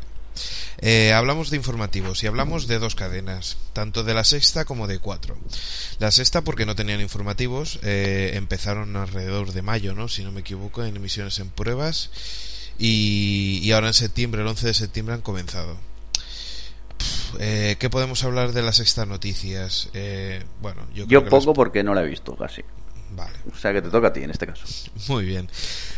Eh, 0.78 1.12
hablamos 1.12 1.50
de 1.50 1.56
informativos 1.56 2.22
y 2.24 2.26
hablamos 2.26 2.66
de 2.66 2.78
dos 2.80 2.96
cadenas, 2.96 3.56
tanto 3.72 4.02
de 4.02 4.14
la 4.14 4.24
sexta 4.24 4.64
como 4.64 4.88
de 4.88 4.98
cuatro. 4.98 5.36
La 6.00 6.10
sexta 6.10 6.42
porque 6.42 6.66
no 6.66 6.74
tenían 6.74 7.00
informativos, 7.00 7.78
eh, 7.84 8.32
empezaron 8.34 8.96
alrededor 8.96 9.52
de 9.52 9.62
mayo, 9.62 9.94
¿no? 9.94 10.08
Si 10.08 10.24
no 10.24 10.32
me 10.32 10.40
equivoco, 10.40 10.82
en 10.84 10.96
emisiones 10.96 11.38
en 11.38 11.48
pruebas 11.50 12.10
y, 12.78 13.60
y 13.62 13.70
ahora 13.72 13.86
en 13.86 13.94
septiembre, 13.94 14.42
el 14.42 14.48
11 14.48 14.66
de 14.66 14.74
septiembre 14.74 15.14
han 15.14 15.22
comenzado. 15.22 15.76
Pff, 16.98 17.34
eh, 17.38 17.76
¿Qué 17.78 17.88
podemos 17.88 18.24
hablar 18.24 18.52
de 18.52 18.62
la 18.62 18.72
sexta 18.72 19.06
noticias? 19.06 19.88
Eh, 19.94 20.42
bueno, 20.60 20.82
yo 20.94 21.06
creo 21.06 21.20
Yo 21.20 21.24
que 21.24 21.30
poco 21.30 21.46
las- 21.50 21.54
porque 21.56 21.84
no 21.84 21.94
la 21.94 22.02
he 22.02 22.06
visto 22.08 22.34
casi. 22.36 22.62
Vale. 23.16 23.36
O 23.52 23.56
sea 23.56 23.72
que 23.72 23.82
te 23.82 23.90
toca 23.90 24.08
a 24.08 24.12
ti 24.12 24.22
en 24.22 24.30
este 24.30 24.46
caso. 24.46 24.64
Muy 25.08 25.24
bien. 25.24 25.48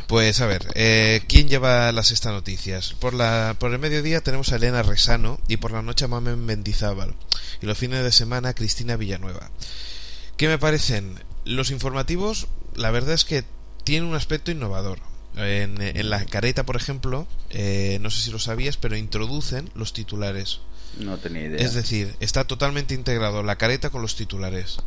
Pues 0.07 0.41
a 0.41 0.47
ver, 0.47 0.67
eh, 0.75 1.23
¿quién 1.29 1.49
lleva 1.49 1.91
las 1.93 2.11
esta 2.11 2.31
noticias? 2.31 2.95
Por, 2.95 3.15
la, 3.15 3.57
por 3.59 3.73
el 3.73 3.79
mediodía 3.79 4.21
tenemos 4.21 4.53
a 4.53 4.57
Elena 4.57 4.83
Resano 4.83 5.41
y 5.49 5.57
por 5.57 5.73
la 5.73 5.83
noche 5.83 6.05
a 6.05 6.09
Mamen 6.09 6.45
Mendizábal. 6.45 7.15
Y 7.61 7.67
los 7.67 7.79
fines 7.79 8.03
de 8.03 8.13
semana 8.13 8.51
a 8.51 8.55
Cristina 8.55 8.97
Villanueva. 8.97 9.51
¿Qué 10.37 10.49
me 10.49 10.59
parecen? 10.59 11.15
Los 11.45 11.71
informativos, 11.71 12.49
la 12.75 12.91
verdad 12.91 13.15
es 13.15 13.25
que 13.25 13.45
tienen 13.85 14.09
un 14.09 14.15
aspecto 14.15 14.51
innovador. 14.51 14.99
En, 15.37 15.81
en 15.83 16.09
la 16.09 16.25
careta, 16.25 16.65
por 16.65 16.77
ejemplo, 16.77 17.27
eh, 17.51 17.99
no 18.01 18.11
sé 18.11 18.23
si 18.23 18.31
lo 18.31 18.39
sabías, 18.39 18.77
pero 18.77 18.97
introducen 18.97 19.71
los 19.75 19.93
titulares. 19.93 20.61
No 20.99 21.19
tenía 21.19 21.45
idea. 21.45 21.65
Es 21.65 21.75
decir, 21.75 22.15
está 22.21 22.45
totalmente 22.45 22.95
integrado 22.95 23.43
la 23.43 23.57
careta 23.57 23.91
con 23.91 24.03
los 24.03 24.17
titulares. 24.17 24.79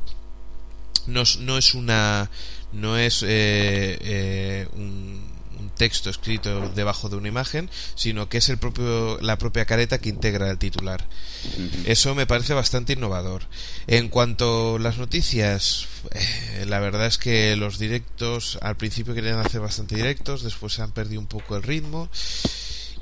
No 1.08 1.22
es, 1.22 1.38
no 1.38 1.58
es 1.58 1.74
una. 1.74 2.30
No 2.72 2.98
es 2.98 3.24
eh, 3.24 3.98
eh, 4.02 4.68
un, 4.74 5.28
un 5.60 5.70
texto 5.72 6.10
escrito 6.10 6.70
debajo 6.70 7.10
de 7.10 7.16
una 7.18 7.28
imagen, 7.28 7.70
sino 7.96 8.30
que 8.30 8.38
es 8.38 8.48
el 8.50 8.58
propio, 8.60 9.20
la 9.22 9.38
propia 9.38 9.66
careta 9.66 9.98
que 9.98 10.10
integra 10.10 10.50
el 10.52 10.58
titular. 10.60 11.06
Eso 11.86 12.14
me 12.16 12.28
parece 12.28 12.54
bastante 12.54 12.94
innovador. 12.94 13.44
En 13.88 14.08
cuanto 14.10 14.76
a 14.76 14.80
las 14.80 14.98
noticias, 15.00 15.88
eh, 16.12 16.66
la 16.68 16.80
verdad 16.80 17.08
es 17.08 17.18
que 17.18 17.56
los 17.56 17.80
directos 17.80 18.60
al 18.62 18.78
principio 18.78 19.16
querían 19.16 19.40
hacer 19.40 19.62
bastante 19.62 19.96
directos, 19.96 20.44
después 20.44 20.74
se 20.74 20.82
han 20.84 20.92
perdido 20.92 21.20
un 21.22 21.28
poco 21.28 21.56
el 21.58 21.64
ritmo 21.64 22.08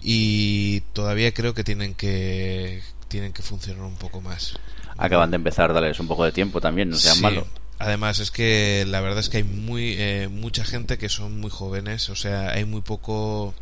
y 0.01 0.81
todavía 0.93 1.33
creo 1.33 1.53
que 1.53 1.63
tienen 1.63 1.93
que 1.93 2.81
tienen 3.07 3.33
que 3.33 3.41
funcionar 3.41 3.83
un 3.83 3.95
poco 3.95 4.21
más. 4.21 4.53
Acaban 4.97 5.29
de 5.31 5.35
empezar, 5.35 5.73
darles 5.73 5.99
un 5.99 6.07
poco 6.07 6.25
de 6.25 6.31
tiempo 6.31 6.59
también, 6.59 6.89
no 6.89 6.97
sean 6.97 7.15
Sí. 7.15 7.21
malos. 7.21 7.47
Además 7.79 8.19
es 8.19 8.31
que 8.31 8.85
la 8.87 9.01
verdad 9.01 9.19
es 9.19 9.29
que 9.29 9.37
hay 9.37 9.43
muy 9.43 9.95
eh, 9.99 10.27
mucha 10.29 10.65
gente 10.65 10.97
que 10.97 11.09
son 11.09 11.39
muy 11.39 11.51
jóvenes, 11.51 12.09
o 12.09 12.15
sea, 12.15 12.49
hay 12.51 12.65
muy 12.65 12.81
poco 12.81 13.53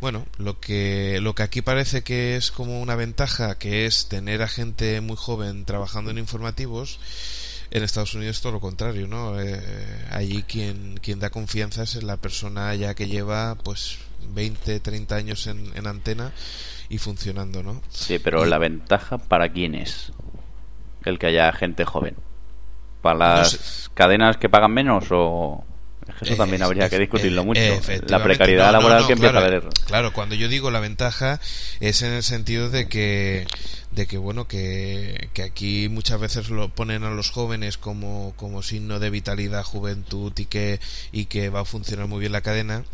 bueno, 0.00 0.26
lo 0.38 0.58
que 0.60 1.20
lo 1.22 1.34
que 1.34 1.42
aquí 1.42 1.62
parece 1.62 2.02
que 2.02 2.36
es 2.36 2.50
como 2.50 2.80
una 2.80 2.96
ventaja, 2.96 3.58
que 3.58 3.86
es 3.86 4.08
tener 4.08 4.42
a 4.42 4.48
gente 4.48 5.00
muy 5.00 5.16
joven 5.16 5.64
trabajando 5.64 6.10
en 6.10 6.18
informativos, 6.18 6.98
en 7.70 7.82
Estados 7.82 8.14
Unidos 8.14 8.36
es 8.36 8.42
todo 8.42 8.52
lo 8.52 8.60
contrario, 8.60 9.06
¿no? 9.06 9.40
Eh, 9.40 9.60
allí 10.10 10.42
quien 10.42 10.98
quien 11.02 11.18
da 11.18 11.30
confianza 11.30 11.82
es 11.82 12.02
la 12.02 12.16
persona 12.18 12.74
ya 12.74 12.94
que 12.94 13.06
lleva 13.08 13.54
pues 13.56 13.98
20, 14.34 14.80
30 14.80 15.14
años 15.14 15.46
en, 15.46 15.72
en 15.76 15.86
antena 15.86 16.32
y 16.88 16.98
funcionando, 16.98 17.62
¿no? 17.62 17.82
Sí, 17.90 18.18
pero 18.18 18.46
Y- 18.46 18.50
la 18.50 18.58
ventaja 18.58 19.18
para 19.18 19.50
quién 19.52 19.74
es 19.74 20.12
el 21.04 21.18
que 21.18 21.26
haya 21.26 21.52
gente 21.52 21.84
joven. 21.84 22.16
¿Para 23.06 23.18
No 23.18 23.36
las 23.40 23.50
sé. 23.50 23.58
cadenas 23.94 24.36
que 24.36 24.48
pagan 24.48 24.72
menos 24.72 25.06
o...? 25.10 25.64
Eso 26.20 26.34
Eh, 26.34 26.36
también 26.36 26.62
habría 26.62 26.88
que 26.88 26.98
discutirlo 27.00 27.42
eh, 27.42 27.44
mucho. 27.44 27.60
La 28.06 28.22
precariedad 28.22 28.66
No, 28.66 28.72
no, 28.72 28.78
laboral 28.78 29.00
no, 29.02 29.06
que 29.08 29.12
empieza 29.14 29.32
claro, 29.32 29.44
a 29.44 29.48
haber. 29.48 29.68
Claro, 29.86 30.12
cuando 30.12 30.34
yo 30.36 30.48
digo 30.48 30.70
la 30.70 30.78
ventaja 30.80 31.40
es 31.80 32.02
en 32.02 32.12
el 32.12 32.22
sentido 32.22 32.70
de 32.70 32.88
que 32.88 33.46
de 33.90 34.06
que 34.06 34.16
bueno 34.16 34.46
que, 34.46 35.30
que 35.32 35.42
aquí 35.42 35.88
muchas 35.88 36.20
veces 36.20 36.48
lo 36.48 36.68
ponen 36.68 37.02
a 37.02 37.10
los 37.10 37.30
jóvenes 37.30 37.76
como, 37.76 38.34
como 38.36 38.62
signo 38.62 39.00
de 39.00 39.10
vitalidad, 39.10 39.64
juventud 39.64 40.32
y 40.36 40.44
que 40.46 40.78
y 41.10 41.24
que 41.26 41.48
va 41.50 41.60
a 41.60 41.64
funcionar 41.64 42.06
muy 42.06 42.20
bien 42.20 42.32
la 42.32 42.40
cadena, 42.40 42.84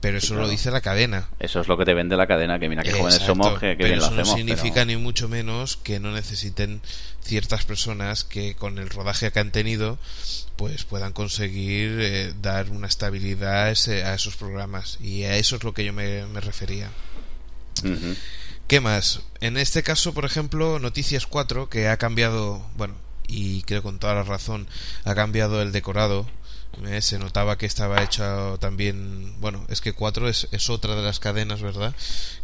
pero 0.00 0.18
eso 0.18 0.28
claro. 0.28 0.42
lo 0.42 0.48
dice 0.48 0.70
la 0.70 0.80
cadena. 0.80 1.28
Eso 1.40 1.60
es 1.60 1.68
lo 1.68 1.76
que 1.76 1.84
te 1.84 1.94
vende 1.94 2.16
la 2.16 2.26
cadena, 2.26 2.58
que 2.58 2.68
mira 2.68 2.82
qué 2.82 2.92
jóvenes 2.92 3.20
somos, 3.22 3.58
que, 3.58 3.70
que 3.70 3.76
pero 3.76 3.88
bien 3.88 3.98
lo 3.98 4.04
eso 4.04 4.12
hacemos. 4.14 4.28
no 4.28 4.36
significa 4.36 4.74
pero- 4.74 4.86
ni 4.86 4.96
mucho 4.96 5.28
menos 5.28 5.76
que 5.76 5.98
no 6.00 6.12
necesiten 6.12 6.80
ciertas 7.22 7.64
personas 7.64 8.24
que 8.24 8.54
con 8.54 8.78
el 8.78 8.88
rodaje 8.90 9.30
que 9.32 9.40
han 9.40 9.50
tenido 9.52 9.98
pues 10.56 10.84
puedan 10.84 11.12
conseguir 11.12 11.98
eh, 12.00 12.32
dar 12.42 12.70
una 12.70 12.86
estabilidad 12.88 13.64
a, 13.64 13.70
ese- 13.70 14.04
a 14.04 14.14
esos 14.14 14.36
programas 14.36 14.98
y 15.00 15.24
a 15.24 15.36
eso 15.36 15.56
es 15.56 15.64
lo 15.64 15.72
que 15.74 15.84
yo 15.84 15.92
me, 15.92 16.26
me 16.26 16.40
refería. 16.40 16.90
¿Qué 18.66 18.80
más? 18.80 19.20
En 19.40 19.56
este 19.56 19.82
caso, 19.82 20.12
por 20.14 20.24
ejemplo, 20.24 20.78
Noticias 20.78 21.26
4, 21.26 21.68
que 21.68 21.88
ha 21.88 21.96
cambiado, 21.96 22.66
bueno, 22.76 22.94
y 23.26 23.62
creo 23.62 23.82
con 23.82 23.98
toda 23.98 24.14
la 24.14 24.22
razón, 24.24 24.66
ha 25.04 25.14
cambiado 25.14 25.62
el 25.62 25.72
decorado. 25.72 26.26
Eh, 26.86 27.02
se 27.02 27.18
notaba 27.18 27.58
que 27.58 27.66
estaba 27.66 28.02
hecho 28.02 28.58
también, 28.60 29.34
bueno, 29.40 29.64
es 29.68 29.80
que 29.80 29.92
4 29.92 30.28
es, 30.28 30.48
es 30.52 30.70
otra 30.70 30.94
de 30.94 31.02
las 31.02 31.20
cadenas, 31.20 31.62
¿verdad? 31.62 31.94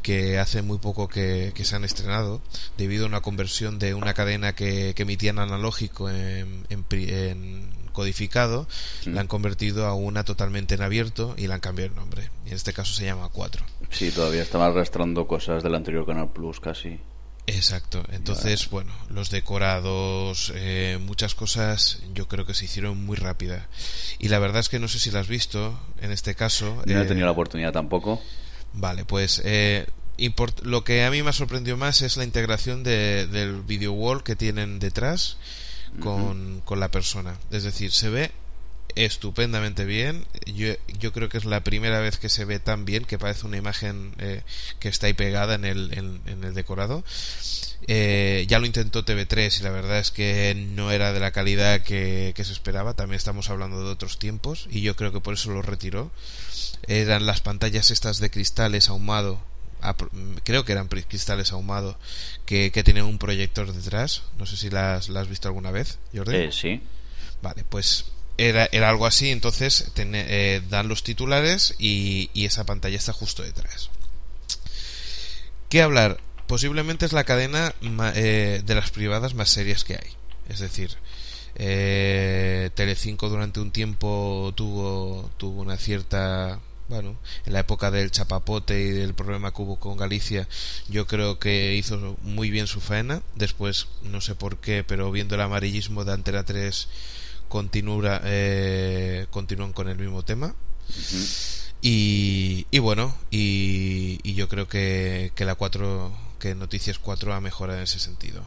Que 0.03 0.39
hace 0.39 0.63
muy 0.63 0.79
poco 0.79 1.09
que, 1.09 1.53
que 1.55 1.65
se 1.65 1.77
han 1.77 1.85
estrenado, 1.85 2.41
debido 2.77 3.05
a 3.05 3.09
una 3.09 3.21
conversión 3.21 3.79
de 3.79 3.95
una 3.95 4.15
cadena 4.15 4.55
que, 4.55 4.95
que 4.95 5.03
emitían 5.03 5.39
analógico 5.39 6.11
en, 6.11 6.67
en 6.69 6.85
en 6.91 7.85
codificado, 7.95 8.67
la 9.07 9.23
han 9.23 9.29
convertido 9.29 9.87
a 9.87 9.95
una 9.95 10.25
totalmente 10.25 10.75
en 10.75 10.83
abierto 10.83 11.35
y 11.39 11.47
le 11.47 11.55
han 11.55 11.61
cambiado 11.61 11.91
el 11.91 11.97
nombre. 11.97 12.31
Y 12.45 12.49
en 12.49 12.57
este 12.57 12.75
caso 12.75 12.93
se 12.93 13.07
llama 13.07 13.31
4. 13.33 13.65
Sí, 13.91 14.11
todavía 14.11 14.43
estaba 14.43 14.67
arrastrando 14.67 15.27
cosas 15.27 15.63
del 15.63 15.75
anterior 15.75 16.05
Canal 16.05 16.31
Plus 16.31 16.61
casi. 16.61 16.99
Exacto. 17.47 18.03
Entonces, 18.13 18.71
bueno, 18.71 18.93
los 19.11 19.31
decorados, 19.31 20.51
eh, 20.55 20.99
muchas 21.01 21.35
cosas, 21.35 22.01
yo 22.15 22.27
creo 22.27 22.47
que 22.47 22.55
se 22.55 22.65
hicieron 22.65 23.05
muy 23.05 23.17
rápida. 23.17 23.69
Y 24.19 24.29
la 24.29 24.39
verdad 24.39 24.61
es 24.61 24.69
que 24.69 24.79
no 24.79 24.89
sé 24.89 24.99
si 24.99 25.11
la 25.11 25.21
has 25.21 25.29
visto 25.29 25.79
en 26.01 26.11
este 26.11 26.35
caso. 26.35 26.83
Yo 26.87 26.95
no 26.95 27.01
he 27.03 27.05
eh, 27.05 27.09
tenido 27.09 27.27
la 27.27 27.33
oportunidad 27.33 27.73
tampoco. 27.73 28.23
Vale, 28.73 29.05
pues 29.05 29.43
eh, 29.45 29.87
import- 30.19 30.63
lo 30.63 30.85
que 30.85 31.05
a 31.05 31.11
mí 31.11 31.23
me 31.23 31.31
ha 31.31 31.35
sorprendido 31.35 31.77
más 31.77 32.01
es 32.03 32.17
la 32.17 32.25
integración 32.25 32.83
de- 32.83 33.27
del 33.27 33.61
video 33.63 33.93
wall 33.93 34.23
que 34.25 34.37
tienen 34.37 34.79
detrás 34.79 35.37
con, 36.01 36.61
con 36.65 36.81
la 36.81 36.91
persona. 36.91 37.39
Es 37.51 37.63
decir, 37.63 37.93
se 37.93 38.09
ve 38.09 38.33
estupendamente 38.97 39.85
bien. 39.85 40.27
Yo, 40.47 40.75
yo 40.99 41.13
creo 41.13 41.29
que 41.29 41.39
es 41.39 41.45
la 41.45 41.63
primera 41.63 42.01
vez 42.01 42.19
que 42.19 42.29
se 42.29 42.45
ve 42.45 42.59
tan 42.59 42.85
bien 42.85 43.05
que 43.05 43.19
parece 43.19 43.47
una 43.47 43.57
imagen 43.57 44.15
eh, 44.19 44.43
que 44.79 44.89
está 44.89 45.07
ahí 45.07 45.15
pegada 45.15 45.55
en 45.55 45.65
el, 45.65 45.93
en, 45.93 46.21
en 46.27 46.45
el 46.45 46.55
decorado. 46.55 47.05
Eh, 47.87 48.47
ya 48.49 48.59
lo 48.59 48.67
intentó 48.67 49.05
TV3 49.05 49.61
y 49.61 49.63
la 49.63 49.71
verdad 49.71 49.99
es 49.99 50.11
que 50.11 50.55
no 50.55 50.91
era 50.91 51.13
de 51.13 51.21
la 51.21 51.33
calidad 51.33 51.83
que, 51.83 52.33
que 52.35 52.45
se 52.45 52.53
esperaba. 52.53 52.95
También 52.95 53.17
estamos 53.17 53.51
hablando 53.51 53.85
de 53.85 53.91
otros 53.91 54.19
tiempos 54.19 54.69
y 54.71 54.81
yo 54.81 54.97
creo 54.97 55.13
que 55.13 55.21
por 55.21 55.35
eso 55.35 55.51
lo 55.51 55.63
retiró. 55.63 56.11
Eran 56.87 57.27
las 57.27 57.41
pantallas 57.41 57.91
estas 57.91 58.19
de 58.19 58.31
cristales 58.31 58.89
ahumado. 58.89 59.41
Creo 60.45 60.65
que 60.65 60.73
eran 60.73 60.89
cristales 60.89 61.53
ahumado 61.53 61.99
que, 62.47 62.73
que 62.73 62.83
tienen 62.83 63.05
un 63.05 63.19
proyector 63.19 63.71
detrás. 63.71 64.23
No 64.39 64.47
sé 64.47 64.57
si 64.57 64.71
las, 64.71 65.11
las 65.11 65.25
has 65.25 65.29
visto 65.29 65.49
alguna 65.49 65.71
vez, 65.71 65.99
Jordi. 66.15 66.37
Eh, 66.37 66.53
sí. 66.53 66.81
Vale, 67.43 67.65
pues 67.69 68.07
era, 68.39 68.69
era 68.73 68.89
algo 68.89 69.07
así, 69.07 69.31
entonces 69.31 69.91
tene- 69.95 70.25
eh, 70.29 70.63
dan 70.69 70.89
los 70.89 71.03
titulares 71.03 71.75
y, 71.79 72.31
esa 72.35 72.65
pantalla 72.65 72.97
está 72.97 73.13
justo 73.13 73.43
detrás. 73.43 73.91
¿Qué 75.69 75.83
hablar? 75.83 76.19
Posiblemente 76.47 77.07
es 77.07 77.13
la 77.13 77.25
cadena 77.25 77.75
eh, 78.15 78.63
de 78.65 78.75
las 78.75 78.91
privadas 78.91 79.35
más 79.35 79.49
serias 79.51 79.85
que 79.85 79.95
hay. 79.95 80.11
Es 80.49 80.61
decir, 80.61 80.91
eh, 81.57 82.71
Telecinco 82.75 83.29
durante 83.29 83.61
un 83.61 83.71
tiempo 83.71 84.53
tuvo, 84.55 85.31
tuvo 85.37 85.63
una 85.63 85.77
cierta... 85.77 86.61
Bueno, 86.87 87.17
en 87.47 87.55
la 87.55 87.61
época 87.61 87.91
del 87.91 88.11
chapapote 88.11 88.79
y 88.79 88.91
del 88.91 89.15
problema 89.15 89.53
que 89.55 89.63
hubo 89.63 89.81
con 89.81 89.97
Galicia, 89.97 90.47
yo 90.87 91.07
creo 91.07 91.39
que 91.39 91.75
hizo 91.77 92.19
muy 92.21 92.51
bien 92.51 92.67
su 92.67 92.79
faena. 92.83 93.23
Después, 93.37 93.87
no 94.03 94.21
sé 94.21 94.35
por 94.35 94.59
qué, 94.59 94.85
pero 94.85 95.11
viendo 95.11 95.35
el 95.35 95.41
amarillismo 95.41 96.05
de 96.05 96.13
Antena 96.13 96.45
3, 96.45 96.89
continúa, 97.49 98.21
eh, 98.25 99.27
continúan 99.31 99.73
con 99.73 99.89
el 99.89 99.99
mismo 99.99 100.25
tema. 100.25 100.55
Y, 101.81 102.67
y 102.71 102.79
bueno, 102.79 103.15
y, 103.31 104.19
y 104.23 104.35
yo 104.35 104.49
creo 104.49 104.69
que, 104.69 105.33
que 105.35 105.45
la 105.45 105.55
4, 105.55 106.13
que 106.39 106.55
Noticias 106.55 106.99
4 106.99 107.35
ha 107.35 107.41
mejorado 107.41 107.79
en 107.79 107.85
ese 107.85 107.99
sentido. 107.99 108.43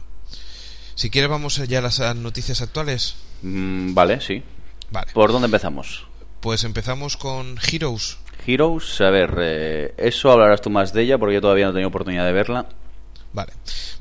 Si 0.94 1.10
quieres 1.10 1.30
vamos 1.30 1.56
ya 1.68 1.78
a 1.78 1.82
las 1.82 2.16
noticias 2.16 2.60
actuales. 2.60 3.14
Mm, 3.42 3.94
vale, 3.94 4.20
sí. 4.20 4.42
Vale. 4.90 5.12
¿Por 5.12 5.30
dónde 5.30 5.46
empezamos? 5.46 6.06
Pues 6.40 6.64
empezamos 6.64 7.16
con 7.16 7.58
Heroes. 7.70 8.18
Heroes, 8.44 9.00
a 9.00 9.10
ver, 9.10 9.36
eh, 9.38 9.94
eso 9.96 10.32
hablarás 10.32 10.60
tú 10.60 10.70
más 10.70 10.92
de 10.92 11.02
ella 11.02 11.18
porque 11.18 11.34
yo 11.34 11.40
todavía 11.40 11.66
no 11.66 11.70
he 11.70 11.74
tenido 11.74 11.88
oportunidad 11.88 12.26
de 12.26 12.32
verla. 12.32 12.66
Vale. 13.32 13.52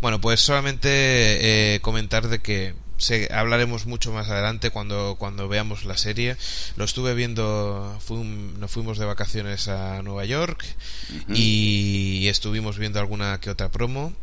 Bueno, 0.01 0.19
pues 0.19 0.39
solamente 0.39 1.75
eh, 1.75 1.79
comentar 1.81 2.27
de 2.27 2.39
que 2.39 2.73
se, 2.97 3.29
hablaremos 3.33 3.85
mucho 3.85 4.11
más 4.11 4.29
adelante 4.29 4.71
cuando, 4.71 5.15
cuando 5.17 5.47
veamos 5.47 5.85
la 5.85 5.97
serie. 5.97 6.37
Lo 6.75 6.85
estuve 6.85 7.13
viendo, 7.13 7.99
nos 8.59 8.71
fuimos 8.71 8.97
de 8.97 9.05
vacaciones 9.05 9.67
a 9.67 10.01
Nueva 10.01 10.25
York 10.25 10.63
y 11.33 12.27
estuvimos 12.27 12.77
viendo 12.77 12.99
alguna 12.99 13.39
que 13.39 13.49
otra 13.49 13.69
promo. 13.69 14.13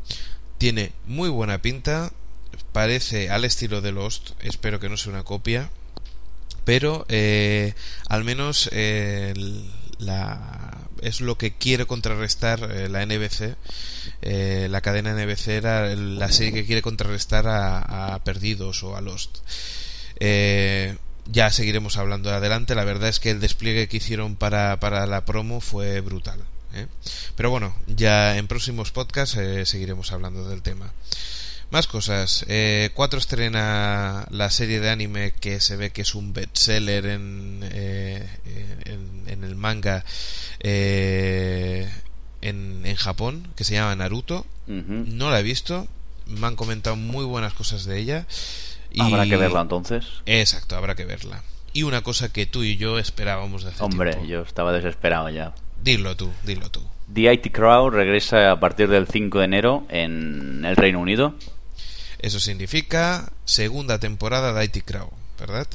Tiene 0.59 0.93
muy 1.07 1.29
buena 1.29 1.61
pinta, 1.63 2.13
parece 2.73 3.31
al 3.31 3.45
estilo 3.45 3.81
de 3.81 3.93
Lost, 3.93 4.31
espero 4.41 4.81
que 4.81 4.89
no 4.89 4.97
sea 4.97 5.13
una 5.13 5.25
copia, 5.25 5.71
pero 6.65 7.05
eh, 7.09 7.75
al 8.09 8.25
menos 8.25 8.69
eh, 8.73 9.35
la, 9.99 10.84
es 11.03 11.21
lo 11.21 11.37
que 11.37 11.53
quiere 11.53 11.87
contrarrestar 11.87 12.71
eh, 12.71 12.89
la 12.89 13.05
NBC. 13.05 13.57
Eh, 14.23 14.69
la 14.71 14.81
cadena 14.81 15.13
NBC 15.13 15.49
era 15.49 15.95
la 15.95 16.31
serie 16.31 16.53
que 16.53 16.67
quiere 16.67 16.83
contrarrestar 16.83 17.47
a, 17.47 18.21
Perdidos 18.25 18.83
o 18.83 18.97
a 18.97 19.01
Lost. 19.01 19.39
Eh, 20.21 20.97
ya 21.27 21.51
seguiremos 21.51 21.97
hablando 21.97 22.31
adelante. 22.31 22.75
La 22.75 22.85
verdad 22.85 23.09
es 23.09 23.21
que 23.21 23.31
el 23.31 23.41
despliegue 23.41 23.89
que 23.89 23.99
hicieron 23.99 24.37
para, 24.37 24.79
para 24.81 25.07
la 25.07 25.25
promo 25.25 25.61
fue 25.61 26.01
brutal. 26.01 26.41
¿eh? 26.75 26.87
Pero 27.37 27.51
bueno, 27.51 27.75
ya 27.87 28.37
en 28.37 28.47
próximos 28.47 28.93
podcasts 28.93 29.39
seguiremos 29.65 30.13
hablando 30.13 30.49
del 30.49 30.63
tema. 30.63 30.93
Más 31.75 31.89
cosas. 31.89 32.45
Eh, 32.47 32.91
4 32.95 33.19
estrena 33.19 34.29
la 34.31 34.49
serie 34.51 34.79
de 34.79 34.91
anime 34.91 35.33
que 35.41 35.59
se 35.59 35.75
ve 35.75 35.91
que 35.91 36.03
es 36.03 36.15
un 36.15 36.33
bestseller 36.33 37.05
en, 37.05 37.63
eh, 37.65 38.25
en, 38.85 39.25
en 39.27 39.43
el 39.43 39.57
manga 39.57 40.05
eh, 40.61 41.91
en, 42.43 42.83
en 42.87 42.95
Japón, 42.95 43.49
que 43.57 43.65
se 43.65 43.75
llama 43.75 43.97
Naruto. 43.97 44.47
No 44.69 45.33
la 45.33 45.41
he 45.41 45.43
visto. 45.43 45.89
Me 46.29 46.47
han 46.47 46.55
comentado 46.55 46.95
muy 46.95 47.25
buenas 47.25 47.55
cosas 47.55 47.87
de 47.87 47.99
ella. 47.99 48.27
Y... 48.93 49.01
Habrá 49.01 49.27
que 49.27 49.37
verla 49.37 49.63
entonces. 49.63 50.07
Exacto, 50.27 50.77
habrá 50.77 50.95
que 50.95 51.07
verla. 51.07 51.43
Y 51.73 51.83
una 51.83 52.03
cosa 52.03 52.33
que 52.33 52.47
tú 52.47 52.63
y 52.63 52.77
yo 52.77 53.01
esperábamos 53.01 53.65
de 53.65 53.71
hace 53.71 53.83
Hombre, 53.83 54.13
tiempo. 54.13 54.29
yo 54.29 54.43
estaba 54.43 54.73
desesperado 54.73 55.29
ya. 55.29 55.57
Dilo 55.83 56.15
tú, 56.17 56.31
dilo 56.45 56.71
tú. 56.71 56.83
The 57.13 57.33
IT 57.33 57.51
Crowd 57.53 57.93
regresa 57.93 58.53
a 58.53 58.61
partir 58.61 58.89
del 58.89 59.09
5 59.09 59.41
de 59.41 59.45
enero 59.45 59.87
en 59.89 60.65
el 60.65 60.77
Reino 60.77 61.01
Unido. 61.01 61.35
Eso 62.19 62.41
significa 62.41 63.31
segunda 63.45 63.99
temporada 63.99 64.53
de 64.53 64.65
IT 64.65 64.85
Crow, 64.85 65.11
¿verdad? 65.39 65.67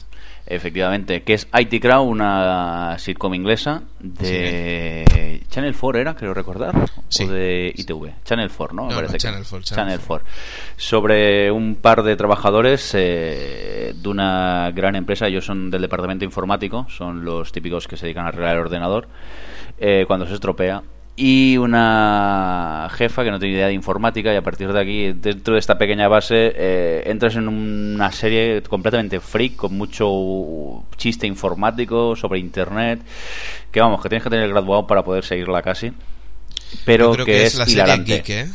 Efectivamente, 0.45 1.21
que 1.21 1.35
es 1.35 1.47
IT 1.53 1.79
Crowd, 1.79 2.07
una 2.07 2.95
sitcom 2.97 3.35
inglesa 3.35 3.83
de 3.99 5.43
Channel 5.51 5.75
4 5.79 6.01
era, 6.01 6.15
creo 6.15 6.33
recordar, 6.33 6.73
Sí. 7.07 7.25
o 7.25 7.27
de 7.31 7.71
ITV. 7.75 8.13
Channel 8.25 8.49
4, 8.49 8.75
¿no? 8.75 8.83
Me 8.85 8.89
No, 8.89 8.95
parece 8.95 9.11
no, 9.11 9.13
que- 9.13 9.19
Channel 9.19 9.43
4, 9.47 9.61
Channel 9.61 9.85
Channel 9.93 9.99
4. 10.07 10.27
Sobre 10.75 11.51
un 11.51 11.75
par 11.75 12.01
de 12.01 12.15
trabajadores 12.15 12.91
eh, 12.95 13.93
de 13.95 14.09
una 14.09 14.71
gran 14.73 14.95
empresa, 14.95 15.27
ellos 15.27 15.45
son 15.45 15.69
del 15.69 15.81
departamento 15.83 16.25
informático, 16.25 16.87
son 16.89 17.23
los 17.23 17.51
típicos 17.51 17.87
que 17.87 17.95
se 17.97 18.05
dedican 18.07 18.25
a 18.25 18.29
arreglar 18.29 18.55
el 18.55 18.61
ordenador 18.61 19.07
eh, 19.77 20.05
cuando 20.07 20.25
se 20.25 20.33
estropea. 20.33 20.81
Y 21.15 21.57
una 21.57 22.78
jefa 22.99 23.23
que 23.23 23.31
no 23.31 23.39
tiene 23.39 23.55
idea 23.55 23.67
de 23.67 23.73
informática 23.73 24.33
y 24.33 24.35
a 24.35 24.41
partir 24.41 24.73
de 24.73 24.79
aquí, 24.81 25.13
dentro 25.13 25.53
de 25.53 25.59
esta 25.59 25.77
pequeña 25.77 26.09
base, 26.09 26.51
eh, 26.53 27.03
entras 27.05 27.37
en 27.37 27.47
una 27.47 28.11
serie 28.11 28.61
completamente 28.63 29.21
freak, 29.21 29.55
con 29.55 29.77
mucho 29.77 30.83
chiste 30.97 31.25
informático 31.25 32.17
sobre 32.17 32.39
Internet, 32.39 32.99
que 33.71 33.79
vamos, 33.79 34.01
que 34.01 34.09
tienes 34.09 34.23
que 34.23 34.29
tener 34.29 34.49
graduado 34.49 34.85
para 34.85 35.03
poder 35.03 35.23
seguirla 35.23 35.61
casi. 35.61 35.93
Pero 36.83 37.13
creo 37.13 37.25
que, 37.25 37.31
que, 37.31 37.43
es, 37.45 37.55
la 37.55 37.65
serie 37.65 37.83
hilarante. 37.83 38.15
geek, 38.15 38.29
¿eh? 38.29 38.47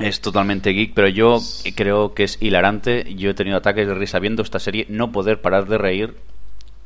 Es 0.00 0.20
totalmente 0.20 0.70
geek, 0.70 0.94
pero 0.94 1.06
yo 1.06 1.40
creo 1.76 2.12
que 2.12 2.24
es 2.24 2.38
hilarante. 2.40 3.14
Yo 3.14 3.30
he 3.30 3.34
tenido 3.34 3.56
ataques 3.56 3.86
de 3.86 3.94
risa 3.94 4.18
viendo 4.18 4.42
esta 4.42 4.58
serie, 4.58 4.84
no 4.88 5.12
poder 5.12 5.40
parar 5.40 5.68
de 5.68 5.78
reír 5.78 6.16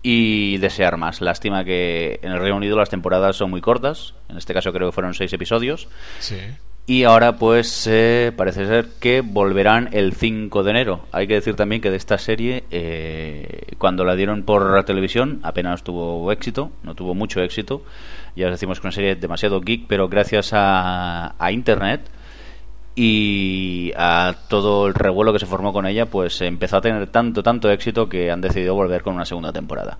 y 0.02 0.58
desear 0.58 0.98
más. 0.98 1.22
Lástima 1.22 1.64
que 1.64 2.20
en 2.22 2.32
el 2.32 2.40
Reino 2.40 2.56
Unido 2.58 2.76
las 2.76 2.90
temporadas 2.90 3.36
son 3.36 3.48
muy 3.48 3.62
cortas. 3.62 4.12
En 4.28 4.36
este 4.36 4.52
caso 4.52 4.70
creo 4.70 4.90
que 4.90 4.92
fueron 4.92 5.14
seis 5.14 5.32
episodios. 5.32 5.88
Sí. 6.20 6.36
Y 6.88 7.02
ahora 7.02 7.36
pues 7.36 7.88
eh, 7.88 8.32
parece 8.36 8.64
ser 8.66 8.90
que 9.00 9.20
volverán 9.20 9.88
el 9.92 10.14
5 10.14 10.62
de 10.62 10.70
enero. 10.70 11.06
Hay 11.10 11.26
que 11.26 11.34
decir 11.34 11.56
también 11.56 11.82
que 11.82 11.90
de 11.90 11.96
esta 11.96 12.16
serie, 12.16 12.62
eh, 12.70 13.74
cuando 13.78 14.04
la 14.04 14.14
dieron 14.14 14.44
por 14.44 14.72
la 14.72 14.84
televisión, 14.84 15.40
apenas 15.42 15.82
tuvo 15.82 16.30
éxito, 16.30 16.70
no 16.84 16.94
tuvo 16.94 17.12
mucho 17.14 17.42
éxito. 17.42 17.82
Ya 18.36 18.46
os 18.46 18.52
decimos 18.52 18.78
que 18.78 18.86
una 18.86 18.92
serie 18.92 19.16
demasiado 19.16 19.60
geek, 19.60 19.86
pero 19.88 20.08
gracias 20.08 20.52
a, 20.52 21.34
a 21.44 21.50
Internet 21.50 22.08
y 22.94 23.92
a 23.96 24.36
todo 24.48 24.86
el 24.86 24.94
revuelo 24.94 25.32
que 25.32 25.40
se 25.40 25.46
formó 25.46 25.72
con 25.72 25.86
ella, 25.86 26.06
pues 26.06 26.40
empezó 26.40 26.76
a 26.76 26.82
tener 26.82 27.08
tanto, 27.08 27.42
tanto 27.42 27.68
éxito 27.68 28.08
que 28.08 28.30
han 28.30 28.40
decidido 28.40 28.74
volver 28.74 29.02
con 29.02 29.14
una 29.14 29.26
segunda 29.26 29.52
temporada. 29.52 29.98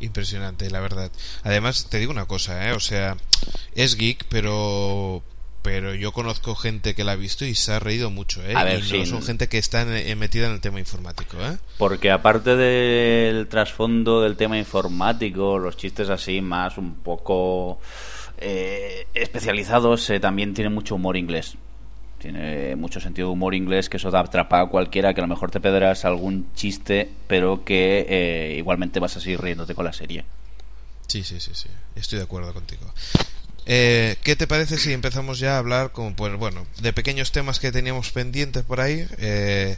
Impresionante, 0.00 0.68
la 0.68 0.80
verdad. 0.80 1.10
Además, 1.42 1.88
te 1.88 1.98
digo 1.98 2.12
una 2.12 2.26
cosa, 2.26 2.68
¿eh? 2.68 2.72
O 2.72 2.80
sea, 2.80 3.16
es 3.74 3.96
geek, 3.96 4.26
pero 4.28 5.22
pero 5.62 5.94
yo 5.94 6.12
conozco 6.12 6.54
gente 6.54 6.94
que 6.94 7.04
la 7.04 7.12
ha 7.12 7.16
visto 7.16 7.44
y 7.44 7.54
se 7.54 7.72
ha 7.72 7.78
reído 7.78 8.10
mucho, 8.10 8.44
¿eh? 8.44 8.54
A 8.54 8.64
ver, 8.64 8.80
y 8.80 8.82
no 8.82 9.04
sí. 9.04 9.06
son 9.06 9.22
gente 9.22 9.48
que 9.48 9.58
está 9.58 9.82
eh, 9.82 10.14
metida 10.16 10.46
en 10.46 10.52
el 10.52 10.60
tema 10.60 10.78
informático, 10.78 11.36
¿eh? 11.40 11.56
Porque 11.78 12.10
aparte 12.10 12.56
del 12.56 13.46
trasfondo 13.48 14.22
del 14.22 14.36
tema 14.36 14.58
informático, 14.58 15.58
los 15.58 15.76
chistes 15.76 16.10
así 16.10 16.40
más 16.40 16.78
un 16.78 16.94
poco 16.94 17.78
eh, 18.44 19.06
especializados, 19.14 20.10
eh, 20.10 20.18
también 20.18 20.52
tiene 20.52 20.68
mucho 20.68 20.96
humor 20.96 21.16
inglés. 21.16 21.54
Tiene 22.18 22.74
mucho 22.74 22.98
sentido 22.98 23.28
de 23.28 23.32
humor 23.34 23.54
inglés 23.54 23.88
que 23.88 23.98
eso 23.98 24.10
te 24.10 24.16
atrapa 24.16 24.60
a 24.60 24.66
cualquiera, 24.66 25.14
que 25.14 25.20
a 25.20 25.24
lo 25.24 25.28
mejor 25.28 25.52
te 25.52 25.60
pedirás 25.60 26.04
algún 26.04 26.52
chiste, 26.54 27.08
pero 27.28 27.64
que 27.64 28.06
eh, 28.08 28.56
igualmente 28.58 28.98
vas 28.98 29.16
a 29.16 29.20
seguir 29.20 29.40
riéndote 29.40 29.76
con 29.76 29.84
la 29.84 29.92
serie. 29.92 30.24
Sí, 31.06 31.22
sí, 31.22 31.38
sí, 31.38 31.52
sí. 31.54 31.68
Estoy 31.94 32.18
de 32.18 32.24
acuerdo 32.24 32.52
contigo. 32.52 32.92
Eh, 33.66 34.16
¿Qué 34.22 34.34
te 34.36 34.46
parece 34.46 34.76
si 34.78 34.92
empezamos 34.92 35.38
ya 35.38 35.54
a 35.54 35.58
hablar 35.58 35.92
como, 35.92 36.14
pues, 36.16 36.34
bueno, 36.36 36.66
de 36.80 36.92
pequeños 36.92 37.30
temas 37.32 37.60
que 37.60 37.70
teníamos 37.72 38.10
pendientes 38.10 38.64
por 38.64 38.80
ahí 38.80 39.06
eh, 39.18 39.76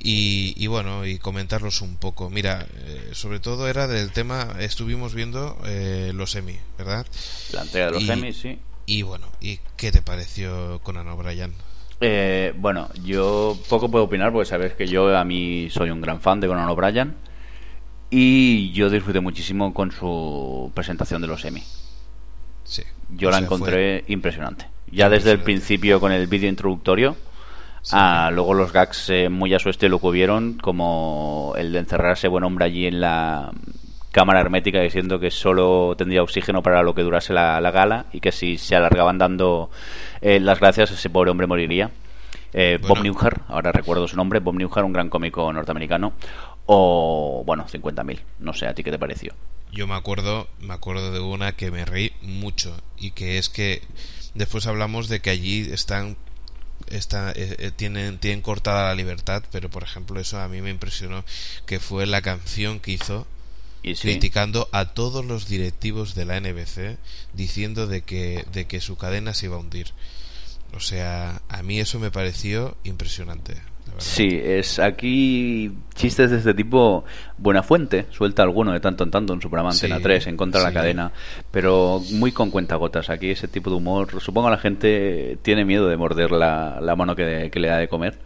y, 0.00 0.54
y, 0.56 0.66
bueno, 0.68 1.04
y 1.04 1.18
comentarlos 1.18 1.80
un 1.82 1.96
poco? 1.96 2.30
Mira, 2.30 2.66
eh, 2.84 3.10
sobre 3.12 3.40
todo 3.40 3.68
era 3.68 3.86
del 3.88 4.12
tema, 4.12 4.56
estuvimos 4.60 5.14
viendo 5.14 5.58
eh, 5.66 6.12
los 6.14 6.34
Emmy, 6.36 6.58
¿verdad? 6.78 7.06
La 7.52 7.62
entrega 7.62 7.86
de 7.86 7.92
los 7.92 8.02
Y- 8.04 8.10
Emmys, 8.12 8.36
sí. 8.36 8.58
Y 8.86 9.02
bueno, 9.02 9.26
¿y 9.40 9.58
qué 9.76 9.92
te 9.92 10.00
pareció 10.00 10.80
Conan 10.82 11.08
O'Brien? 11.08 11.52
Eh, 12.00 12.54
bueno, 12.56 12.88
yo 13.04 13.58
poco 13.68 13.90
puedo 13.90 14.04
opinar 14.04 14.32
porque 14.32 14.48
sabes 14.48 14.72
que 14.74 14.86
yo 14.86 15.14
a 15.16 15.24
mí 15.24 15.68
soy 15.70 15.90
un 15.90 16.00
gran 16.00 16.20
fan 16.20 16.40
de 16.40 16.46
Conan 16.46 16.68
O'Brien 16.68 17.14
y 18.10 18.72
yo 18.72 18.88
disfruté 18.88 19.20
muchísimo 19.20 19.74
con 19.74 19.90
su 19.92 20.70
presentación 20.74 21.20
de 21.20 21.28
los 21.28 21.44
Emmy. 21.44 21.62
Sí. 22.68 22.82
Yo 23.08 23.30
la 23.30 23.38
encontré 23.38 24.04
impresionante. 24.08 24.66
Ya 24.90 25.08
desde 25.08 25.32
el 25.32 25.40
principio 25.40 26.00
con 26.00 26.12
el 26.12 26.26
vídeo 26.26 26.48
introductorio, 26.48 27.16
a 27.92 28.30
luego 28.30 28.54
los 28.54 28.72
gags 28.72 29.08
eh, 29.10 29.28
muy 29.28 29.54
a 29.54 29.58
su 29.58 29.70
estilo 29.70 29.98
que 29.98 30.06
hubieron, 30.06 30.54
como 30.54 31.54
el 31.56 31.72
de 31.72 31.78
encerrarse 31.78 32.28
buen 32.28 32.44
hombre 32.44 32.66
allí 32.66 32.86
en 32.86 33.00
la 33.00 33.50
cámara 34.12 34.40
hermética 34.40 34.80
diciendo 34.80 35.18
que 35.18 35.30
solo 35.30 35.94
tendría 35.96 36.22
oxígeno 36.22 36.62
para 36.62 36.82
lo 36.82 36.94
que 36.94 37.02
durase 37.02 37.32
la, 37.32 37.60
la 37.60 37.70
gala 37.70 38.06
y 38.12 38.20
que 38.20 38.32
si 38.32 38.58
se 38.58 38.74
alargaban 38.74 39.18
dando 39.18 39.70
eh, 40.20 40.40
las 40.40 40.60
gracias 40.60 40.90
ese 40.90 41.10
pobre 41.10 41.30
hombre 41.30 41.46
moriría. 41.46 41.90
Eh, 42.52 42.78
Bob. 42.80 43.02
Newhart, 43.02 43.42
ahora 43.48 43.72
recuerdo 43.72 44.08
su 44.08 44.16
nombre, 44.16 44.40
Bob 44.40 44.56
Newhart, 44.56 44.84
un 44.84 44.92
gran 44.92 45.10
cómico 45.10 45.52
norteamericano, 45.52 46.12
o 46.66 47.42
bueno, 47.44 47.66
50.000, 47.66 48.20
no 48.40 48.52
sé, 48.54 48.66
¿a 48.66 48.74
ti 48.74 48.82
qué 48.82 48.90
te 48.90 48.98
pareció? 48.98 49.34
Yo 49.72 49.86
me 49.86 49.94
acuerdo, 49.94 50.48
me 50.60 50.74
acuerdo 50.74 51.12
de 51.12 51.20
una 51.20 51.54
que 51.56 51.70
me 51.70 51.84
reí 51.84 52.12
mucho 52.22 52.80
y 52.96 53.10
que 53.10 53.38
es 53.38 53.48
que 53.48 53.82
después 54.34 54.66
hablamos 54.66 55.08
de 55.08 55.20
que 55.20 55.30
allí 55.30 55.68
están 55.72 56.16
está, 56.86 57.32
eh, 57.32 57.56
eh, 57.58 57.70
tienen 57.74 58.18
tienen 58.18 58.40
cortada 58.40 58.88
la 58.88 58.94
libertad, 58.94 59.42
pero 59.52 59.68
por 59.68 59.82
ejemplo 59.82 60.20
eso 60.20 60.40
a 60.40 60.48
mí 60.48 60.62
me 60.62 60.70
impresionó 60.70 61.24
que 61.66 61.80
fue 61.80 62.06
la 62.06 62.22
canción 62.22 62.80
que 62.80 62.92
hizo 62.92 63.26
Y 63.82 63.94
sí, 63.94 64.02
criticando 64.02 64.68
a 64.72 64.86
todos 64.86 65.24
los 65.24 65.48
directivos 65.48 66.14
de 66.14 66.24
la 66.24 66.40
NBC 66.40 66.98
diciendo 67.34 67.86
de 67.86 68.02
que 68.02 68.46
de 68.52 68.66
que 68.66 68.80
su 68.80 68.96
cadena 68.96 69.34
se 69.34 69.46
iba 69.46 69.56
a 69.56 69.60
hundir. 69.60 69.92
O 70.74 70.80
sea, 70.80 71.40
a 71.48 71.62
mí 71.62 71.80
eso 71.80 71.98
me 71.98 72.10
pareció 72.10 72.76
impresionante. 72.84 73.56
Sí, 73.98 74.28
es 74.42 74.78
aquí 74.78 75.72
chistes 75.94 76.30
de 76.30 76.38
este 76.38 76.54
tipo. 76.54 77.04
Buena 77.38 77.62
fuente, 77.62 78.06
suelta 78.10 78.42
alguno 78.42 78.72
de 78.72 78.80
tanto 78.80 79.04
en 79.04 79.10
tanto 79.10 79.32
en 79.32 79.40
su 79.40 79.48
programa 79.48 79.70
Antena 79.70 79.96
Sí, 79.96 80.02
3 80.02 80.26
en 80.28 80.36
contra 80.36 80.60
de 80.60 80.66
sí. 80.68 80.74
la 80.74 80.80
cadena, 80.80 81.12
pero 81.50 82.02
muy 82.12 82.32
con 82.32 82.50
cuentagotas. 82.50 83.10
Aquí 83.10 83.30
ese 83.30 83.48
tipo 83.48 83.70
de 83.70 83.76
humor, 83.76 84.20
supongo 84.20 84.50
la 84.50 84.58
gente 84.58 85.38
tiene 85.42 85.64
miedo 85.64 85.88
de 85.88 85.96
morder 85.96 86.30
la, 86.30 86.78
la 86.80 86.94
mano 86.96 87.16
que, 87.16 87.50
que 87.52 87.60
le 87.60 87.68
da 87.68 87.78
de 87.78 87.88
comer 87.88 88.18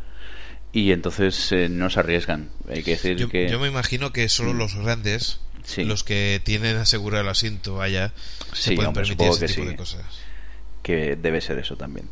y 0.73 0.93
entonces 0.93 1.53
eh, 1.53 1.69
no 1.69 1.89
se 1.91 2.01
arriesgan. 2.01 2.51
Hay 2.69 2.83
que 2.83 2.93
decir 2.93 3.17
Yo, 3.17 3.29
que. 3.29 3.49
yo 3.49 3.61
me 3.61 3.69
imagino 3.69 4.13
que 4.13 4.29
solo 4.29 4.53
los 4.55 4.75
grandes, 4.77 5.41
Sí. 5.65 5.85
los 5.85 6.03
que 6.03 6.41
tienen 6.45 6.77
asegurado 6.77 7.23
el 7.23 7.29
asiento 7.29 7.81
allá, 7.81 8.13
Sí, 8.53 8.71
se 8.71 8.73
pueden 8.75 8.89
hombre, 8.89 9.03
permitir 9.05 9.29
ese 9.29 9.47
tipo 9.47 9.63
sí. 9.63 9.69
de 9.69 9.77
cosas. 9.77 10.03
que 10.83 11.15
debe 11.17 11.41
ser 11.41 11.59
eso 11.59 11.77
también. 11.77 12.09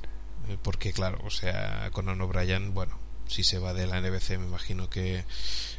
Eh, 0.49 0.57
Porque 0.63 0.93
claro, 0.93 1.19
o 1.25 1.31
sea, 1.31 1.89
Conan 1.93 2.21
O'Brien, 2.21 2.73
bueno, 2.75 2.97
si 3.31 3.45
se 3.45 3.59
va 3.59 3.73
de 3.73 3.87
la 3.87 4.01
NBC, 4.01 4.39
me 4.39 4.47
imagino 4.47 4.91
que, 4.91 5.25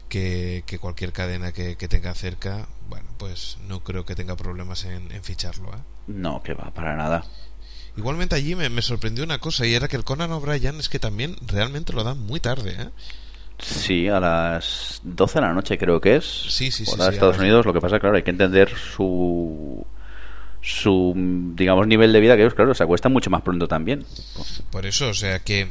que, 0.10 0.64
que 0.66 0.80
cualquier 0.80 1.12
cadena 1.12 1.52
que, 1.52 1.76
que 1.76 1.88
tenga 1.88 2.14
cerca, 2.14 2.68
bueno, 2.90 3.10
pues 3.18 3.58
no 3.68 3.84
creo 3.84 4.06
que 4.06 4.16
tenga 4.16 4.36
problemas 4.36 4.86
en, 4.86 5.12
en 5.12 5.24
ficharlo. 5.24 5.70
¿eh? 5.70 5.82
No, 6.08 6.42
que 6.44 6.54
va, 6.54 6.72
para 6.72 6.96
nada. 6.96 7.26
Igualmente 7.98 8.36
allí 8.36 8.56
me, 8.56 8.70
me 8.70 8.82
sorprendió 8.82 9.24
una 9.24 9.40
cosa 9.40 9.66
y 9.66 9.74
era 9.74 9.88
que 9.88 9.98
el 9.98 10.06
Conan 10.06 10.32
O'Brien 10.32 10.80
es 10.80 10.88
que 10.88 11.00
también 11.00 11.36
realmente 11.46 11.94
lo 11.94 12.04
dan 12.04 12.20
muy 12.20 12.40
tarde. 12.40 12.76
¿eh? 12.80 12.90
Sí, 13.60 14.08
a 14.08 14.20
las 14.20 15.02
12 15.04 15.36
de 15.36 15.42
la 15.42 15.54
noche 15.54 15.78
creo 15.78 16.00
que 16.00 16.16
es. 16.16 16.26
Sí, 16.26 16.72
sí, 16.72 16.86
sí, 16.86 16.92
sí, 16.98 17.02
Estados 17.10 17.38
Unidos. 17.38 17.66
Lo 17.66 17.74
que 17.74 17.82
pasa, 17.82 18.00
claro, 18.00 18.16
hay 18.16 18.24
que 18.24 18.32
entender 18.32 18.70
su 18.76 19.86
su 20.62 21.14
digamos 21.56 21.88
nivel 21.88 22.14
de 22.14 22.20
vida 22.20 22.36
que 22.36 22.44
ellos 22.44 22.54
claro 22.54 22.76
se 22.76 22.84
acuestan 22.84 23.12
mucho 23.12 23.32
más 23.32 23.42
pronto 23.42 23.68
también 23.68 24.06
Por 24.70 24.86
eso, 24.86 25.10
o 25.10 25.14
sea 25.16 25.40
que 25.40 25.70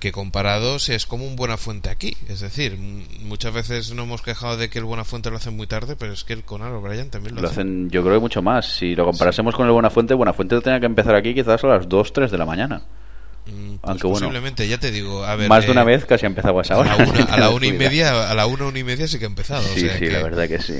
que 0.00 0.12
comparados 0.12 0.88
es 0.90 1.06
como 1.06 1.26
un 1.26 1.36
Buenafuente 1.36 1.88
aquí. 1.88 2.16
Es 2.28 2.40
decir, 2.40 2.76
muchas 3.22 3.52
veces 3.54 3.90
nos 3.94 4.04
hemos 4.04 4.22
quejado 4.22 4.56
de 4.56 4.68
que 4.68 4.78
el 4.78 4.84
Buenafuente 4.84 5.30
lo 5.30 5.36
hacen 5.38 5.56
muy 5.56 5.66
tarde, 5.66 5.96
pero 5.96 6.12
es 6.12 6.22
que 6.24 6.34
el 6.34 6.44
Conan 6.44 6.72
O'Brien 6.72 7.08
también 7.10 7.34
lo, 7.34 7.40
Lo 7.42 7.48
hace. 7.48 7.60
hacen, 7.60 7.88
yo 7.90 8.02
creo 8.02 8.14
que 8.14 8.20
mucho 8.20 8.42
más. 8.42 8.66
Si 8.76 8.94
lo 8.94 9.04
comparásemos 9.06 9.54
con 9.54 9.66
el 9.66 9.72
Buenafuente, 9.72 10.12
Buenafuente 10.14 10.60
tenía 10.60 10.80
que 10.80 10.86
empezar 10.86 11.14
aquí 11.14 11.32
quizás 11.34 11.64
a 11.64 11.66
las 11.68 11.88
2, 11.88 12.12
3 12.12 12.30
de 12.30 12.38
la 12.38 12.44
mañana. 12.46 12.82
Mm, 13.46 13.76
pues 13.76 13.80
Aunque 13.84 14.06
bueno, 14.08 14.26
posiblemente, 14.26 14.68
ya 14.68 14.78
te 14.78 14.90
digo, 14.90 15.24
a 15.24 15.34
ver, 15.36 15.48
más 15.48 15.62
de 15.62 15.68
eh, 15.68 15.72
una 15.72 15.84
vez 15.84 16.04
casi 16.04 16.26
ha 16.26 16.28
empezado 16.28 16.58
a 16.58 16.62
esa 16.62 16.76
hora. 16.78 16.96
una, 16.96 17.24
a 17.24 17.38
la 17.38 17.50
una 17.54 17.66
y 17.66 17.72
media, 17.72 18.28
a 18.30 18.34
la 18.34 18.46
una, 18.46 18.66
una 18.66 18.78
y 18.78 18.84
media 18.84 19.06
sí 19.08 19.18
que 19.18 19.24
ha 19.24 19.28
empezado. 19.28 19.62
o 19.64 19.74
Sí, 19.74 19.80
sea 19.80 19.94
sí, 19.94 20.00
que- 20.00 20.10
la 20.10 20.22
verdad 20.22 20.48
que 20.48 20.60
sí. 20.60 20.74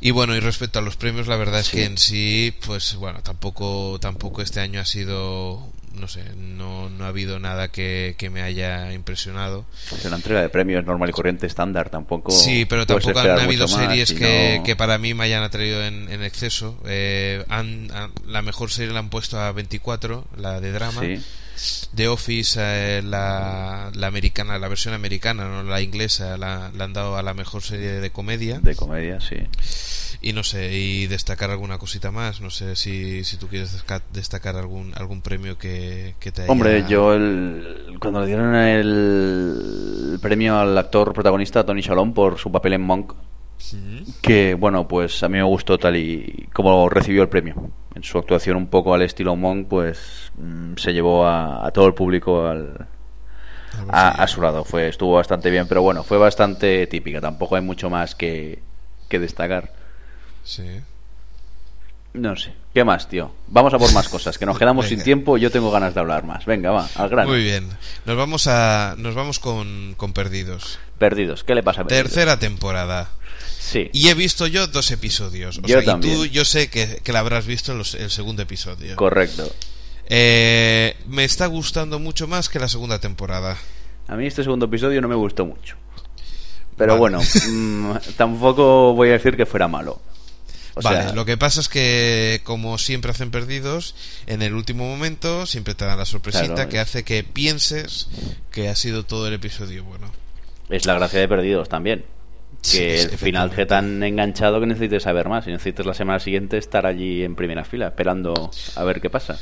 Y 0.00 0.10
bueno, 0.10 0.34
y 0.34 0.40
respecto 0.40 0.78
a 0.80 0.82
los 0.82 0.96
premios, 0.96 1.28
la 1.28 1.36
verdad 1.36 1.60
es 1.60 1.66
Sí. 1.66 1.76
que 1.76 1.84
en 1.84 1.96
sí, 1.98 2.54
pues 2.66 2.96
bueno, 2.96 3.22
tampoco, 3.22 3.98
tampoco 4.00 4.42
este 4.42 4.58
año 4.60 4.80
ha 4.80 4.84
sido, 4.84 5.68
no 5.94 6.08
sé, 6.08 6.24
no, 6.36 6.88
no 6.90 7.04
ha 7.04 7.08
habido 7.08 7.38
nada 7.38 7.68
que, 7.68 8.14
que 8.18 8.30
me 8.30 8.42
haya 8.42 8.92
impresionado. 8.92 9.64
Es 9.92 10.04
una 10.04 10.16
entrega 10.16 10.40
de 10.42 10.48
premios 10.48 10.84
normal 10.84 11.08
y 11.10 11.12
corriente 11.12 11.46
estándar, 11.46 11.90
tampoco. 11.90 12.30
Sí, 12.32 12.64
pero 12.64 12.86
tampoco 12.86 13.18
han 13.20 13.26
habido 13.44 13.66
series 13.88 14.10
y 14.10 14.14
que, 14.16 14.60
que 14.64 14.76
para 14.76 14.98
mí 14.98 15.14
me 15.14 15.24
hayan 15.24 15.42
atraído 15.42 15.82
en, 15.84 16.10
en 16.10 16.22
exceso. 16.22 16.78
Eh, 16.86 17.44
han, 17.48 17.90
han- 17.92 18.12
la 18.26 18.42
mejor 18.42 18.70
serie 18.70 18.92
la 18.92 19.00
han 19.00 19.10
puesto 19.10 19.38
a 19.40 19.52
24, 19.52 20.26
la 20.36 20.60
de 20.60 20.72
drama. 20.72 21.00
Sí. 21.00 21.20
The 21.94 22.08
Office, 22.08 22.58
eh, 22.60 23.02
la, 23.02 23.90
la 23.94 24.06
americana, 24.06 24.58
la 24.58 24.68
versión 24.68 24.94
americana, 24.94 25.48
no 25.48 25.62
la 25.62 25.80
inglesa, 25.80 26.36
la, 26.36 26.70
la 26.74 26.84
han 26.84 26.92
dado 26.92 27.16
a 27.16 27.22
la 27.22 27.34
mejor 27.34 27.62
serie 27.62 28.00
de 28.00 28.10
comedia. 28.10 28.58
De 28.60 28.74
comedia, 28.74 29.20
sí. 29.20 29.36
Y 30.20 30.32
no 30.32 30.44
sé, 30.44 30.72
y 30.72 31.08
destacar 31.08 31.50
alguna 31.50 31.78
cosita 31.78 32.10
más. 32.10 32.40
No 32.40 32.50
sé 32.50 32.76
si, 32.76 33.24
si 33.24 33.36
tú 33.36 33.48
quieres 33.48 33.84
destacar 34.12 34.56
algún 34.56 34.92
algún 34.96 35.20
premio 35.20 35.58
que, 35.58 36.14
que 36.20 36.30
te 36.30 36.42
haya... 36.42 36.52
Hombre, 36.52 36.84
yo 36.88 37.12
el, 37.12 37.96
cuando 38.00 38.20
le 38.20 38.26
dieron 38.26 38.54
el, 38.54 40.18
premio 40.22 40.58
al 40.58 40.78
actor 40.78 41.12
protagonista 41.12 41.64
Tony 41.64 41.80
Shalom 41.80 42.14
por 42.14 42.38
su 42.38 42.52
papel 42.52 42.74
en 42.74 42.82
Monk, 42.82 43.14
que 44.20 44.54
bueno, 44.54 44.86
pues 44.86 45.22
a 45.22 45.28
mí 45.28 45.38
me 45.38 45.44
gustó 45.44 45.78
tal 45.78 45.96
y 45.96 46.48
como 46.52 46.88
recibió 46.88 47.22
el 47.22 47.28
premio. 47.28 47.70
En 47.94 48.02
su 48.04 48.18
actuación 48.18 48.56
un 48.56 48.68
poco 48.68 48.94
al 48.94 49.02
estilo 49.02 49.36
Monk, 49.36 49.68
pues 49.68 50.32
mm, 50.36 50.76
se 50.76 50.92
llevó 50.92 51.26
a, 51.26 51.66
a 51.66 51.70
todo 51.72 51.86
el 51.86 51.94
público 51.94 52.46
al, 52.46 52.86
A 53.88 54.26
su 54.26 54.40
lado. 54.40 54.64
Fue, 54.64 54.88
estuvo 54.88 55.14
bastante 55.14 55.50
bien, 55.50 55.66
pero 55.68 55.82
bueno, 55.82 56.02
fue 56.02 56.18
bastante 56.18 56.86
típica. 56.86 57.20
Tampoco 57.20 57.56
hay 57.56 57.62
mucho 57.62 57.90
más 57.90 58.14
que, 58.14 58.60
que 59.08 59.18
destacar. 59.18 59.72
Sí. 60.44 60.80
No 62.14 62.36
sé. 62.36 62.52
¿Qué 62.74 62.84
más, 62.84 63.08
tío? 63.08 63.32
Vamos 63.48 63.72
a 63.72 63.78
por 63.78 63.92
más 63.92 64.08
cosas, 64.08 64.38
que 64.38 64.44
nos 64.44 64.58
quedamos 64.60 64.86
sin 64.86 65.02
tiempo. 65.02 65.38
Yo 65.38 65.50
tengo 65.50 65.70
ganas 65.70 65.94
de 65.94 66.00
hablar 66.00 66.24
más. 66.24 66.44
Venga, 66.44 66.70
va, 66.70 66.88
al 66.94 67.08
grano. 67.08 67.30
Muy 67.30 67.42
bien. 67.42 67.68
Nos 68.04 68.16
vamos 68.16 68.46
a 68.46 68.94
nos 68.98 69.14
vamos 69.14 69.38
con, 69.38 69.94
con 69.96 70.12
Perdidos. 70.12 70.78
Perdidos. 70.98 71.44
¿Qué 71.44 71.54
le 71.54 71.62
pasa 71.62 71.82
a 71.82 71.84
Perdidos? 71.84 72.10
Tercera 72.10 72.38
temporada. 72.38 73.08
Sí. 73.72 73.88
Y 73.92 74.08
he 74.08 74.14
visto 74.14 74.46
yo 74.46 74.66
dos 74.66 74.90
episodios. 74.90 75.58
O 75.58 75.62
Yo 75.62 75.80
sea, 75.80 75.84
también. 75.84 76.12
Y 76.14 76.16
tú, 76.16 76.24
yo 76.26 76.44
sé 76.44 76.68
que, 76.68 77.00
que 77.02 77.12
la 77.12 77.20
habrás 77.20 77.46
visto 77.46 77.72
en 77.72 77.78
los- 77.78 77.94
el 77.94 78.10
segundo 78.10 78.42
episodio. 78.42 78.94
Correcto. 78.96 79.50
Eh, 80.08 80.96
me 81.06 81.24
está 81.24 81.46
gustando 81.46 81.98
mucho 81.98 82.26
más 82.26 82.48
que 82.48 82.58
la 82.58 82.68
segunda 82.68 82.98
temporada. 83.00 83.56
A 84.08 84.16
mí 84.16 84.26
este 84.26 84.42
segundo 84.42 84.66
episodio 84.66 85.00
no 85.00 85.08
me 85.08 85.14
gustó 85.14 85.46
mucho. 85.46 85.76
Pero 86.76 86.98
Vale. 86.98 87.16
bueno, 87.16 87.20
mm, 87.48 87.92
tampoco 88.16 88.92
voy 88.94 89.08
a 89.08 89.12
decir 89.12 89.36
que 89.36 89.46
fuera 89.46 89.68
malo. 89.68 90.02
O 90.74 90.80
vale, 90.82 91.02
sea, 91.02 91.12
lo 91.14 91.24
que 91.26 91.36
pasa 91.36 91.60
es 91.60 91.68
que 91.68 92.40
como 92.44 92.78
siempre 92.78 93.10
hacen 93.10 93.30
perdidos, 93.30 93.94
en 94.26 94.40
el 94.40 94.54
último 94.54 94.88
momento 94.88 95.44
siempre 95.46 95.74
te 95.74 95.84
dan 95.84 95.98
la 95.98 96.06
sorpresita 96.06 96.54
Claro. 96.54 96.68
que 96.70 96.78
hace 96.78 97.04
que 97.04 97.24
pienses 97.24 98.08
que 98.50 98.68
ha 98.70 98.74
sido 98.74 99.04
todo 99.04 99.28
el 99.28 99.34
episodio 99.34 99.84
bueno. 99.84 100.10
es 100.70 100.86
la 100.86 100.94
gracia 100.94 101.20
de 101.20 101.28
Perdidos 101.28 101.68
también. 101.68 102.04
Que 102.62 102.68
sí, 102.68 102.78
el 103.12 103.18
final 103.18 103.48
efectivamente. 103.50 103.66
tan 103.66 104.02
enganchado 104.04 104.60
que 104.60 104.66
necesites 104.66 105.02
saber 105.02 105.28
más. 105.28 105.46
Y 105.46 105.50
necesitas 105.50 105.84
la 105.84 105.94
semana 105.94 106.20
siguiente 106.20 106.58
estar 106.58 106.86
allí 106.86 107.24
en 107.24 107.34
primera 107.34 107.64
fila, 107.64 107.88
esperando 107.88 108.50
a 108.76 108.84
ver 108.84 109.00
qué 109.00 109.10
pasa. 109.10 109.38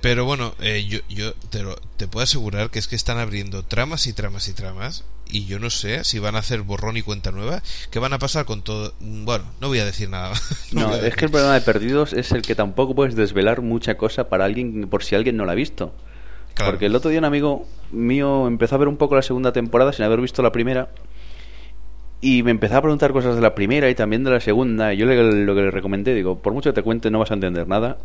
Pero 0.00 0.24
bueno, 0.24 0.54
eh, 0.60 0.84
yo, 0.88 0.98
yo 1.08 1.32
te, 1.50 1.62
lo- 1.62 1.76
te 1.96 2.08
puedo 2.08 2.24
asegurar 2.24 2.70
que 2.70 2.80
es 2.80 2.88
que 2.88 2.96
están 2.96 3.18
abriendo 3.18 3.62
tramas 3.62 4.08
y 4.08 4.12
tramas 4.12 4.48
y 4.48 4.52
tramas. 4.52 5.04
Y 5.30 5.46
yo 5.46 5.60
no 5.60 5.70
sé 5.70 6.02
si 6.02 6.18
van 6.18 6.34
a 6.34 6.40
hacer 6.40 6.62
borrón 6.62 6.96
y 6.96 7.02
cuenta 7.02 7.30
nueva. 7.30 7.62
¿Qué 7.92 8.00
van 8.00 8.12
a 8.12 8.18
pasar 8.18 8.44
con 8.44 8.62
todo? 8.62 8.92
Bueno, 8.98 9.44
no 9.60 9.68
voy 9.68 9.78
a 9.78 9.84
decir 9.84 10.10
nada. 10.10 10.32
No, 10.72 10.88
a 10.88 10.96
es 10.96 11.02
decir. 11.02 11.16
que 11.16 11.24
el 11.26 11.30
problema 11.30 11.54
de 11.54 11.60
Perdidos 11.60 12.12
es 12.12 12.32
el 12.32 12.42
que 12.42 12.54
tampoco 12.56 12.94
puedes 12.96 13.14
desvelar 13.14 13.62
mucha 13.62 13.96
cosa 13.96 14.28
para 14.28 14.44
alguien 14.44 14.88
por 14.88 15.04
si 15.04 15.14
alguien 15.14 15.36
no 15.36 15.44
la 15.44 15.52
ha 15.52 15.54
visto. 15.54 15.94
Claro. 16.54 16.72
Porque 16.72 16.86
el 16.86 16.96
otro 16.96 17.08
día 17.10 17.20
un 17.20 17.24
amigo 17.24 17.66
mío 17.92 18.48
empezó 18.48 18.74
a 18.74 18.78
ver 18.78 18.88
un 18.88 18.96
poco 18.96 19.14
la 19.14 19.22
segunda 19.22 19.52
temporada 19.52 19.92
sin 19.92 20.04
haber 20.04 20.20
visto 20.20 20.42
la 20.42 20.50
primera 20.52 20.88
y 22.22 22.42
me 22.42 22.50
empezó 22.52 22.78
a 22.78 22.80
preguntar 22.80 23.12
cosas 23.12 23.34
de 23.34 23.42
la 23.42 23.54
primera 23.54 23.90
y 23.90 23.94
también 23.94 24.24
de 24.24 24.30
la 24.30 24.40
segunda 24.40 24.94
y 24.94 24.96
yo 24.96 25.04
le- 25.04 25.44
lo 25.44 25.54
que 25.54 25.60
le 25.62 25.70
recomendé, 25.70 26.14
digo, 26.14 26.38
por 26.38 26.54
mucho 26.54 26.70
que 26.70 26.76
te 26.76 26.82
cuente 26.82 27.10
no 27.10 27.18
vas 27.18 27.30
a 27.30 27.34
entender 27.34 27.68
nada, 27.68 27.98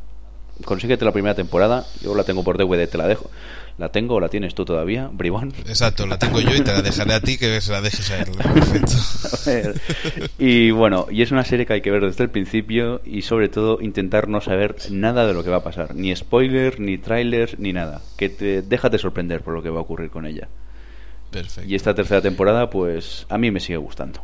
consíguete 0.66 1.06
la 1.06 1.12
primera 1.14 1.36
temporada, 1.36 1.86
yo 2.02 2.14
la 2.16 2.24
tengo 2.24 2.44
por 2.44 2.58
DVD, 2.58 2.88
te 2.88 2.98
la 2.98 3.08
dejo. 3.08 3.30
¿La 3.78 3.90
tengo 3.90 4.16
o 4.16 4.20
la 4.20 4.28
tienes 4.28 4.56
tú 4.56 4.66
todavía, 4.66 5.08
bribón? 5.14 5.54
Exacto, 5.68 6.08
la 6.08 6.18
tengo 6.18 6.42
yo 6.42 6.50
y 6.56 6.62
te 6.62 6.72
la 6.74 6.82
dejaré 6.82 7.14
a 7.14 7.22
ti 7.22 7.38
que 7.38 7.62
se 7.62 7.72
la 7.72 7.80
dejes 7.80 8.10
a 8.10 8.18
él. 8.24 8.30
Perfecto. 8.56 8.94
A 9.32 9.50
ver. 9.52 9.82
y 10.40 10.72
bueno, 10.72 11.06
y 11.12 11.22
es 11.22 11.30
una 11.30 11.44
serie 11.46 11.68
que 11.68 11.74
hay 11.74 11.82
que 11.82 11.92
ver 11.92 12.02
desde 12.04 12.24
el 12.24 12.32
principio 12.32 13.02
y 13.06 13.22
sobre 13.22 13.50
todo 13.50 13.78
intentar 13.80 14.30
no 14.30 14.42
saber 14.42 14.76
nada 14.90 15.28
de 15.28 15.36
lo 15.36 15.44
que 15.44 15.52
va 15.52 15.58
a 15.58 15.64
pasar, 15.64 15.94
ni 15.94 16.16
spoiler, 16.16 16.80
ni 16.80 16.98
tráiler, 16.98 17.54
ni 17.60 17.72
nada. 17.72 18.02
Que 18.18 18.30
te 18.30 18.64
déjate 18.64 18.98
sorprender 18.98 19.42
por 19.42 19.54
lo 19.54 19.62
que 19.62 19.70
va 19.70 19.78
a 19.78 19.84
ocurrir 19.84 20.10
con 20.10 20.26
ella. 20.26 20.48
Perfecto. 21.32 21.70
Y 21.70 21.76
esta 21.76 21.94
tercera 21.94 22.22
temporada, 22.22 22.70
pues 22.70 23.26
a 23.30 23.38
mí 23.38 23.52
me 23.52 23.60
sigue 23.60 23.78
gustando. 23.78 24.24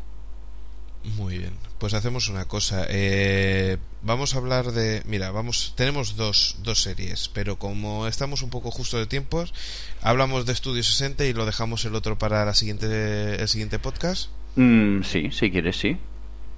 Muy 1.18 1.38
bien. 1.38 1.54
Pues 1.80 1.94
hacemos 1.94 2.30
una 2.30 2.46
cosa. 2.46 2.86
Eh, 2.90 3.78
vamos 4.02 4.34
a 4.34 4.38
hablar 4.38 4.72
de. 4.72 5.02
Mira, 5.06 5.32
vamos. 5.32 5.74
Tenemos 5.76 6.16
dos, 6.16 6.58
dos 6.64 6.82
series, 6.82 7.28
pero 7.28 7.60
como 7.60 8.08
estamos 8.08 8.42
un 8.42 8.50
poco 8.50 8.72
justo 8.72 8.98
de 8.98 9.06
tiempos, 9.06 9.54
hablamos 10.02 10.46
de 10.46 10.54
Estudio 10.54 10.82
60 10.82 11.26
y 11.26 11.34
lo 11.34 11.46
dejamos 11.46 11.84
el 11.84 11.96
otro 11.96 12.18
para 12.18 12.46
la 12.46 12.54
siguiente, 12.54 13.36
el 13.36 13.48
siguiente 13.50 13.80
podcast. 13.80 14.30
Mm, 14.56 15.02
sí, 15.04 15.30
si 15.32 15.52
quieres, 15.52 15.76
sí. 15.76 15.98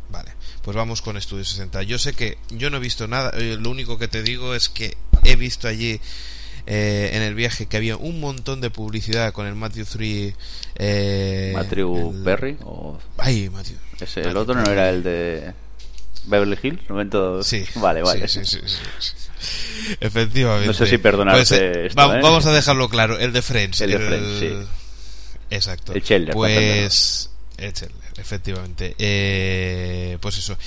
Vale, 0.10 0.32
pues 0.62 0.78
vamos 0.78 1.02
con 1.02 1.18
Estudio 1.18 1.44
60. 1.44 1.82
Yo 1.84 1.98
sé 1.98 2.14
que 2.14 2.38
yo 2.50 2.70
no 2.70 2.78
he 2.78 2.82
visto 2.82 3.08
nada, 3.08 3.32
eh, 3.36 3.58
lo 3.60 3.72
único 3.72 3.98
que 3.98 4.08
te 4.08 4.22
digo 4.22 4.54
es 4.54 4.70
que 4.70 4.96
he 5.24 5.36
visto 5.36 5.68
allí 5.68 6.00
eh, 6.68 7.12
en 7.14 7.22
el 7.22 7.36
viaje 7.36 7.66
que 7.68 7.78
había 7.78 7.96
un 7.98 8.20
montón 8.20 8.62
de 8.62 8.70
publicidad 8.70 9.32
con 9.34 9.46
el 9.48 9.56
Matthew 9.56 9.86
3. 9.86 10.34
Eh, 10.76 11.52
Matthew 11.56 12.12
el- 12.18 12.24
Perry 12.24 12.58
o 12.64 12.98
Ay, 13.18 13.50
Matthew. 13.50 13.78
ese, 14.00 14.22
el 14.22 14.28
Matthew 14.28 14.42
otro 14.42 14.56
no 14.56 14.64
Perry. 14.64 14.74
era 14.74 14.90
el 14.90 15.04
de 15.04 15.54
Beverly 16.26 16.58
Hills, 16.62 16.80
¿no 16.90 16.96
ven 16.96 17.10
todos? 17.10 17.46
Sí. 17.48 17.66
Vale, 17.76 18.02
vale. 18.02 18.28
Sí, 18.28 18.42
sí, 18.46 18.60
sí. 18.66 19.94
Efectivamente. 20.00 20.68
No 20.68 20.74
sé 20.74 20.88
si 20.88 20.98
perdonarte 20.98 21.40
Pues, 21.40 21.52
eh, 21.52 21.86
esto, 21.88 22.08
va- 22.08 22.18
¿eh? 22.18 22.22
Vamos 22.24 22.46
a 22.46 22.52
dejarlo 22.54 22.90
claro. 22.90 23.20
El 23.20 23.32
de 23.34 23.42
Friends. 23.42 23.82
El 23.82 23.92
de 23.92 24.00
Friends, 24.00 24.40
sí. 24.40 24.50
Exacto. 25.52 25.94
El 25.94 26.02
Chandler, 26.04 26.34
Pues. 26.34 27.30
El 27.58 27.72
Chandler, 27.74 28.02
efectivamente. 28.18 28.96
Eh, 28.98 30.18
pues 30.20 30.38
eso. 30.40 30.58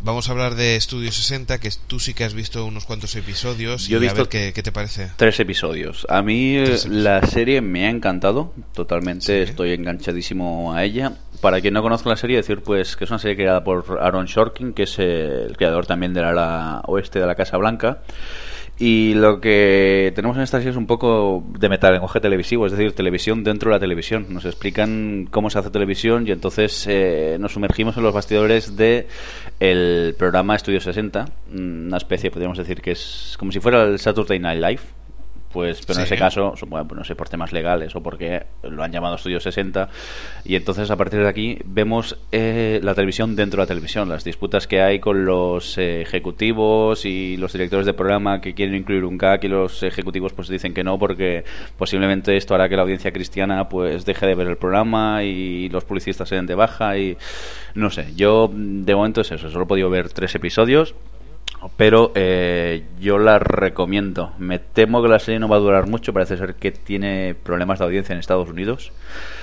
Vamos 0.00 0.28
a 0.28 0.32
hablar 0.32 0.54
de 0.54 0.76
Estudio 0.76 1.10
60, 1.10 1.58
que 1.58 1.70
tú 1.88 1.98
sí 1.98 2.14
que 2.14 2.22
has 2.24 2.34
visto 2.34 2.64
unos 2.64 2.84
cuantos 2.84 3.16
episodios. 3.16 3.88
Yo 3.88 3.96
he 3.96 3.98
a 3.98 4.02
visto 4.02 4.18
ver 4.18 4.28
qué, 4.28 4.52
qué 4.54 4.62
te 4.62 4.70
parece. 4.70 5.10
Tres 5.16 5.40
episodios. 5.40 6.06
A 6.08 6.22
mí 6.22 6.56
eh, 6.56 6.64
episodios. 6.64 7.02
la 7.02 7.26
serie 7.26 7.60
me 7.60 7.86
ha 7.86 7.90
encantado, 7.90 8.52
totalmente 8.74 9.24
Sí. 9.44 9.50
estoy 9.50 9.72
enganchadísimo 9.72 10.74
a 10.74 10.84
ella. 10.84 11.14
Para 11.40 11.60
quien 11.60 11.74
no 11.74 11.82
conozca 11.82 12.08
la 12.10 12.16
serie, 12.16 12.36
decir 12.36 12.62
pues 12.62 12.94
que 12.96 13.04
es 13.04 13.10
una 13.10 13.18
serie 13.18 13.36
creada 13.36 13.64
por 13.64 13.98
Aaron 14.00 14.26
Shorkin, 14.26 14.74
que 14.74 14.84
es 14.84 14.98
el 14.98 15.56
creador 15.56 15.86
también 15.86 16.14
del 16.14 16.24
ala 16.24 16.82
oeste 16.86 17.18
de 17.18 17.26
la 17.26 17.34
Casa 17.34 17.56
Blanca. 17.56 17.98
Y 18.78 19.14
lo 19.14 19.40
que 19.40 20.12
tenemos 20.14 20.36
en 20.36 20.42
esta 20.42 20.58
serie 20.58 20.70
es 20.70 20.76
un 20.76 20.86
poco 20.86 21.42
de 21.58 21.70
metalenguaje 21.70 22.20
televisivo, 22.20 22.66
es 22.66 22.72
decir, 22.72 22.92
televisión 22.92 23.42
dentro 23.42 23.70
de 23.70 23.76
la 23.76 23.80
televisión. 23.80 24.26
Nos 24.28 24.44
explican 24.44 25.28
cómo 25.30 25.48
se 25.48 25.58
hace 25.58 25.70
televisión 25.70 26.26
y 26.26 26.32
entonces 26.32 26.86
eh, 26.86 27.38
nos 27.40 27.52
sumergimos 27.52 27.96
en 27.96 28.02
los 28.02 28.12
bastidores 28.12 28.76
de 28.76 29.06
el 29.60 30.14
programa 30.18 30.56
Estudio 30.56 30.80
60, 30.80 31.24
mm, 31.52 31.86
una 31.86 31.96
especie, 31.96 32.30
podríamos 32.30 32.58
decir, 32.58 32.82
que 32.82 32.90
es 32.90 33.36
como 33.38 33.50
si 33.50 33.60
fuera 33.60 33.82
el 33.84 33.98
Saturday 33.98 34.38
Night 34.38 34.60
Live, 34.60 34.80
pues 35.52 35.84
pero 35.86 35.98
en 35.98 36.04
ese 36.04 36.16
caso 36.16 36.54
supongo, 36.56 36.94
no 36.94 37.04
sé 37.04 37.14
por 37.14 37.28
temas 37.28 37.52
legales 37.52 37.94
o 37.96 38.02
porque 38.02 38.46
lo 38.62 38.82
han 38.82 38.92
llamado 38.92 39.16
Estudio 39.16 39.40
60 39.40 39.88
y 40.44 40.56
entonces 40.56 40.90
a 40.90 40.96
partir 40.96 41.20
de 41.20 41.28
aquí 41.28 41.58
vemos 41.64 42.18
eh, 42.32 42.80
la 42.82 42.94
televisión 42.94 43.36
dentro 43.36 43.58
de 43.58 43.64
la 43.64 43.66
televisión 43.66 44.08
las 44.08 44.24
disputas 44.24 44.66
que 44.66 44.80
hay 44.80 44.98
con 44.98 45.24
los 45.24 45.78
eh, 45.78 46.02
ejecutivos 46.02 47.04
y 47.04 47.36
los 47.36 47.52
directores 47.52 47.86
de 47.86 47.94
programa 47.94 48.40
que 48.40 48.54
quieren 48.54 48.74
incluir 48.74 49.04
un 49.04 49.18
gag 49.18 49.44
y 49.44 49.48
los 49.48 49.82
ejecutivos 49.82 50.32
pues 50.32 50.48
dicen 50.48 50.74
que 50.74 50.84
no 50.84 50.98
porque 50.98 51.44
posiblemente 51.78 52.36
esto 52.36 52.54
hará 52.54 52.68
que 52.68 52.76
la 52.76 52.82
audiencia 52.82 53.12
cristiana 53.12 53.68
pues 53.68 54.04
deje 54.04 54.26
de 54.26 54.34
ver 54.34 54.48
el 54.48 54.56
programa 54.56 55.22
y 55.24 55.68
los 55.68 55.84
publicistas 55.84 56.28
se 56.28 56.36
den 56.36 56.46
de 56.46 56.54
baja 56.54 56.98
y 56.98 57.16
no 57.74 57.90
sé 57.90 58.14
yo 58.14 58.50
de 58.52 58.94
momento 58.94 59.20
es 59.20 59.30
eso 59.30 59.50
solo 59.50 59.64
he 59.64 59.68
podido 59.68 59.90
ver 59.90 60.08
tres 60.10 60.34
episodios 60.34 60.94
pero 61.76 62.12
eh, 62.14 62.84
yo 63.00 63.18
la 63.18 63.38
recomiendo. 63.38 64.32
Me 64.38 64.58
temo 64.58 65.02
que 65.02 65.08
la 65.08 65.18
serie 65.18 65.40
no 65.40 65.48
va 65.48 65.56
a 65.56 65.60
durar 65.60 65.86
mucho, 65.86 66.12
parece 66.12 66.36
ser 66.36 66.54
que 66.54 66.72
tiene 66.72 67.34
problemas 67.34 67.78
de 67.78 67.84
audiencia 67.84 68.12
en 68.12 68.18
Estados 68.18 68.48
Unidos. 68.48 68.92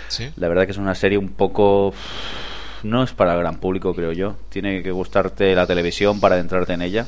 Sí. 0.08 0.30
La 0.36 0.48
verdad 0.48 0.66
que 0.66 0.72
es 0.72 0.78
una 0.78 0.96
serie 0.96 1.18
un 1.18 1.30
poco... 1.30 1.94
No 2.84 3.02
es 3.02 3.14
para 3.14 3.34
el 3.34 3.40
gran 3.40 3.60
público, 3.60 3.96
creo 3.96 4.12
yo. 4.12 4.36
Tiene 4.50 4.84
que 4.84 4.92
gustarte 4.92 5.56
la 5.56 5.66
televisión 5.66 6.20
para 6.20 6.36
adentrarte 6.36 6.74
en 6.74 6.82
ella. 6.82 7.06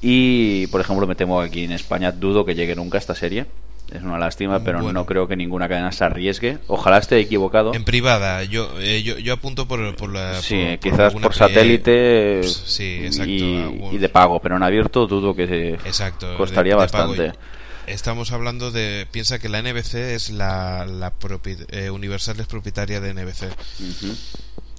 Y, 0.00 0.66
por 0.68 0.80
ejemplo, 0.80 1.06
me 1.06 1.14
temo 1.14 1.40
que 1.40 1.46
aquí 1.46 1.64
en 1.64 1.72
España 1.72 2.12
dudo 2.12 2.44
que 2.44 2.54
llegue 2.54 2.74
nunca 2.74 2.98
esta 2.98 3.14
serie. 3.14 3.46
Es 3.92 4.02
una 4.02 4.18
lástima, 4.18 4.62
pero 4.62 4.82
Bueno. 4.82 5.00
no 5.00 5.06
creo 5.06 5.26
que 5.26 5.34
ninguna 5.36 5.66
cadena 5.68 5.90
se 5.92 6.04
arriesgue. 6.04 6.58
Ojalá 6.66 6.98
esté 6.98 7.18
equivocado. 7.20 7.72
En 7.74 7.84
privada, 7.84 8.44
yo, 8.44 8.78
eh, 8.80 9.02
yo, 9.02 9.18
yo 9.18 9.32
apunto 9.32 9.66
por, 9.66 9.96
por 9.96 10.12
la. 10.12 10.34
Sí, 10.42 10.62
por- 10.62 10.78
quizás 10.90 11.14
por 11.14 11.34
satélite 11.34 12.42
Sí, 12.44 13.00
exacto. 13.04 13.30
y, 13.32 13.96
de 13.98 14.08
pago, 14.10 14.40
pero 14.40 14.56
en 14.56 14.62
abierto 14.62 15.06
dudo 15.06 15.34
que 15.34 15.46
se 15.46 15.68
Exacto. 15.88 16.36
costaría 16.36 16.76
de- 16.76 16.82
de 16.82 16.88
pago. 16.88 17.08
bastante. 17.10 17.38
Estamos 17.86 18.32
hablando 18.32 18.70
de. 18.70 19.06
Piensa 19.10 19.38
que 19.38 19.48
la 19.48 19.60
NBC 19.60 20.14
es 20.14 20.28
la. 20.28 20.84
la 20.84 21.18
propi- 21.18 21.64
eh, 21.70 21.88
Universal 21.88 22.38
es 22.40 22.46
propietaria 22.46 23.00
de 23.00 23.14
NBC. 23.14 23.46
Ujú. 23.80 24.14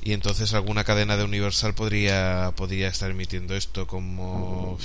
Y 0.01 0.13
entonces 0.13 0.53
alguna 0.53 0.83
cadena 0.83 1.17
de 1.17 1.23
Universal 1.23 1.73
podría, 1.73 2.53
podría 2.55 2.87
estar 2.87 3.11
emitiendo 3.11 3.55
esto, 3.55 3.85
como 3.85 4.77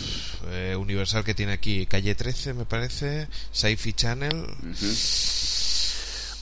eh, 0.51 0.75
Universal 0.77 1.25
que 1.25 1.35
tiene 1.35 1.53
aquí 1.53 1.87
Calle 1.87 2.15
13, 2.15 2.55
me 2.55 2.65
parece, 2.65 3.29
Sci-Fi 3.53 3.93
Channel. 3.93 4.47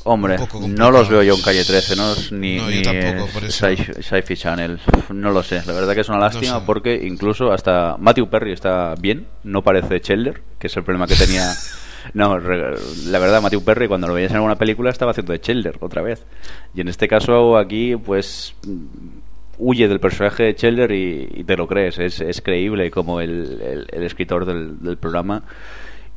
Hombre, 0.05 0.35
Un 0.35 0.47
poco 0.49 0.67
no 0.67 0.91
los 0.91 1.09
veo 1.09 1.23
yo 1.23 1.37
en 1.37 1.43
calle 1.43 1.65
13, 1.65 1.95
no 1.95 2.15
ni, 2.33 2.57
No, 2.57 2.69
ni 2.69 2.83
tampoco, 2.83 3.41
Sci-Fi 3.49 4.37
Channel. 4.37 4.81
No 5.11 5.31
lo 5.31 5.43
sé, 5.43 5.63
la 5.65 5.73
verdad 5.73 5.95
que 5.95 6.01
es 6.01 6.09
una 6.09 6.19
lástima 6.19 6.59
sé. 6.59 6.67
porque 6.67 7.01
incluso 7.05 7.53
hasta 7.53 7.97
Matthew 7.99 8.29
Perry 8.29 8.53
está 8.53 8.95
bien, 8.99 9.29
no 9.45 9.63
parece 9.63 10.01
Chandler, 10.01 10.43
que 10.59 10.67
es 10.67 10.77
el 10.77 10.83
problema 10.83 11.07
que 11.07 11.15
tenía. 11.15 11.53
No, 12.15 12.39
la 12.39 13.19
verdad, 13.19 13.43
Matthew 13.43 13.65
Perry 13.65 13.89
cuando 13.89 14.09
lo 14.09 14.15
veías 14.15 14.31
en 14.31 14.37
alguna 14.37 14.57
película 14.57 14.91
estaba 14.91 15.13
haciendo 15.13 15.33
de 15.33 15.41
Chandler 15.41 15.77
otra 15.81 16.03
vez. 16.03 16.25
Y 16.75 16.81
en 16.81 16.89
este 16.89 17.09
caso 17.09 17.57
aquí, 17.57 17.97
pues 17.97 18.55
mm, 18.67 18.87
huye 19.59 19.89
del 19.89 20.01
personaje 20.01 20.45
de 20.45 20.55
Chandler 20.55 20.91
y, 20.93 21.45
te 21.45 21.57
lo 21.57 21.67
crees, 21.67 21.99
es, 21.99 22.21
es 22.21 22.41
creíble 22.43 22.91
como 22.91 23.21
el, 23.21 23.87
el- 23.93 24.03
escritor 24.05 24.45
del, 24.45 24.81
del 24.81 24.97
programa. 24.97 25.45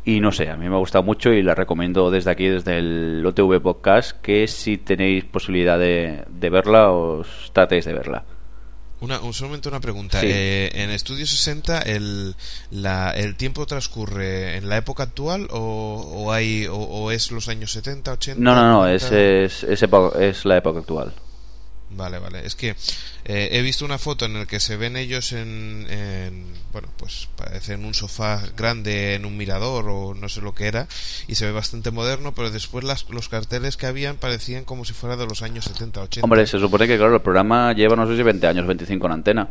Y 0.07 0.19
no 0.19 0.31
sé, 0.31 0.49
a 0.51 0.55
mí 0.55 0.69
me 0.69 0.75
ha 0.75 0.79
gustado 0.79 1.03
mucho 1.03 1.33
y 1.33 1.41
la 1.41 1.55
recomiendo 1.55 2.11
desde 2.11 2.29
aquí, 2.29 2.47
desde 2.47 2.77
el 2.77 3.23
OTV 3.25 3.59
Podcast, 3.59 4.21
que 4.21 4.47
si 4.47 4.77
tenéis 4.77 5.25
posibilidad 5.25 5.79
de, 5.79 6.23
de 6.29 6.49
verla, 6.51 6.91
os 6.91 7.49
tratéis 7.53 7.85
de 7.85 7.93
verla. 7.93 8.23
Una, 9.01 9.19
un, 9.19 9.33
solamente 9.33 9.67
una 9.67 9.79
pregunta. 9.79 10.21
Sí. 10.21 10.27
Eh, 10.29 10.71
¿En 10.73 10.89
Estudio 10.89 11.27
60 11.27 11.79
el, 11.81 12.35
la, 12.71 13.11
el 13.11 13.35
tiempo 13.35 13.65
transcurre 13.65 14.57
en 14.57 14.69
la 14.69 14.77
época 14.77 15.03
actual 15.03 15.47
o, 15.51 16.13
o 16.15 16.31
hay 16.31 16.65
o, 16.67 16.75
o 16.75 17.11
es 17.11 17.31
los 17.31 17.49
años 17.49 17.71
70, 17.71 18.13
80? 18.13 18.41
No, 18.41 18.55
no, 18.55 18.61
no, 18.67 18.77
90? 18.85 19.05
es, 19.19 19.63
es, 19.63 19.83
es 19.83 20.45
la 20.45 20.57
época 20.57 20.79
actual. 20.79 21.13
Vale, 21.91 22.19
vale. 22.19 22.45
Es 22.45 22.55
que 22.55 22.75
eh, 23.25 23.49
he 23.51 23.61
visto 23.61 23.85
una 23.85 23.97
foto 23.97 24.25
en 24.25 24.33
la 24.33 24.45
que 24.45 24.59
se 24.59 24.75
ven 24.75 24.97
ellos 24.97 25.31
en, 25.33 25.85
en, 25.89 26.45
bueno, 26.73 26.89
pues 26.97 27.29
parece 27.35 27.73
en 27.73 27.85
un 27.85 27.93
sofá 27.93 28.41
grande, 28.57 29.15
en 29.15 29.25
un 29.25 29.37
mirador 29.37 29.87
o 29.89 30.13
no 30.13 30.27
sé 30.27 30.41
lo 30.41 30.53
que 30.53 30.67
era, 30.67 30.87
y 31.27 31.35
se 31.35 31.45
ve 31.45 31.51
bastante 31.51 31.91
moderno, 31.91 32.33
pero 32.33 32.49
después 32.49 32.83
las, 32.83 33.09
los 33.09 33.29
carteles 33.29 33.77
que 33.77 33.85
habían 33.85 34.17
parecían 34.17 34.65
como 34.65 34.83
si 34.83 34.93
fuera 34.93 35.15
de 35.15 35.25
los 35.25 35.41
años 35.41 35.65
70, 35.65 36.01
80. 36.01 36.25
Hombre, 36.25 36.45
se 36.47 36.59
supone 36.59 36.87
que, 36.87 36.97
claro, 36.97 37.15
el 37.15 37.21
programa 37.21 37.71
lleva, 37.73 37.95
no 37.95 38.07
sé 38.07 38.17
si 38.17 38.23
20 38.23 38.47
años, 38.47 38.67
25 38.67 39.05
en 39.07 39.13
antena. 39.13 39.49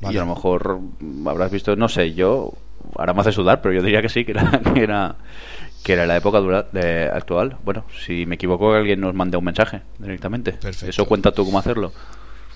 Vale. 0.00 0.14
Y 0.14 0.18
a 0.18 0.20
lo 0.24 0.34
mejor 0.34 0.80
habrás 1.26 1.50
visto, 1.50 1.76
no 1.76 1.88
sé, 1.88 2.14
yo, 2.14 2.52
ahora 2.96 3.14
me 3.14 3.20
hace 3.20 3.32
sudar, 3.32 3.60
pero 3.62 3.74
yo 3.74 3.82
diría 3.82 4.02
que 4.02 4.08
sí, 4.08 4.24
que 4.24 4.32
era, 4.32 4.60
que 4.74 4.82
era, 4.82 5.16
que 5.86 5.92
era 5.92 6.04
la 6.04 6.16
época 6.16 6.38
dura- 6.40 6.66
de- 6.72 7.04
actual. 7.14 7.58
Bueno, 7.64 7.84
si 8.04 8.26
me 8.26 8.34
equivoco, 8.34 8.72
que 8.72 8.78
alguien 8.78 8.98
nos 9.00 9.14
mande 9.14 9.36
un 9.36 9.44
mensaje 9.44 9.82
directamente. 10.00 10.50
Perfecto. 10.50 10.90
Eso 10.90 11.04
cuenta 11.04 11.30
tú 11.30 11.44
cómo 11.44 11.60
hacerlo. 11.60 11.92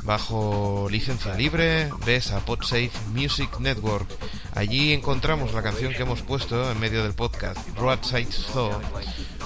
bajo 0.03 0.87
licencia 0.89 1.33
libre, 1.35 1.89
ves 2.05 2.31
a 2.31 2.39
Podsafe 2.39 2.91
Music 3.13 3.59
Network. 3.59 4.07
Allí 4.55 4.93
encontramos 4.93 5.53
la 5.53 5.61
canción 5.61 5.93
que 5.93 6.03
hemos 6.03 6.21
puesto 6.21 6.71
en 6.71 6.79
medio 6.79 7.03
del 7.03 7.13
podcast, 7.13 7.59
Roadside 7.77 8.31
Zoo, 8.31 8.71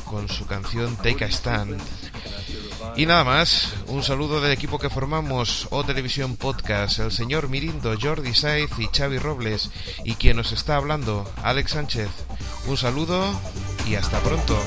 con 0.05 0.30
su 0.30 0.45
canción 0.45 0.95
Take 0.97 1.26
a 1.26 1.28
Stand. 1.28 1.82
Y 2.95 3.05
nada 3.05 3.23
más, 3.23 3.73
un 3.88 4.03
saludo 4.03 4.41
del 4.41 4.51
equipo 4.51 4.79
que 4.79 4.89
formamos 4.89 5.67
O 5.71 5.83
Televisión 5.83 6.38
Podcast, 6.38 6.99
el 6.99 7.11
señor 7.11 7.49
Mirindo, 7.49 7.95
Jordi 8.01 8.33
Saiz 8.33 8.69
y 8.79 8.88
Xavi 8.88 9.17
Robles, 9.17 9.69
y 10.03 10.15
quien 10.15 10.38
nos 10.38 10.51
está 10.51 10.77
hablando, 10.77 11.29
Alex 11.43 11.71
Sánchez. 11.71 12.09
Un 12.67 12.77
saludo 12.77 13.23
y 13.86 13.95
hasta 13.95 14.19
pronto. 14.19 14.57